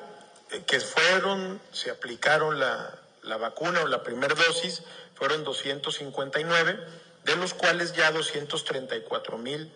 eh, 0.52 0.62
que 0.68 0.80
fueron, 0.80 1.60
se 1.72 1.90
aplicaron 1.90 2.60
la, 2.60 3.00
la 3.24 3.38
vacuna 3.38 3.82
o 3.82 3.88
la 3.88 4.04
primera 4.04 4.36
dosis, 4.36 4.84
fueron 5.16 5.44
259 5.44 7.03
de 7.26 7.36
los 7.36 7.54
cuales 7.54 7.94
ya 7.94 8.12
234 8.12 9.38
mil 9.38 9.74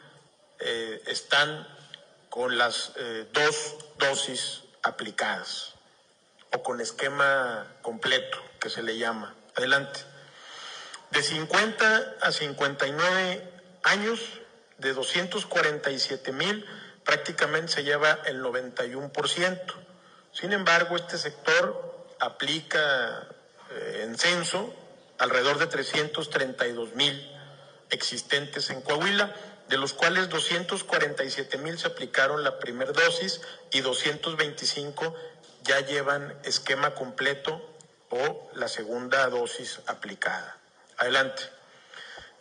eh, 0.59 1.01
están 1.07 1.67
con 2.29 2.57
las 2.57 2.91
eh, 2.95 3.27
dos 3.31 3.75
dosis 3.97 4.63
aplicadas 4.83 5.73
o 6.53 6.63
con 6.63 6.81
esquema 6.81 7.67
completo, 7.81 8.37
que 8.59 8.69
se 8.69 8.83
le 8.83 8.97
llama. 8.97 9.33
Adelante. 9.55 10.01
De 11.11 11.23
50 11.23 12.15
a 12.21 12.31
59 12.31 13.53
años, 13.83 14.19
de 14.77 14.93
247 14.93 16.31
mil, 16.31 16.65
prácticamente 17.03 17.71
se 17.71 17.83
lleva 17.83 18.19
el 18.25 18.43
91%. 18.43 19.61
Sin 20.31 20.53
embargo, 20.53 20.95
este 20.95 21.17
sector 21.17 22.07
aplica 22.19 23.27
eh, 23.71 24.01
en 24.03 24.17
censo 24.17 24.73
alrededor 25.17 25.57
de 25.57 25.67
332 25.67 26.93
mil 26.95 27.36
existentes 27.89 28.69
en 28.69 28.81
Coahuila, 28.81 29.35
de 29.69 29.77
los 29.77 29.93
cuales 29.93 30.29
247 30.29 31.57
mil 31.57 31.77
se 31.77 31.87
aplicaron 31.87 32.43
la 32.43 32.59
primera 32.59 32.91
dosis 32.91 33.41
y 33.71 33.81
225 33.81 35.15
ya 35.63 35.81
llevan 35.81 36.37
esquema 36.43 36.95
completo 36.95 37.61
o 38.09 38.49
la 38.55 38.67
segunda 38.67 39.27
dosis 39.29 39.79
aplicada. 39.87 40.57
Adelante. 40.97 41.43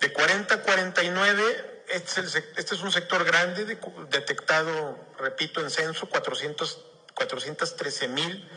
De 0.01 0.13
40 0.13 0.55
a 0.55 0.63
49, 0.63 1.85
este 1.89 2.21
es, 2.21 2.83
un 2.83 2.93
sector 2.93 3.25
grande, 3.25 3.79
detectado, 4.11 4.99
repito, 5.19 5.61
en 5.61 5.71
censo, 5.71 6.09
400, 6.09 6.85
413 7.15 8.09
mil 8.09 8.49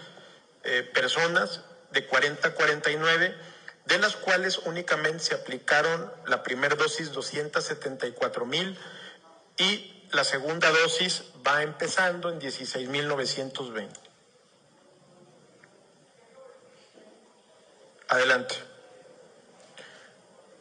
eh, 0.63 0.83
personas, 0.93 1.61
de 1.91 2.05
40 2.05 2.49
a 2.49 2.53
49 2.53 3.35
de 3.89 3.97
las 3.97 4.15
cuales 4.15 4.59
únicamente 4.59 5.19
se 5.19 5.35
aplicaron 5.35 6.09
la 6.27 6.43
primera 6.43 6.75
dosis 6.75 7.11
274 7.11 8.45
mil 8.45 8.77
y 9.57 10.05
la 10.11 10.23
segunda 10.23 10.69
dosis 10.69 11.23
va 11.45 11.63
empezando 11.63 12.29
en 12.29 12.39
16.920. 12.39 13.89
Adelante. 18.09 18.55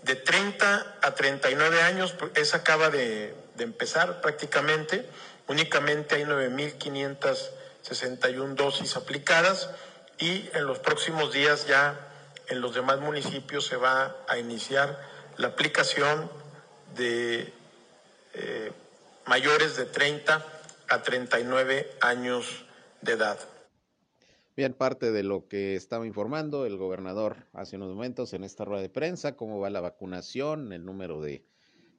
De 0.03 0.15
30 0.15 0.99
a 1.03 1.15
39 1.15 1.83
años, 1.83 2.13
pues, 2.13 2.33
esa 2.35 2.57
acaba 2.59 2.89
de, 2.89 3.35
de 3.57 3.65
empezar 3.65 4.23
prácticamente. 4.23 5.07
Únicamente 5.49 6.15
hay 6.15 6.23
9.561 6.25 8.55
dosis 8.55 8.97
aplicadas 8.97 9.69
y 10.17 10.49
en 10.55 10.67
los 10.67 10.79
próximos 10.79 11.33
días 11.33 11.67
ya 11.67 12.08
en 12.49 12.61
los 12.61 12.75
demás 12.75 13.01
municipios 13.01 13.67
se 13.67 13.77
va 13.77 14.17
a 14.29 14.39
iniciar 14.39 14.99
la 15.37 15.49
aplicación 15.49 16.31
de 16.97 17.53
eh, 18.35 18.73
mayores 19.27 19.77
de 19.77 19.85
30 19.85 20.45
a 20.89 21.03
39 21.03 21.91
años 22.01 22.65
de 23.03 23.13
edad. 23.13 23.39
Bien, 24.57 24.75
parte 24.75 25.13
de 25.13 25.23
lo 25.23 25.47
que 25.47 25.77
estaba 25.77 26.07
informando 26.07 26.67
el 26.67 26.77
gobernador 26.77 27.47
hace 27.53 27.77
unos 27.77 27.95
momentos 27.95 28.33
en 28.33 28.43
esta 28.43 28.65
rueda 28.65 28.83
de 28.83 28.89
prensa, 28.89 29.37
cómo 29.37 29.61
va 29.61 29.71
la 29.71 29.81
vacunación, 29.81 30.73
el 30.73 30.85
número 30.85 31.21
de, 31.21 31.45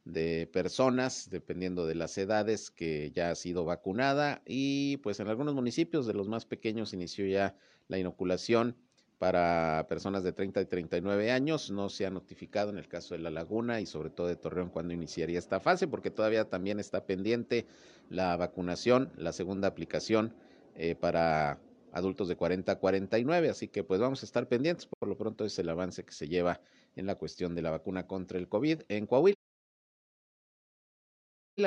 de 0.04 0.46
personas, 0.52 1.30
dependiendo 1.30 1.86
de 1.86 1.96
las 1.96 2.18
edades 2.18 2.70
que 2.70 3.12
ya 3.12 3.32
ha 3.32 3.36
sido 3.36 3.64
vacunada 3.64 4.42
y 4.46 4.98
pues 4.98 5.22
en 5.22 5.30
algunos 5.30 5.54
municipios 5.54 6.06
de 6.06 6.14
los 6.14 6.28
más 6.28 6.46
pequeños 6.46 6.94
inició 6.94 7.26
ya 7.28 7.56
la 7.88 7.98
inoculación 7.98 8.76
para 9.20 9.86
personas 9.90 10.24
de 10.24 10.32
30 10.32 10.62
y 10.62 10.66
39 10.66 11.32
años. 11.32 11.70
No 11.70 11.90
se 11.90 12.06
ha 12.06 12.10
notificado 12.10 12.72
en 12.72 12.78
el 12.78 12.88
caso 12.88 13.14
de 13.14 13.20
La 13.20 13.30
Laguna 13.30 13.82
y 13.82 13.86
sobre 13.86 14.10
todo 14.10 14.28
de 14.28 14.38
Torreón 14.38 14.70
cuando 14.70 14.94
iniciaría 14.94 15.38
esta 15.38 15.60
fase, 15.60 15.88
porque 15.88 16.10
todavía 16.10 16.46
también 16.46 16.80
está 16.80 17.06
pendiente 17.06 17.68
la 18.10 18.36
vacunación, 18.38 19.12
la 19.18 19.34
segunda 19.34 19.68
aplicación 19.68 20.34
eh, 20.76 20.96
para 20.96 21.60
adultos 21.92 22.30
de 22.30 22.38
40 22.38 22.72
a 22.72 22.80
49. 22.80 23.50
Así 23.50 23.68
que 23.68 23.84
pues 23.84 24.00
vamos 24.00 24.24
a 24.24 24.26
estar 24.26 24.48
pendientes. 24.48 24.88
Por 24.88 25.10
lo 25.10 25.18
pronto 25.18 25.46
es 25.46 25.60
el 25.60 25.70
avance 25.70 26.04
que 26.04 26.14
se 26.14 26.28
lleva 26.28 26.62
en 26.96 27.06
la 27.06 27.16
cuestión 27.16 27.54
de 27.54 27.62
la 27.62 27.72
vacuna 27.72 28.08
contra 28.08 28.40
el 28.40 28.48
COVID 28.48 28.82
en 28.88 29.06
Coahuila 29.06 29.39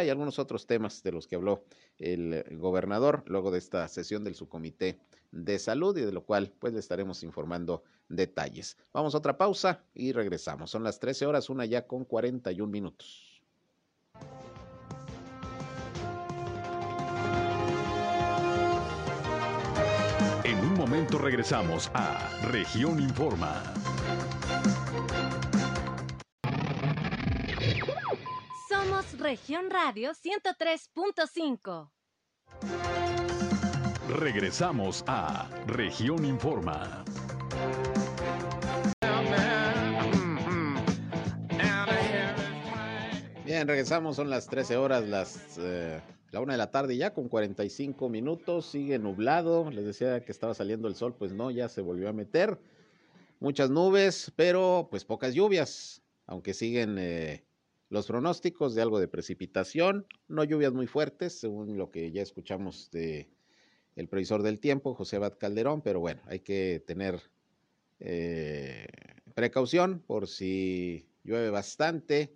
y 0.00 0.08
algunos 0.08 0.38
otros 0.38 0.66
temas 0.66 1.02
de 1.02 1.12
los 1.12 1.26
que 1.26 1.36
habló 1.36 1.64
el 1.98 2.44
gobernador 2.52 3.22
luego 3.26 3.50
de 3.50 3.58
esta 3.58 3.86
sesión 3.88 4.24
del 4.24 4.34
subcomité 4.34 4.98
de 5.32 5.58
salud 5.58 5.96
y 5.96 6.02
de 6.02 6.12
lo 6.12 6.24
cual 6.24 6.52
pues 6.58 6.72
le 6.72 6.80
estaremos 6.80 7.22
informando 7.22 7.82
detalles. 8.08 8.76
Vamos 8.92 9.14
a 9.14 9.18
otra 9.18 9.36
pausa 9.36 9.84
y 9.94 10.12
regresamos. 10.12 10.70
Son 10.70 10.82
las 10.84 11.00
13 11.00 11.26
horas, 11.26 11.50
una 11.50 11.64
ya 11.64 11.86
con 11.86 12.04
41 12.04 12.70
minutos. 12.70 13.42
En 20.44 20.58
un 20.58 20.74
momento 20.74 21.18
regresamos 21.18 21.90
a 21.94 22.30
Región 22.50 23.00
Informa. 23.00 23.62
Región 29.18 29.70
Radio 29.70 30.10
103.5. 30.12 31.90
Regresamos 34.08 35.04
a 35.06 35.48
Región 35.66 36.24
Informa. 36.24 37.04
Bien, 43.44 43.68
regresamos, 43.68 44.16
son 44.16 44.28
las 44.28 44.48
13 44.48 44.76
horas, 44.76 45.08
las 45.08 45.58
eh, 45.58 46.00
la 46.30 46.40
una 46.40 46.54
de 46.54 46.58
la 46.58 46.70
tarde 46.70 46.96
ya 46.96 47.14
con 47.14 47.28
45 47.28 48.08
minutos, 48.08 48.66
sigue 48.66 48.98
nublado, 48.98 49.70
les 49.70 49.84
decía 49.84 50.24
que 50.24 50.32
estaba 50.32 50.54
saliendo 50.54 50.88
el 50.88 50.96
sol, 50.96 51.14
pues 51.18 51.32
no, 51.32 51.50
ya 51.50 51.68
se 51.68 51.80
volvió 51.80 52.08
a 52.08 52.12
meter. 52.12 52.58
Muchas 53.38 53.70
nubes, 53.70 54.32
pero 54.34 54.88
pues 54.90 55.04
pocas 55.04 55.34
lluvias, 55.34 56.02
aunque 56.26 56.54
siguen 56.54 56.96
eh, 56.98 57.44
los 57.92 58.06
pronósticos 58.06 58.74
de 58.74 58.80
algo 58.80 58.98
de 58.98 59.06
precipitación, 59.06 60.06
no 60.26 60.44
lluvias 60.44 60.72
muy 60.72 60.86
fuertes, 60.86 61.34
según 61.38 61.76
lo 61.76 61.90
que 61.90 62.10
ya 62.10 62.22
escuchamos 62.22 62.90
de 62.90 63.28
el 63.96 64.08
previsor 64.08 64.42
del 64.42 64.60
tiempo, 64.60 64.94
José 64.94 65.16
Abad 65.16 65.36
Calderón, 65.38 65.82
pero 65.82 66.00
bueno, 66.00 66.22
hay 66.24 66.40
que 66.40 66.82
tener 66.86 67.20
eh, 68.00 68.86
precaución 69.34 70.02
por 70.06 70.26
si 70.26 71.06
llueve 71.22 71.50
bastante, 71.50 72.34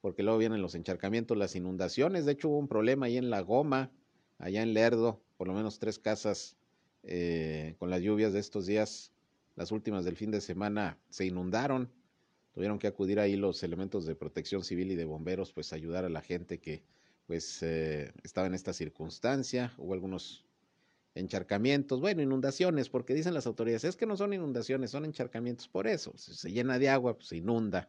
porque 0.00 0.22
luego 0.22 0.38
vienen 0.38 0.62
los 0.62 0.74
encharcamientos, 0.74 1.36
las 1.36 1.54
inundaciones. 1.54 2.24
De 2.24 2.32
hecho, 2.32 2.48
hubo 2.48 2.58
un 2.58 2.68
problema 2.68 3.04
ahí 3.04 3.18
en 3.18 3.28
La 3.28 3.42
Goma, 3.42 3.90
allá 4.38 4.62
en 4.62 4.72
Lerdo, 4.72 5.20
por 5.36 5.48
lo 5.48 5.52
menos 5.52 5.78
tres 5.78 5.98
casas 5.98 6.56
eh, 7.02 7.74
con 7.78 7.90
las 7.90 8.00
lluvias 8.00 8.32
de 8.32 8.40
estos 8.40 8.64
días, 8.64 9.12
las 9.54 9.70
últimas 9.70 10.06
del 10.06 10.16
fin 10.16 10.30
de 10.30 10.40
semana, 10.40 10.98
se 11.10 11.26
inundaron. 11.26 11.92
Tuvieron 12.54 12.78
que 12.78 12.86
acudir 12.86 13.18
ahí 13.18 13.36
los 13.36 13.62
elementos 13.64 14.06
de 14.06 14.14
protección 14.14 14.62
civil 14.62 14.92
y 14.92 14.94
de 14.94 15.04
bomberos, 15.04 15.52
pues 15.52 15.72
ayudar 15.72 16.04
a 16.04 16.08
la 16.08 16.22
gente 16.22 16.60
que 16.60 16.84
pues 17.26 17.62
eh, 17.62 18.12
estaba 18.22 18.46
en 18.46 18.54
esta 18.54 18.72
circunstancia. 18.72 19.74
Hubo 19.76 19.92
algunos 19.92 20.44
encharcamientos, 21.14 22.00
bueno, 22.00 22.22
inundaciones, 22.22 22.88
porque 22.88 23.14
dicen 23.14 23.34
las 23.34 23.46
autoridades, 23.46 23.84
es 23.84 23.96
que 23.96 24.06
no 24.06 24.16
son 24.16 24.32
inundaciones, 24.32 24.90
son 24.90 25.04
encharcamientos 25.04 25.68
por 25.68 25.86
eso, 25.86 26.12
si 26.16 26.34
se 26.34 26.50
llena 26.50 26.78
de 26.78 26.88
agua, 26.88 27.16
pues 27.16 27.28
se 27.28 27.36
inunda 27.36 27.88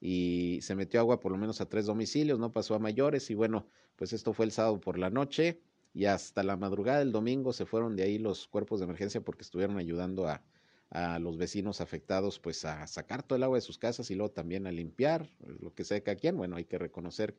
y 0.00 0.60
se 0.62 0.74
metió 0.74 1.00
agua 1.00 1.20
por 1.20 1.32
lo 1.32 1.38
menos 1.38 1.60
a 1.60 1.68
tres 1.68 1.86
domicilios, 1.86 2.38
no 2.38 2.52
pasó 2.52 2.74
a 2.74 2.78
mayores 2.78 3.30
y 3.30 3.34
bueno, 3.34 3.66
pues 3.96 4.12
esto 4.12 4.32
fue 4.32 4.46
el 4.46 4.52
sábado 4.52 4.80
por 4.80 4.98
la 4.98 5.10
noche 5.10 5.60
y 5.92 6.06
hasta 6.06 6.42
la 6.42 6.56
madrugada 6.56 6.98
del 6.98 7.12
domingo 7.12 7.52
se 7.52 7.66
fueron 7.66 7.96
de 7.96 8.02
ahí 8.02 8.18
los 8.18 8.48
cuerpos 8.48 8.80
de 8.80 8.84
emergencia 8.84 9.20
porque 9.20 9.42
estuvieron 9.42 9.78
ayudando 9.78 10.26
a, 10.26 10.42
a 10.90 11.18
los 11.18 11.36
vecinos 11.36 11.80
afectados 11.80 12.38
pues 12.38 12.64
a 12.64 12.86
sacar 12.86 13.22
todo 13.22 13.36
el 13.36 13.42
agua 13.42 13.56
de 13.56 13.62
sus 13.62 13.78
casas 13.78 14.10
y 14.10 14.14
luego 14.14 14.32
también 14.32 14.66
a 14.66 14.72
limpiar 14.72 15.28
lo 15.60 15.74
que 15.74 15.84
seca 15.84 16.14
quien, 16.14 16.36
bueno, 16.36 16.56
hay 16.56 16.64
que 16.64 16.78
reconocer 16.78 17.34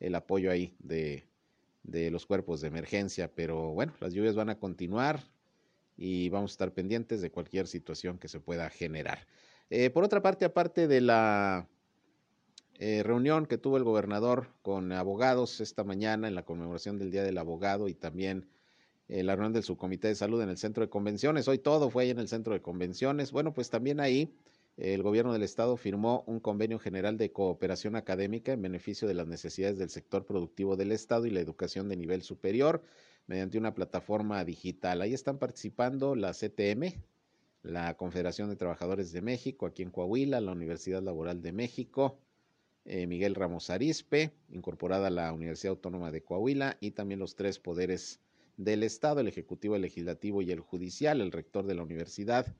el 0.00 0.14
apoyo 0.14 0.50
ahí 0.50 0.74
de, 0.78 1.24
de 1.82 2.10
los 2.10 2.26
cuerpos 2.26 2.60
de 2.60 2.68
emergencia, 2.68 3.32
pero 3.34 3.72
bueno, 3.72 3.94
las 4.00 4.12
lluvias 4.12 4.34
van 4.34 4.50
a 4.50 4.58
continuar 4.58 5.22
y 5.96 6.28
vamos 6.28 6.50
a 6.50 6.54
estar 6.54 6.72
pendientes 6.72 7.20
de 7.22 7.30
cualquier 7.30 7.66
situación 7.66 8.18
que 8.18 8.28
se 8.28 8.40
pueda 8.40 8.68
generar. 8.70 9.26
Eh, 9.70 9.90
por 9.90 10.04
otra 10.04 10.22
parte, 10.22 10.44
aparte 10.44 10.86
de 10.88 11.00
la 11.00 11.68
eh, 12.78 13.02
reunión 13.02 13.46
que 13.46 13.58
tuvo 13.58 13.78
el 13.78 13.84
gobernador 13.84 14.48
con 14.62 14.92
abogados 14.92 15.60
esta 15.60 15.82
mañana 15.82 16.28
en 16.28 16.34
la 16.34 16.44
conmemoración 16.44 16.98
del 16.98 17.10
Día 17.10 17.22
del 17.22 17.38
Abogado 17.38 17.88
y 17.88 17.94
también 17.94 18.48
eh, 19.08 19.22
la 19.22 19.34
reunión 19.34 19.52
del 19.52 19.62
subcomité 19.62 20.08
de 20.08 20.14
salud 20.14 20.40
en 20.42 20.48
el 20.48 20.58
centro 20.58 20.82
de 20.82 20.90
convenciones, 20.90 21.48
hoy 21.48 21.58
todo 21.58 21.90
fue 21.90 22.04
ahí 22.04 22.10
en 22.10 22.18
el 22.18 22.28
centro 22.28 22.52
de 22.52 22.62
convenciones, 22.62 23.32
bueno, 23.32 23.52
pues 23.52 23.70
también 23.70 24.00
ahí 24.00 24.34
el 24.76 25.02
gobierno 25.02 25.32
del 25.32 25.42
estado 25.42 25.76
firmó 25.78 26.22
un 26.26 26.38
convenio 26.38 26.78
general 26.78 27.16
de 27.16 27.32
cooperación 27.32 27.96
académica 27.96 28.52
en 28.52 28.60
beneficio 28.60 29.08
de 29.08 29.14
las 29.14 29.26
necesidades 29.26 29.78
del 29.78 29.88
sector 29.88 30.26
productivo 30.26 30.76
del 30.76 30.92
estado 30.92 31.24
y 31.24 31.30
la 31.30 31.40
educación 31.40 31.88
de 31.88 31.96
nivel 31.96 32.22
superior 32.22 32.82
mediante 33.26 33.56
una 33.56 33.74
plataforma 33.74 34.44
digital. 34.44 35.00
Ahí 35.00 35.14
están 35.14 35.38
participando 35.38 36.14
la 36.14 36.32
CTM, 36.32 36.92
la 37.62 37.96
Confederación 37.96 38.50
de 38.50 38.56
Trabajadores 38.56 39.12
de 39.12 39.22
México, 39.22 39.66
aquí 39.66 39.82
en 39.82 39.90
Coahuila, 39.90 40.40
la 40.40 40.52
Universidad 40.52 41.02
Laboral 41.02 41.42
de 41.42 41.52
México, 41.52 42.18
eh, 42.84 43.06
Miguel 43.06 43.34
Ramos 43.34 43.70
Arispe, 43.70 44.32
incorporada 44.50 45.08
a 45.08 45.10
la 45.10 45.32
Universidad 45.32 45.72
Autónoma 45.72 46.12
de 46.12 46.22
Coahuila, 46.22 46.76
y 46.80 46.92
también 46.92 47.18
los 47.18 47.34
tres 47.34 47.58
poderes 47.58 48.20
del 48.56 48.82
Estado, 48.82 49.20
el 49.20 49.28
Ejecutivo, 49.28 49.76
el 49.76 49.82
Legislativo 49.82 50.42
y 50.42 50.50
el 50.50 50.60
Judicial, 50.60 51.20
el 51.20 51.32
rector 51.32 51.66
de 51.66 51.74
la 51.74 51.82
universidad, 51.82 52.54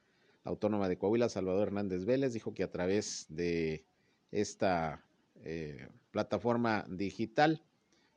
Autónoma 0.44 0.88
de 0.88 0.96
Coahuila, 0.96 1.28
Salvador 1.28 1.68
Hernández 1.68 2.04
Vélez, 2.04 2.32
dijo 2.32 2.54
que 2.54 2.62
a 2.62 2.70
través 2.70 3.26
de 3.28 3.84
esta 4.30 5.04
eh, 5.42 5.88
plataforma 6.12 6.84
digital 6.88 7.62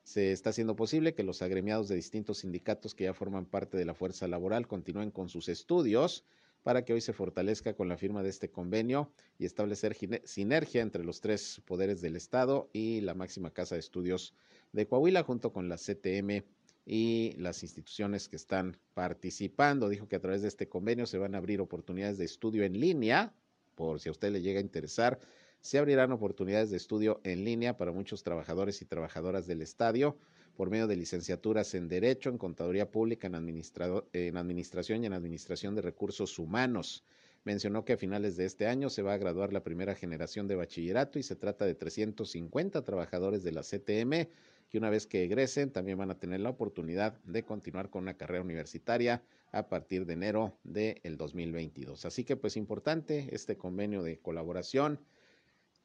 se 0.04 0.32
está 0.32 0.52
haciendo 0.52 0.76
posible 0.76 1.14
que 1.14 1.24
los 1.24 1.42
agremiados 1.42 1.88
de 1.88 1.96
distintos 1.96 2.40
sindicatos 2.40 2.96
que 2.96 3.06
ya 3.06 3.14
forman 3.14 3.46
parte 3.46 3.78
de 3.78 3.86
la 3.86 3.94
fuerza 3.94 4.28
laboral 4.28 4.68
continúen 4.68 5.12
con 5.12 5.30
sus 5.30 5.50
estudios 5.50 6.26
para 6.64 6.84
que 6.84 6.94
hoy 6.94 7.02
se 7.02 7.14
fortalezca 7.14 7.74
con 7.74 7.88
la 7.88 7.98
firma 7.98 8.24
de 8.24 8.30
este 8.30 8.50
convenio 8.50 9.12
y 9.38 9.46
establecer 9.46 9.96
sinergia 10.26 10.82
entre 10.82 11.04
los 11.04 11.22
tres 11.22 11.62
poderes 11.66 12.02
del 12.02 12.16
Estado 12.16 12.70
y 12.74 13.02
la 13.02 13.14
máxima 13.14 13.52
casa 13.52 13.76
de 13.76 13.80
estudios 13.80 14.34
de 14.74 14.88
Coahuila 14.88 15.24
junto 15.24 15.54
con 15.54 15.70
la 15.70 15.78
CTM 15.78 16.44
y 16.92 17.36
las 17.38 17.62
instituciones 17.62 18.28
que 18.28 18.36
están 18.36 18.76
participando. 18.96 19.90
Dijo 19.90 20.08
que 20.08 20.16
a 20.16 20.20
través 20.20 20.42
de 20.42 20.48
este 20.48 20.68
convenio 20.68 21.06
se 21.06 21.20
van 21.20 21.36
a 21.36 21.38
abrir 21.38 21.62
oportunidades 21.62 22.18
de 22.18 22.26
estudio 22.26 22.64
en 22.64 22.80
línea, 22.80 23.32
por 23.76 24.00
si 24.00 24.10
a 24.10 24.12
usted 24.12 24.32
le 24.32 24.42
llega 24.42 24.58
a 24.60 24.64
interesar, 24.64 25.20
se 25.62 25.78
abrirán 25.78 26.12
oportunidades 26.12 26.72
de 26.72 26.78
estudio 26.78 27.22
en 27.24 27.46
línea 27.46 27.78
para 27.78 27.92
muchos 27.92 28.24
trabajadores 28.24 28.82
y 28.82 28.86
trabajadoras 28.86 29.46
del 29.46 29.62
estadio 29.62 30.18
por 30.56 30.72
medio 30.72 30.88
de 30.88 30.96
licenciaturas 30.96 31.76
en 31.76 31.90
Derecho, 31.90 32.32
en 32.32 32.40
Contaduría 32.40 32.90
Pública, 32.90 33.28
en, 33.28 33.36
en 33.36 34.38
Administración 34.38 35.04
y 35.04 35.06
en 35.06 35.14
Administración 35.14 35.76
de 35.76 35.84
Recursos 35.84 36.40
Humanos. 36.40 37.06
Mencionó 37.44 37.86
que 37.86 37.94
a 37.94 37.98
finales 37.98 38.36
de 38.36 38.46
este 38.46 38.68
año 38.68 38.90
se 38.90 39.02
va 39.02 39.14
a 39.14 39.18
graduar 39.18 39.54
la 39.54 39.64
primera 39.64 39.96
generación 39.96 40.48
de 40.48 40.56
bachillerato 40.56 41.20
y 41.20 41.24
se 41.24 41.36
trata 41.36 41.66
de 41.66 41.76
350 41.76 42.84
trabajadores 42.84 43.44
de 43.44 43.52
la 43.52 43.62
CTM 43.62 44.30
que 44.70 44.78
una 44.78 44.90
vez 44.90 45.08
que 45.08 45.24
egresen 45.24 45.72
también 45.72 45.98
van 45.98 46.12
a 46.12 46.20
tener 46.20 46.42
la 46.42 46.50
oportunidad 46.50 47.20
de 47.24 47.44
continuar 47.44 47.90
con 47.90 48.04
una 48.04 48.18
carrera 48.18 48.44
universitaria 48.44 49.24
a 49.52 49.68
partir 49.68 50.06
de 50.06 50.14
enero 50.14 50.58
del 50.64 51.18
2022. 51.18 52.06
Así 52.06 52.24
que 52.24 52.36
pues 52.36 52.56
importante 52.56 53.30
este 53.32 53.58
convenio 53.58 54.04
de 54.04 54.20
colaboración 54.20 55.00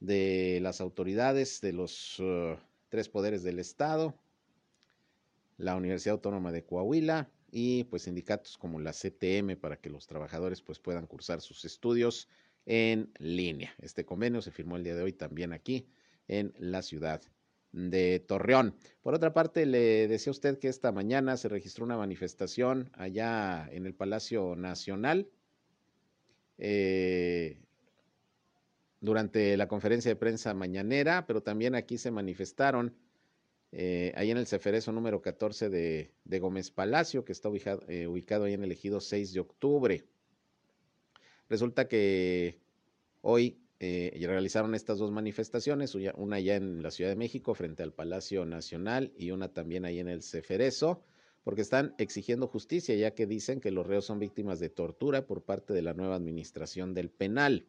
de 0.00 0.59
las 0.61 0.80
autoridades 0.82 1.61
de 1.62 1.72
los 1.72 2.20
uh, 2.20 2.57
tres 2.90 3.09
poderes 3.09 3.42
del 3.42 3.59
Estado, 3.59 4.14
la 5.57 5.76
Universidad 5.76 6.14
Autónoma 6.14 6.52
de 6.52 6.64
Coahuila 6.64 7.30
y 7.57 7.84
pues 7.84 8.02
sindicatos 8.02 8.59
como 8.59 8.80
la 8.80 8.90
CTM 8.90 9.57
para 9.61 9.76
que 9.76 9.88
los 9.88 10.09
trabajadores 10.09 10.61
pues 10.61 10.80
puedan 10.80 11.07
cursar 11.07 11.40
sus 11.40 11.64
estudios 11.64 12.28
en 12.66 13.12
línea. 13.20 13.72
Este 13.78 14.05
convenio 14.05 14.42
se 14.42 14.50
firmó 14.50 14.76
el 14.76 14.82
día 14.82 14.96
de 14.96 15.02
hoy 15.02 15.12
también 15.12 15.52
aquí 15.52 15.86
en 16.26 16.52
la 16.59 16.82
ciudad 16.82 17.22
de 17.70 18.18
Torreón. 18.18 18.74
Por 19.02 19.14
otra 19.14 19.32
parte, 19.32 19.66
le 19.66 20.09
decía 20.09 20.32
usted 20.32 20.59
que 20.59 20.66
esta 20.66 20.90
mañana 20.90 21.36
se 21.36 21.48
registró 21.48 21.84
una 21.84 21.96
manifestación 21.96 22.90
allá 22.92 23.68
en 23.70 23.86
el 23.86 23.94
Palacio 23.94 24.57
Nacional 24.57 25.30
eh, 26.59 27.61
durante 28.98 29.57
la 29.57 29.68
conferencia 29.68 30.11
de 30.11 30.16
prensa 30.16 30.55
mañanera, 30.55 31.24
pero 31.24 31.40
también 31.40 31.76
aquí 31.76 31.98
se 31.98 32.11
manifestaron 32.11 32.96
eh, 33.77 34.12
ahí 34.14 34.31
en 34.31 34.37
el 34.37 34.47
Ceferezo 34.47 34.93
número 34.93 35.20
14 35.20 35.68
de, 35.68 36.39
Gómez 36.39 36.70
Palacio, 36.70 37.25
que 37.25 37.33
está 37.33 37.49
ubicado, 37.49 37.83
eh, 37.89 38.07
ubicado 38.07 38.45
ahí 38.45 38.53
en 38.53 38.62
el 38.62 38.70
ejido 38.70 39.01
6 39.01 39.33
de 39.33 39.41
octubre. 39.41 40.05
Resulta 41.49 41.89
que 41.89 42.61
hoy 43.20 43.59
eh, 43.81 44.16
realizaron 44.29 44.77
estas 44.77 44.99
dos 44.99 45.11
manifestaciones, 45.11 45.97
una 45.97 46.39
ya 46.39 46.55
en 46.55 46.85
la 46.85 46.93
Ciudad 46.93 47.11
de 47.11 47.16
México 47.16 47.53
frente 47.55 47.83
al 47.83 47.93
Palacio 47.93 48.47
Nacional 48.47 49.12
y 49.18 49.33
una 49.33 49.53
también 49.53 49.85
ahí 49.85 49.99
en 49.99 50.09
el 50.09 50.22
Ceferezo, 50.22 51.03
porque 51.43 51.62
están 51.62 51.97
exigiendo 51.99 52.47
justicia 52.47 52.95
ya 52.95 53.11
que 53.11 53.27
dicen 53.27 53.61
que 53.61 53.72
los 53.72 53.89
reos 53.89 54.05
son 54.05 54.20
víctimas 54.20 54.61
de 54.61 54.68
tortura 54.70 55.27
por 55.27 55.43
parte 55.43 55.75
de 55.75 55.83
la 55.83 55.95
nueva 55.95 56.14
administración 56.14 56.95
del 56.95 57.11
penal. 57.11 57.66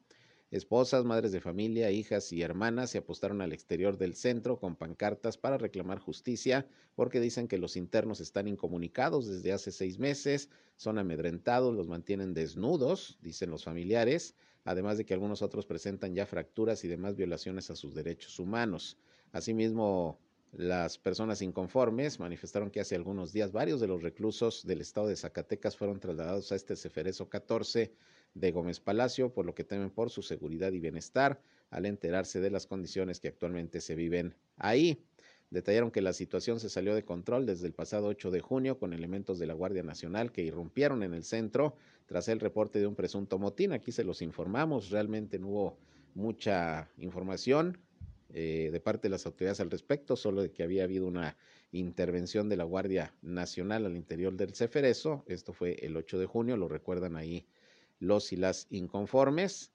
Esposas, 0.51 1.03
madres 1.05 1.31
de 1.31 1.41
familia, 1.41 1.89
hijas 1.89 2.31
y 2.31 2.43
hermanas 2.43 2.91
se 2.91 2.99
apostaron 2.99 3.41
al 3.41 3.51
exterior 3.51 3.97
del 3.97 4.15
centro 4.15 4.59
con 4.59 4.75
pancartas 4.75 5.37
para 5.37 5.57
reclamar 5.57 5.99
justicia 5.99 6.67
porque 6.95 7.19
dicen 7.19 7.47
que 7.47 7.57
los 7.57 7.75
internos 7.75 8.19
están 8.19 8.47
incomunicados 8.47 9.27
desde 9.27 9.53
hace 9.53 9.71
seis 9.71 9.97
meses, 9.97 10.49
son 10.77 10.99
amedrentados, 10.99 11.73
los 11.73 11.87
mantienen 11.87 12.33
desnudos, 12.33 13.17
dicen 13.21 13.49
los 13.49 13.63
familiares, 13.63 14.35
además 14.65 14.97
de 14.97 15.05
que 15.05 15.15
algunos 15.15 15.41
otros 15.41 15.65
presentan 15.65 16.13
ya 16.13 16.27
fracturas 16.27 16.83
y 16.83 16.87
demás 16.87 17.15
violaciones 17.15 17.71
a 17.71 17.75
sus 17.75 17.95
derechos 17.95 18.37
humanos. 18.39 18.97
Asimismo, 19.31 20.19
las 20.51 20.97
personas 20.99 21.41
inconformes 21.41 22.19
manifestaron 22.19 22.69
que 22.69 22.79
hace 22.79 22.95
algunos 22.95 23.33
días 23.33 23.51
varios 23.51 23.81
de 23.81 23.87
los 23.87 24.03
reclusos 24.03 24.65
del 24.65 24.81
estado 24.81 25.07
de 25.07 25.17
Zacatecas 25.17 25.75
fueron 25.75 25.99
trasladados 25.99 26.51
a 26.51 26.55
este 26.55 26.75
Ceferezo 26.75 27.27
14 27.29 27.91
de 28.35 28.51
Gómez 28.51 28.79
Palacio, 28.79 29.33
por 29.33 29.45
lo 29.45 29.55
que 29.55 29.63
temen 29.63 29.89
por 29.89 30.11
su 30.11 30.21
seguridad 30.21 30.71
y 30.73 30.79
bienestar 30.79 31.41
al 31.71 31.85
enterarse 31.85 32.39
de 32.39 32.51
las 32.51 32.67
condiciones 32.67 33.19
que 33.19 33.29
actualmente 33.29 33.81
se 33.81 33.95
viven 33.95 34.35
ahí. 34.57 35.03
Detallaron 35.49 35.89
que 35.89 36.01
la 36.01 36.13
situación 36.13 36.59
se 36.59 36.69
salió 36.69 36.95
de 36.95 37.05
control 37.05 37.45
desde 37.45 37.67
el 37.67 37.73
pasado 37.73 38.07
8 38.07 38.31
de 38.31 38.41
junio 38.41 38.77
con 38.77 38.93
elementos 38.93 39.39
de 39.39 39.47
la 39.47 39.53
Guardia 39.53 39.83
Nacional 39.83 40.31
que 40.31 40.43
irrumpieron 40.43 41.01
en 41.01 41.13
el 41.13 41.23
centro 41.23 41.75
tras 42.07 42.27
el 42.27 42.39
reporte 42.39 42.79
de 42.79 42.87
un 42.87 42.95
presunto 42.95 43.39
motín. 43.39 43.71
Aquí 43.71 43.91
se 43.91 44.03
los 44.03 44.21
informamos, 44.21 44.89
realmente 44.89 45.39
no 45.39 45.47
hubo 45.47 45.77
mucha 46.13 46.89
información 46.97 47.77
eh, 48.33 48.69
de 48.71 48.79
parte 48.81 49.03
de 49.03 49.11
las 49.11 49.25
autoridades 49.25 49.61
al 49.61 49.71
respecto, 49.71 50.15
solo 50.15 50.41
de 50.41 50.51
que 50.51 50.63
había 50.63 50.83
habido 50.83 51.07
una 51.07 51.37
intervención 51.71 52.49
de 52.49 52.57
la 52.57 52.63
Guardia 52.63 53.13
Nacional 53.21 53.85
al 53.85 53.95
interior 53.95 54.35
del 54.35 54.55
Ceferezo. 54.55 55.23
Esto 55.27 55.53
fue 55.53 55.77
el 55.85 55.95
8 55.95 56.19
de 56.19 56.25
junio, 56.25 56.57
lo 56.57 56.67
recuerdan 56.67 57.15
ahí 57.15 57.45
los 57.99 58.31
y 58.33 58.35
las 58.35 58.67
inconformes. 58.69 59.71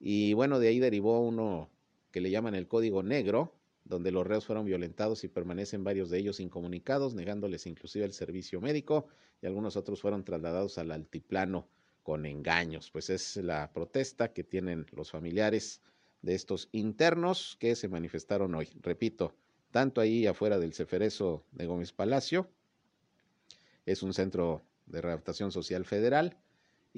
Y 0.00 0.32
bueno, 0.34 0.58
de 0.58 0.68
ahí 0.68 0.78
derivó 0.78 1.20
uno 1.20 1.68
que 2.10 2.20
le 2.20 2.30
llaman 2.30 2.54
el 2.54 2.68
Código 2.68 3.02
Negro, 3.02 3.52
donde 3.84 4.12
los 4.12 4.26
reos 4.26 4.44
fueron 4.44 4.66
violentados 4.66 5.24
y 5.24 5.28
permanecen 5.28 5.84
varios 5.84 6.10
de 6.10 6.18
ellos 6.18 6.40
incomunicados, 6.40 7.14
negándoles 7.14 7.66
inclusive 7.66 8.04
el 8.04 8.12
servicio 8.12 8.60
médico, 8.60 9.06
y 9.42 9.46
algunos 9.46 9.76
otros 9.76 10.00
fueron 10.00 10.24
trasladados 10.24 10.78
al 10.78 10.90
altiplano 10.90 11.68
con 12.02 12.26
engaños. 12.26 12.90
Pues 12.90 13.10
es 13.10 13.36
la 13.36 13.72
protesta 13.72 14.32
que 14.32 14.44
tienen 14.44 14.86
los 14.92 15.10
familiares 15.10 15.80
de 16.22 16.34
estos 16.34 16.68
internos 16.72 17.56
que 17.58 17.76
se 17.76 17.88
manifestaron 17.88 18.54
hoy. 18.54 18.68
Repito, 18.82 19.34
tanto 19.70 20.00
ahí 20.00 20.26
afuera 20.26 20.58
del 20.58 20.74
Ceferezo 20.74 21.44
de 21.52 21.66
Gómez 21.66 21.92
Palacio, 21.92 22.48
es 23.86 24.02
un 24.02 24.12
centro 24.12 24.62
de 24.86 25.00
readaptación 25.00 25.52
social 25.52 25.84
federal, 25.84 26.36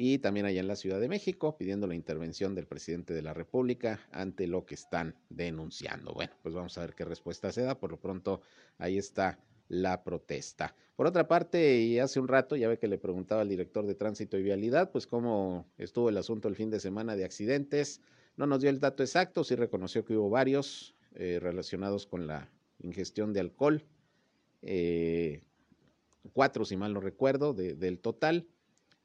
y 0.02 0.16
también 0.16 0.46
allá 0.46 0.60
en 0.60 0.66
la 0.66 0.76
Ciudad 0.76 0.98
de 0.98 1.10
México, 1.10 1.58
pidiendo 1.58 1.86
la 1.86 1.94
intervención 1.94 2.54
del 2.54 2.66
presidente 2.66 3.12
de 3.12 3.20
la 3.20 3.34
República 3.34 4.00
ante 4.12 4.46
lo 4.46 4.64
que 4.64 4.74
están 4.74 5.14
denunciando. 5.28 6.14
Bueno, 6.14 6.32
pues 6.42 6.54
vamos 6.54 6.78
a 6.78 6.80
ver 6.80 6.94
qué 6.94 7.04
respuesta 7.04 7.52
se 7.52 7.60
da. 7.60 7.78
Por 7.78 7.90
lo 7.90 8.00
pronto, 8.00 8.40
ahí 8.78 8.96
está 8.96 9.38
la 9.68 10.02
protesta. 10.02 10.74
Por 10.96 11.06
otra 11.06 11.28
parte, 11.28 11.80
y 11.80 11.98
hace 11.98 12.18
un 12.18 12.28
rato 12.28 12.56
ya 12.56 12.66
ve 12.66 12.78
que 12.78 12.88
le 12.88 12.96
preguntaba 12.96 13.42
al 13.42 13.50
director 13.50 13.84
de 13.84 13.94
tránsito 13.94 14.38
y 14.38 14.42
vialidad, 14.42 14.90
pues 14.90 15.06
cómo 15.06 15.70
estuvo 15.76 16.08
el 16.08 16.16
asunto 16.16 16.48
el 16.48 16.56
fin 16.56 16.70
de 16.70 16.80
semana 16.80 17.14
de 17.14 17.26
accidentes. 17.26 18.00
No 18.38 18.46
nos 18.46 18.62
dio 18.62 18.70
el 18.70 18.80
dato 18.80 19.02
exacto, 19.02 19.44
sí 19.44 19.54
reconoció 19.54 20.06
que 20.06 20.16
hubo 20.16 20.30
varios 20.30 20.94
eh, 21.14 21.40
relacionados 21.42 22.06
con 22.06 22.26
la 22.26 22.50
ingestión 22.78 23.34
de 23.34 23.40
alcohol. 23.40 23.84
Eh, 24.62 25.42
cuatro, 26.32 26.64
si 26.64 26.78
mal 26.78 26.94
no 26.94 27.00
recuerdo, 27.00 27.52
del 27.52 27.98
total. 27.98 28.46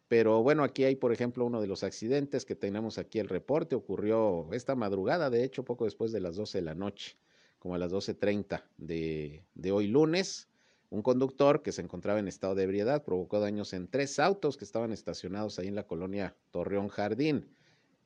Pero 0.08 0.44
bueno, 0.44 0.64
aquí 0.64 0.84
hay, 0.84 0.96
por 0.96 1.12
ejemplo, 1.12 1.46
uno 1.46 1.62
de 1.62 1.68
los 1.68 1.84
accidentes 1.84 2.46
que 2.46 2.56
tenemos 2.56 2.98
aquí 2.98 3.20
el 3.20 3.28
reporte. 3.28 3.76
Ocurrió 3.76 4.48
esta 4.54 4.76
madrugada, 4.76 5.30
de 5.30 5.44
hecho, 5.44 5.66
poco 5.66 5.86
después 5.86 6.12
de 6.12 6.22
las 6.22 6.36
12 6.36 6.60
de 6.60 6.64
la 6.64 6.76
noche, 6.76 7.18
como 7.60 7.76
a 7.76 7.78
las 7.78 7.92
12.30 7.92 8.64
de, 8.78 9.44
de 9.56 9.72
hoy 9.72 9.88
lunes. 9.88 10.48
Un 10.92 11.02
conductor 11.02 11.64
que 11.64 11.72
se 11.72 11.82
encontraba 11.82 12.20
en 12.20 12.28
estado 12.28 12.54
de 12.56 12.64
ebriedad 12.64 13.04
provocó 13.04 13.40
daños 13.40 13.74
en 13.74 13.88
tres 13.88 14.20
autos 14.20 14.56
que 14.56 14.66
estaban 14.66 14.94
estacionados 14.94 15.58
ahí 15.58 15.68
en 15.68 15.76
la 15.76 15.88
colonia 15.88 16.36
Torreón 16.52 16.88
Jardín. 16.88 17.50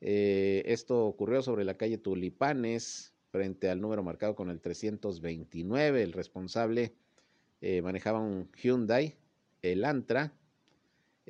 Eh, 0.02 0.64
esto 0.66 1.06
ocurrió 1.06 1.42
sobre 1.42 1.66
la 1.66 1.76
calle 1.76 1.98
Tulipanes, 1.98 3.14
frente 3.32 3.70
al 3.70 3.82
número 3.82 4.02
marcado 4.02 4.36
con 4.36 4.50
el 4.50 4.62
329. 4.62 6.02
El 6.02 6.14
responsable 6.14 6.96
eh, 7.62 7.82
manejaba 7.82 8.20
un 8.20 8.50
Hyundai, 8.54 9.18
el 9.62 9.84
Antra, 9.84 10.34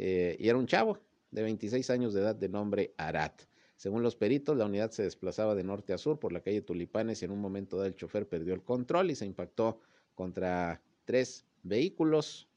eh, 0.02 0.38
y 0.40 0.48
era 0.48 0.58
un 0.58 0.66
chavo 0.66 0.98
de 1.30 1.44
26 1.44 1.90
años 1.90 2.14
de 2.14 2.22
edad 2.22 2.34
de 2.34 2.48
nombre 2.48 2.94
Arat. 2.96 3.42
Según 3.76 4.02
los 4.02 4.16
peritos, 4.16 4.58
la 4.58 4.66
unidad 4.66 4.92
se 4.92 5.04
desplazaba 5.04 5.56
de 5.56 5.64
norte 5.64 5.92
a 5.92 5.98
sur 5.98 6.20
por 6.20 6.32
la 6.32 6.40
calle 6.40 6.62
Tulipanes 6.62 7.22
y 7.22 7.26
en 7.26 7.32
un 7.32 7.42
momento 7.42 7.76
dado 7.76 7.88
el 7.88 7.96
chofer 7.96 8.26
perdió 8.26 8.54
el 8.54 8.64
control 8.64 9.12
y 9.12 9.16
se 9.16 9.26
impactó 9.26 9.82
contra 10.16 10.82
tres 11.04 11.46
vehículos. 11.64 12.48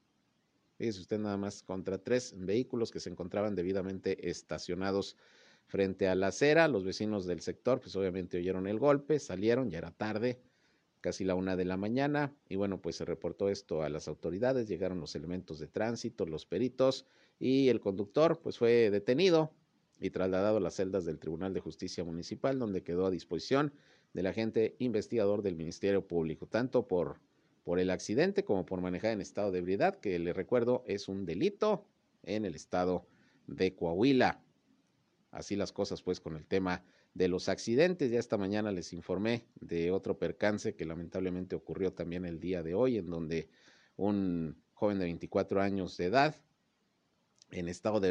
Fíjese 0.77 1.01
usted 1.01 1.19
nada 1.19 1.35
más, 1.35 1.63
contra 1.63 1.97
tres 1.97 2.33
vehículos 2.37 2.91
que 2.91 3.01
se 3.01 3.09
encontraban 3.09 3.55
debidamente 3.55 4.29
estacionados 4.29 5.17
frente 5.65 6.07
a 6.07 6.15
la 6.15 6.27
acera. 6.27 6.69
Los 6.69 6.85
vecinos 6.85 7.25
del 7.25 7.41
sector, 7.41 7.81
pues 7.81 7.93
obviamente 7.97 8.37
oyeron 8.37 8.67
el 8.67 8.79
golpe, 8.79 9.19
salieron, 9.19 9.69
ya 9.69 9.79
era 9.79 9.91
tarde, 9.91 10.39
casi 11.01 11.25
la 11.25 11.35
una 11.35 11.57
de 11.57 11.65
la 11.65 11.75
mañana, 11.75 12.33
y 12.47 12.55
bueno, 12.55 12.81
pues 12.81 12.95
se 12.95 13.03
reportó 13.03 13.49
esto 13.49 13.83
a 13.83 13.89
las 13.89 14.07
autoridades, 14.07 14.69
llegaron 14.69 15.01
los 15.01 15.15
elementos 15.15 15.59
de 15.59 15.67
tránsito, 15.67 16.25
los 16.25 16.45
peritos, 16.45 17.05
y 17.39 17.69
el 17.69 17.79
conductor 17.79 18.39
pues 18.41 18.57
fue 18.57 18.89
detenido 18.89 19.51
y 19.99 20.09
trasladado 20.09 20.57
a 20.57 20.61
las 20.61 20.75
celdas 20.75 21.05
del 21.05 21.19
Tribunal 21.19 21.53
de 21.53 21.59
Justicia 21.59 22.03
Municipal, 22.03 22.59
donde 22.59 22.83
quedó 22.83 23.05
a 23.05 23.11
disposición 23.11 23.73
del 24.13 24.27
agente 24.27 24.75
investigador 24.79 25.41
del 25.41 25.55
Ministerio 25.55 26.05
Público, 26.05 26.47
tanto 26.47 26.87
por, 26.87 27.19
por 27.63 27.79
el 27.79 27.89
accidente 27.89 28.43
como 28.43 28.65
por 28.65 28.81
manejar 28.81 29.11
en 29.11 29.21
estado 29.21 29.51
de 29.51 29.59
ebriedad, 29.59 29.95
que 29.99 30.19
le 30.19 30.33
recuerdo 30.33 30.83
es 30.87 31.07
un 31.07 31.25
delito 31.25 31.85
en 32.23 32.45
el 32.45 32.55
estado 32.55 33.07
de 33.47 33.75
Coahuila. 33.75 34.41
Así 35.31 35.55
las 35.55 35.71
cosas 35.71 36.01
pues 36.01 36.19
con 36.19 36.35
el 36.35 36.45
tema 36.45 36.83
de 37.13 37.27
los 37.27 37.49
accidentes. 37.49 38.11
Ya 38.11 38.19
esta 38.19 38.37
mañana 38.37 38.71
les 38.71 38.93
informé 38.93 39.45
de 39.59 39.91
otro 39.91 40.17
percance 40.17 40.75
que 40.75 40.85
lamentablemente 40.85 41.55
ocurrió 41.55 41.93
también 41.93 42.25
el 42.25 42.39
día 42.39 42.63
de 42.63 42.75
hoy, 42.75 42.97
en 42.97 43.09
donde 43.09 43.49
un 43.95 44.61
joven 44.73 44.99
de 44.99 45.05
24 45.05 45.61
años 45.61 45.97
de 45.97 46.05
edad 46.05 46.35
en 47.53 47.67
estado 47.67 47.99
de 47.99 48.09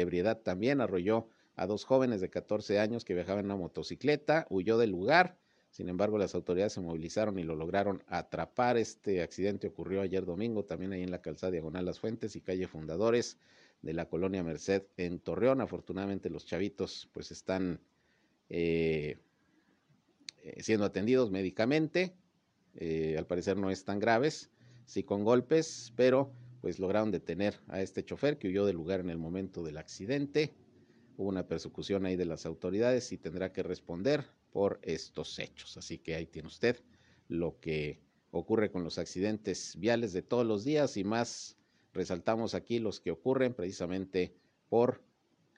ebriedad, 0.00 0.38
también 0.42 0.80
arrolló 0.80 1.28
a 1.56 1.66
dos 1.66 1.84
jóvenes 1.84 2.20
de 2.20 2.28
14 2.28 2.78
años 2.78 3.04
que 3.04 3.14
viajaban 3.14 3.40
en 3.40 3.46
una 3.46 3.56
motocicleta, 3.56 4.46
huyó 4.50 4.76
del 4.76 4.90
lugar, 4.90 5.38
sin 5.70 5.88
embargo 5.88 6.18
las 6.18 6.34
autoridades 6.34 6.74
se 6.74 6.80
movilizaron 6.80 7.38
y 7.38 7.42
lo 7.42 7.56
lograron 7.56 8.02
atrapar. 8.06 8.76
Este 8.76 9.22
accidente 9.22 9.68
ocurrió 9.68 10.02
ayer 10.02 10.24
domingo 10.24 10.64
también 10.64 10.92
ahí 10.92 11.02
en 11.02 11.10
la 11.10 11.22
calzada 11.22 11.52
diagonal 11.52 11.84
Las 11.84 12.00
Fuentes 12.00 12.36
y 12.36 12.40
calle 12.40 12.68
Fundadores 12.68 13.38
de 13.82 13.94
la 13.94 14.08
colonia 14.08 14.42
Merced 14.42 14.84
en 14.96 15.18
Torreón. 15.18 15.60
Afortunadamente 15.60 16.30
los 16.30 16.46
chavitos 16.46 17.08
pues 17.12 17.30
están 17.30 17.80
eh, 18.48 19.18
eh, 20.42 20.62
siendo 20.62 20.84
atendidos 20.84 21.30
médicamente, 21.30 22.14
eh, 22.74 23.16
al 23.18 23.26
parecer 23.26 23.56
no 23.56 23.70
están 23.70 23.98
graves, 23.98 24.50
sí 24.84 25.02
con 25.02 25.24
golpes, 25.24 25.92
pero 25.96 26.32
pues 26.66 26.80
lograron 26.80 27.12
detener 27.12 27.60
a 27.68 27.80
este 27.80 28.04
chofer 28.04 28.38
que 28.38 28.48
huyó 28.48 28.66
del 28.66 28.74
lugar 28.74 28.98
en 28.98 29.08
el 29.08 29.18
momento 29.18 29.62
del 29.62 29.76
accidente. 29.76 30.52
Hubo 31.16 31.28
una 31.28 31.46
persecución 31.46 32.04
ahí 32.06 32.16
de 32.16 32.24
las 32.24 32.44
autoridades 32.44 33.12
y 33.12 33.18
tendrá 33.18 33.52
que 33.52 33.62
responder 33.62 34.24
por 34.50 34.80
estos 34.82 35.38
hechos. 35.38 35.76
Así 35.76 35.98
que 35.98 36.16
ahí 36.16 36.26
tiene 36.26 36.48
usted 36.48 36.82
lo 37.28 37.60
que 37.60 38.00
ocurre 38.32 38.72
con 38.72 38.82
los 38.82 38.98
accidentes 38.98 39.76
viales 39.78 40.12
de 40.12 40.22
todos 40.22 40.44
los 40.44 40.64
días 40.64 40.96
y 40.96 41.04
más 41.04 41.56
resaltamos 41.92 42.52
aquí 42.56 42.80
los 42.80 42.98
que 42.98 43.12
ocurren 43.12 43.54
precisamente 43.54 44.34
por 44.68 45.04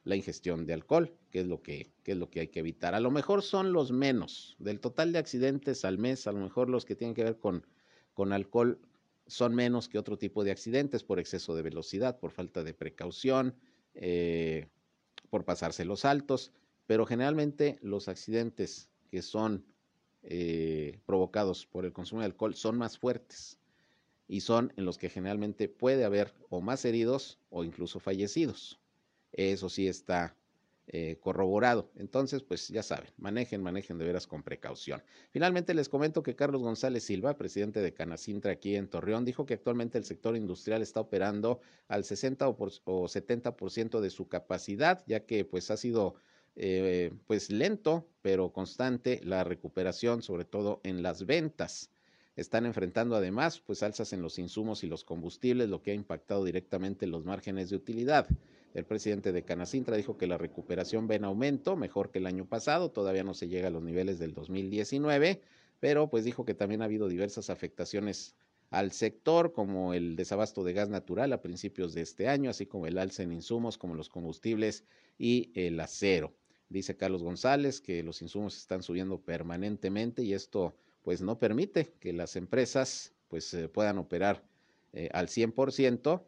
la 0.05 0.15
ingestión 0.15 0.67
de 0.67 0.75
alcohol, 0.75 1.17
que 1.31 1.41
es 1.41 1.47
lo 1.47 1.63
que, 1.63 1.91
que, 2.03 2.13
es 2.13 2.19
lo 2.19 2.29
que 2.29 2.41
hay 2.41 2.49
que 2.49 2.61
evitar. 2.61 2.95
A 2.95 3.01
lo 3.01 3.11
mejor 3.11 3.41
son 3.41 3.73
los 3.73 3.93
menos 3.93 4.57
del 4.59 4.79
total 4.79 5.13
de 5.13 5.21
accidentes 5.21 5.87
al 5.87 5.97
mes, 5.97 6.27
a 6.27 6.33
lo 6.33 6.41
mejor 6.41 6.69
los 6.69 6.85
que 6.85 6.97
tienen 6.97 7.15
que 7.15 7.25
ver 7.25 7.39
con, 7.39 7.67
con 8.13 8.35
alcohol 8.35 8.79
son 9.29 9.55
menos 9.55 9.89
que 9.89 9.99
otro 9.99 10.19
tipo 10.19 10.43
de 10.43 10.51
accidentes 10.51 11.05
por 11.05 11.21
exceso 11.21 11.55
de 11.55 11.63
velocidad, 11.63 12.19
por 12.19 12.33
falta 12.33 12.65
de 12.65 12.75
precaución, 12.75 13.55
eh, 13.95 14.69
por 15.31 15.45
pasarse 15.45 15.85
los 15.85 16.05
altos, 16.05 16.53
pero 16.87 17.07
generalmente 17.07 17.79
los 17.83 18.09
accidentes 18.09 18.91
que 19.11 19.23
son 19.23 19.65
eh, 20.23 20.99
provocados 21.07 21.67
por 21.67 21.85
el 21.85 21.93
consumo 21.93 22.23
de 22.23 22.27
alcohol 22.27 22.55
son 22.55 22.79
más 22.79 22.99
fuertes 22.99 23.59
y 24.27 24.41
son 24.41 24.73
en 24.77 24.85
los 24.85 24.99
que 24.99 25.11
generalmente 25.11 25.69
puede 25.69 26.05
haber 26.05 26.35
o 26.49 26.61
más 26.61 26.85
heridos 26.85 27.39
o 27.51 27.65
incluso 27.65 28.01
fallecidos. 28.01 28.81
Eso 29.33 29.69
sí 29.69 29.87
está 29.87 30.38
eh, 30.91 31.19
corroborado. 31.21 31.91
Entonces, 31.97 32.43
pues 32.43 32.69
ya 32.69 32.83
saben, 32.83 33.11
manejen, 33.19 33.63
manejen 33.63 33.99
de 33.99 34.07
veras 34.07 34.27
con 34.27 34.43
precaución. 34.43 35.03
Finalmente 35.31 35.75
les 35.75 35.91
comento 35.91 36.23
que 36.23 36.35
Carlos 36.35 36.63
González 36.63 37.05
Silva, 37.05 37.37
presidente 37.37 37.83
de 37.83 37.93
Canacintra 37.93 38.53
aquí 38.53 38.75
en 38.75 38.89
Torreón, 38.89 39.27
dijo 39.27 39.45
que 39.45 39.53
actualmente 39.53 39.99
el 39.99 40.05
sector 40.05 40.35
industrial 40.35 40.81
está 40.81 41.01
operando 41.01 41.61
al 41.89 42.05
60 42.05 42.49
o, 42.49 42.57
por, 42.57 42.71
70% 42.71 44.01
de 44.01 44.09
su 44.09 44.29
capacidad, 44.29 45.05
ya 45.07 45.27
que 45.27 45.45
pues 45.45 45.71
ha 45.71 45.77
sido 45.77 46.15
eh, 46.57 47.13
pues 47.27 47.51
lento, 47.51 48.09
pero 48.23 48.51
constante 48.51 49.21
la 49.25 49.45
recuperación, 49.45 50.23
sobre 50.23 50.47
todo 50.47 50.81
en 50.85 51.03
las 51.03 51.27
ventas. 51.27 51.91
Están 52.35 52.65
enfrentando 52.65 53.15
además 53.15 53.61
pues 53.61 53.83
alzas 53.83 54.15
en 54.15 54.23
los 54.23 54.39
insumos 54.39 54.85
y 54.85 54.87
los 54.87 55.05
combustibles, 55.05 55.69
lo 55.69 55.83
que 55.83 55.91
ha 55.91 55.95
impactado 55.95 56.45
directamente 56.45 57.07
los 57.07 57.27
márgenes 57.27 57.69
de 57.69 57.77
utilidad. 57.77 58.27
El 58.79 58.85
presidente 58.85 59.33
de 59.33 59.43
Canacintra 59.43 59.97
dijo 59.97 60.17
que 60.17 60.29
la 60.29 60.39
recuperación 60.39 61.09
ve 61.09 61.17
en 61.17 61.25
aumento, 61.25 61.77
mejor 61.77 62.11
que 62.11 62.19
el 62.19 62.27
año 62.27 62.47
pasado, 62.47 62.91
todavía 62.91 63.25
no 63.25 63.35
se 63.35 63.49
llega 63.49 63.69
a 63.69 63.71
los 63.73 63.83
niveles 63.83 64.19
del 64.19 64.35
2019, 64.35 65.41
pero 65.81 66.09
pues 66.09 66.25
dijo 66.25 66.45
que 66.45 66.55
también 66.55 66.83
ha 66.83 66.85
habido 66.85 67.09
diversas 67.09 67.51
afectaciones 67.51 68.37
al 68.71 68.93
sector, 68.93 69.53
como 69.53 69.95
el 69.95 70.15
desabasto 70.15 70.63
de 70.63 70.75
gas 70.75 70.89
natural 70.89 71.33
a 71.33 71.43
principios 71.43 71.93
de 71.93 72.03
este 72.03 72.29
año, 72.29 72.51
así 72.51 72.67
como 72.67 72.87
el 72.87 72.99
alza 72.99 73.23
en 73.23 73.33
insumos 73.33 73.79
como 73.79 73.95
los 73.95 74.09
combustibles 74.09 74.85
y 75.19 75.51
el 75.55 75.81
acero. 75.81 76.33
Dice 76.69 76.97
Carlos 76.97 77.23
González 77.23 77.81
que 77.81 78.03
los 78.03 78.23
insumos 78.23 78.57
están 78.57 78.83
subiendo 78.83 79.21
permanentemente 79.21 80.23
y 80.23 80.35
esto 80.35 80.75
pues 81.03 81.23
no 81.23 81.39
permite 81.39 81.95
que 81.99 82.13
las 82.13 82.37
empresas 82.37 83.13
pues 83.29 83.53
eh, 83.55 83.69
puedan 83.69 83.99
operar 83.99 84.45
eh, 84.93 85.09
al 85.13 85.29
100% 85.29 86.23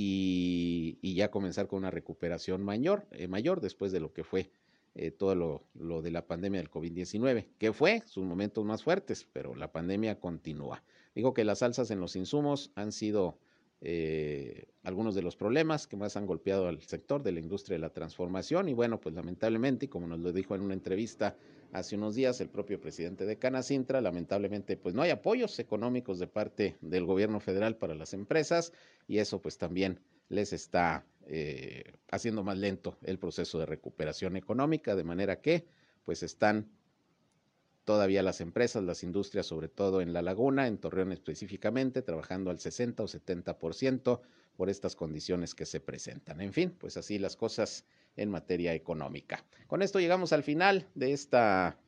y, 0.00 1.14
ya 1.14 1.30
comenzar 1.30 1.66
con 1.66 1.78
una 1.78 1.90
recuperación 1.90 2.62
mayor, 2.62 3.06
eh, 3.10 3.26
mayor 3.26 3.60
después 3.60 3.90
de 3.90 3.98
lo 3.98 4.12
que 4.12 4.22
fue 4.22 4.52
eh, 4.94 5.10
todo 5.10 5.34
lo, 5.34 5.64
lo, 5.74 6.02
de 6.02 6.12
la 6.12 6.26
pandemia 6.26 6.60
del 6.60 6.70
COVID-19, 6.70 7.46
que 7.58 7.72
fue 7.72 8.02
sus 8.06 8.24
momentos 8.24 8.64
más 8.64 8.84
fuertes, 8.84 9.26
pero 9.32 9.56
la 9.56 9.72
pandemia 9.72 10.20
continúa. 10.20 10.84
Digo 11.14 11.34
que 11.34 11.44
las 11.44 11.62
alzas 11.62 11.90
en 11.90 12.00
los 12.00 12.14
insumos 12.14 12.70
han 12.76 12.92
sido 12.92 13.38
eh, 13.80 14.68
algunos 14.82 15.14
de 15.14 15.22
los 15.22 15.36
problemas 15.36 15.86
que 15.86 15.96
más 15.96 16.16
han 16.16 16.26
golpeado 16.26 16.66
al 16.66 16.82
sector 16.82 17.22
de 17.22 17.32
la 17.32 17.40
industria 17.40 17.76
de 17.76 17.80
la 17.80 17.90
transformación. 17.90 18.68
Y 18.68 18.74
bueno, 18.74 19.00
pues 19.00 19.14
lamentablemente, 19.14 19.88
como 19.88 20.06
nos 20.06 20.18
lo 20.20 20.32
dijo 20.32 20.54
en 20.54 20.62
una 20.62 20.74
entrevista 20.74 21.36
hace 21.72 21.96
unos 21.96 22.14
días 22.14 22.40
el 22.40 22.48
propio 22.48 22.80
presidente 22.80 23.26
de 23.26 23.38
Canacintra, 23.38 24.00
lamentablemente 24.00 24.76
pues 24.76 24.94
no 24.94 25.02
hay 25.02 25.10
apoyos 25.10 25.58
económicos 25.58 26.18
de 26.18 26.26
parte 26.26 26.76
del 26.80 27.04
gobierno 27.04 27.40
federal 27.40 27.76
para 27.76 27.94
las 27.94 28.14
empresas 28.14 28.72
y 29.06 29.18
eso 29.18 29.40
pues 29.40 29.58
también 29.58 30.00
les 30.28 30.52
está 30.52 31.04
eh, 31.26 31.92
haciendo 32.10 32.42
más 32.42 32.56
lento 32.56 32.96
el 33.02 33.18
proceso 33.18 33.58
de 33.58 33.66
recuperación 33.66 34.36
económica, 34.36 34.96
de 34.96 35.04
manera 35.04 35.40
que 35.40 35.66
pues 36.04 36.22
están 36.22 36.70
todavía 37.88 38.22
las 38.22 38.42
empresas, 38.42 38.84
las 38.84 39.02
industrias, 39.02 39.46
sobre 39.46 39.68
todo 39.68 40.02
en 40.02 40.12
La 40.12 40.20
Laguna, 40.20 40.66
en 40.66 40.76
Torreón 40.76 41.10
específicamente, 41.10 42.02
trabajando 42.02 42.50
al 42.50 42.60
60 42.60 43.02
o 43.02 43.06
70% 43.06 44.20
por 44.58 44.68
estas 44.68 44.94
condiciones 44.94 45.54
que 45.54 45.64
se 45.64 45.80
presentan. 45.80 46.42
En 46.42 46.52
fin, 46.52 46.76
pues 46.78 46.98
así 46.98 47.18
las 47.18 47.34
cosas 47.34 47.86
en 48.14 48.28
materia 48.28 48.74
económica. 48.74 49.42
Con 49.68 49.80
esto 49.80 50.00
llegamos 50.00 50.34
al 50.34 50.42
final 50.42 50.86
de 50.94 51.14
esta 51.14 51.78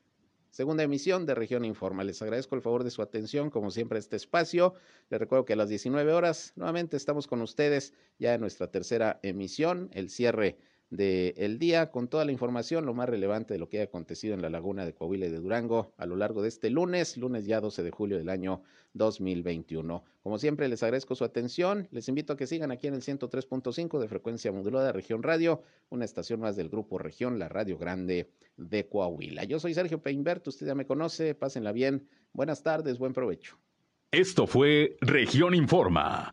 segunda 0.49 0.85
emisión 0.85 1.27
de 1.27 1.35
Región 1.35 1.67
Informa. 1.67 2.03
Les 2.03 2.23
agradezco 2.23 2.55
el 2.55 2.63
favor 2.63 2.83
de 2.83 2.91
su 2.91 3.03
atención, 3.03 3.51
como 3.51 3.71
siempre, 3.71 3.97
a 3.97 4.01
este 4.01 4.17
espacio. 4.17 4.73
Les 5.11 5.21
recuerdo 5.21 5.45
que 5.45 5.53
a 5.53 5.57
las 5.57 5.69
19 5.69 6.15
horas 6.15 6.55
nuevamente 6.57 6.97
estamos 6.97 7.27
con 7.27 7.43
ustedes 7.43 7.93
ya 8.19 8.33
en 8.33 8.41
nuestra 8.41 8.71
tercera 8.71 9.21
emisión, 9.23 9.91
el 9.93 10.09
cierre 10.09 10.57
del 10.91 11.59
día 11.61 11.91
con 11.91 12.09
toda 12.09 12.25
la 12.25 12.33
información, 12.33 12.85
lo 12.85 12.95
más 12.95 13.09
relevante 13.09 13.55
de 13.55 13.61
lo 13.61 13.69
que 13.69 13.81
ha 13.81 13.85
acontecido 13.85 14.35
en 14.35 14.43
la 14.43 14.51
laguna 14.51 14.85
de 14.85 14.93
Coahuila 14.93 15.27
y 15.27 15.31
de 15.31 15.39
Durango 15.39 15.95
a 15.97 16.05
lo 16.05 16.17
largo 16.17 16.43
de 16.43 16.49
este 16.49 16.69
lunes, 16.69 17.17
lunes 17.17 17.47
ya 17.47 17.61
12 17.61 17.85
de 17.85 17.91
julio 17.91 18.19
del 18.19 18.29
año 18.29 18.63
2021. 18.95 20.05
Como 20.23 20.39
siempre, 20.39 20.69
les 20.69 20.83
agradezco 20.83 21.15
su 21.15 21.25
atención. 21.25 21.89
Les 21.93 22.09
invito 22.09 22.33
a 22.33 22.37
que 22.37 22.49
sigan 22.49 22.73
aquí 22.73 22.89
en 22.89 22.95
el 22.95 23.03
103.5 23.03 24.01
de 24.01 24.09
frecuencia 24.09 24.51
modulada 24.51 24.91
Región 24.93 25.23
Radio, 25.23 25.63
una 25.91 26.05
estación 26.05 26.41
más 26.41 26.57
del 26.57 26.69
Grupo 26.69 26.99
Región, 26.99 27.39
la 27.39 27.49
Radio 27.49 27.79
Grande 27.79 28.31
de 28.57 28.89
Coahuila. 28.89 29.45
Yo 29.45 29.61
soy 29.61 29.75
Sergio 29.75 30.03
Peinbert, 30.03 30.47
usted 30.49 30.67
ya 30.67 30.75
me 30.75 30.87
conoce, 30.87 31.37
pásenla 31.37 31.73
bien. 31.73 32.09
Buenas 32.33 32.63
tardes, 32.65 32.99
buen 32.99 33.13
provecho. 33.13 33.59
Esto 34.11 34.49
fue 34.49 34.97
Región 35.01 35.55
Informa 35.55 36.33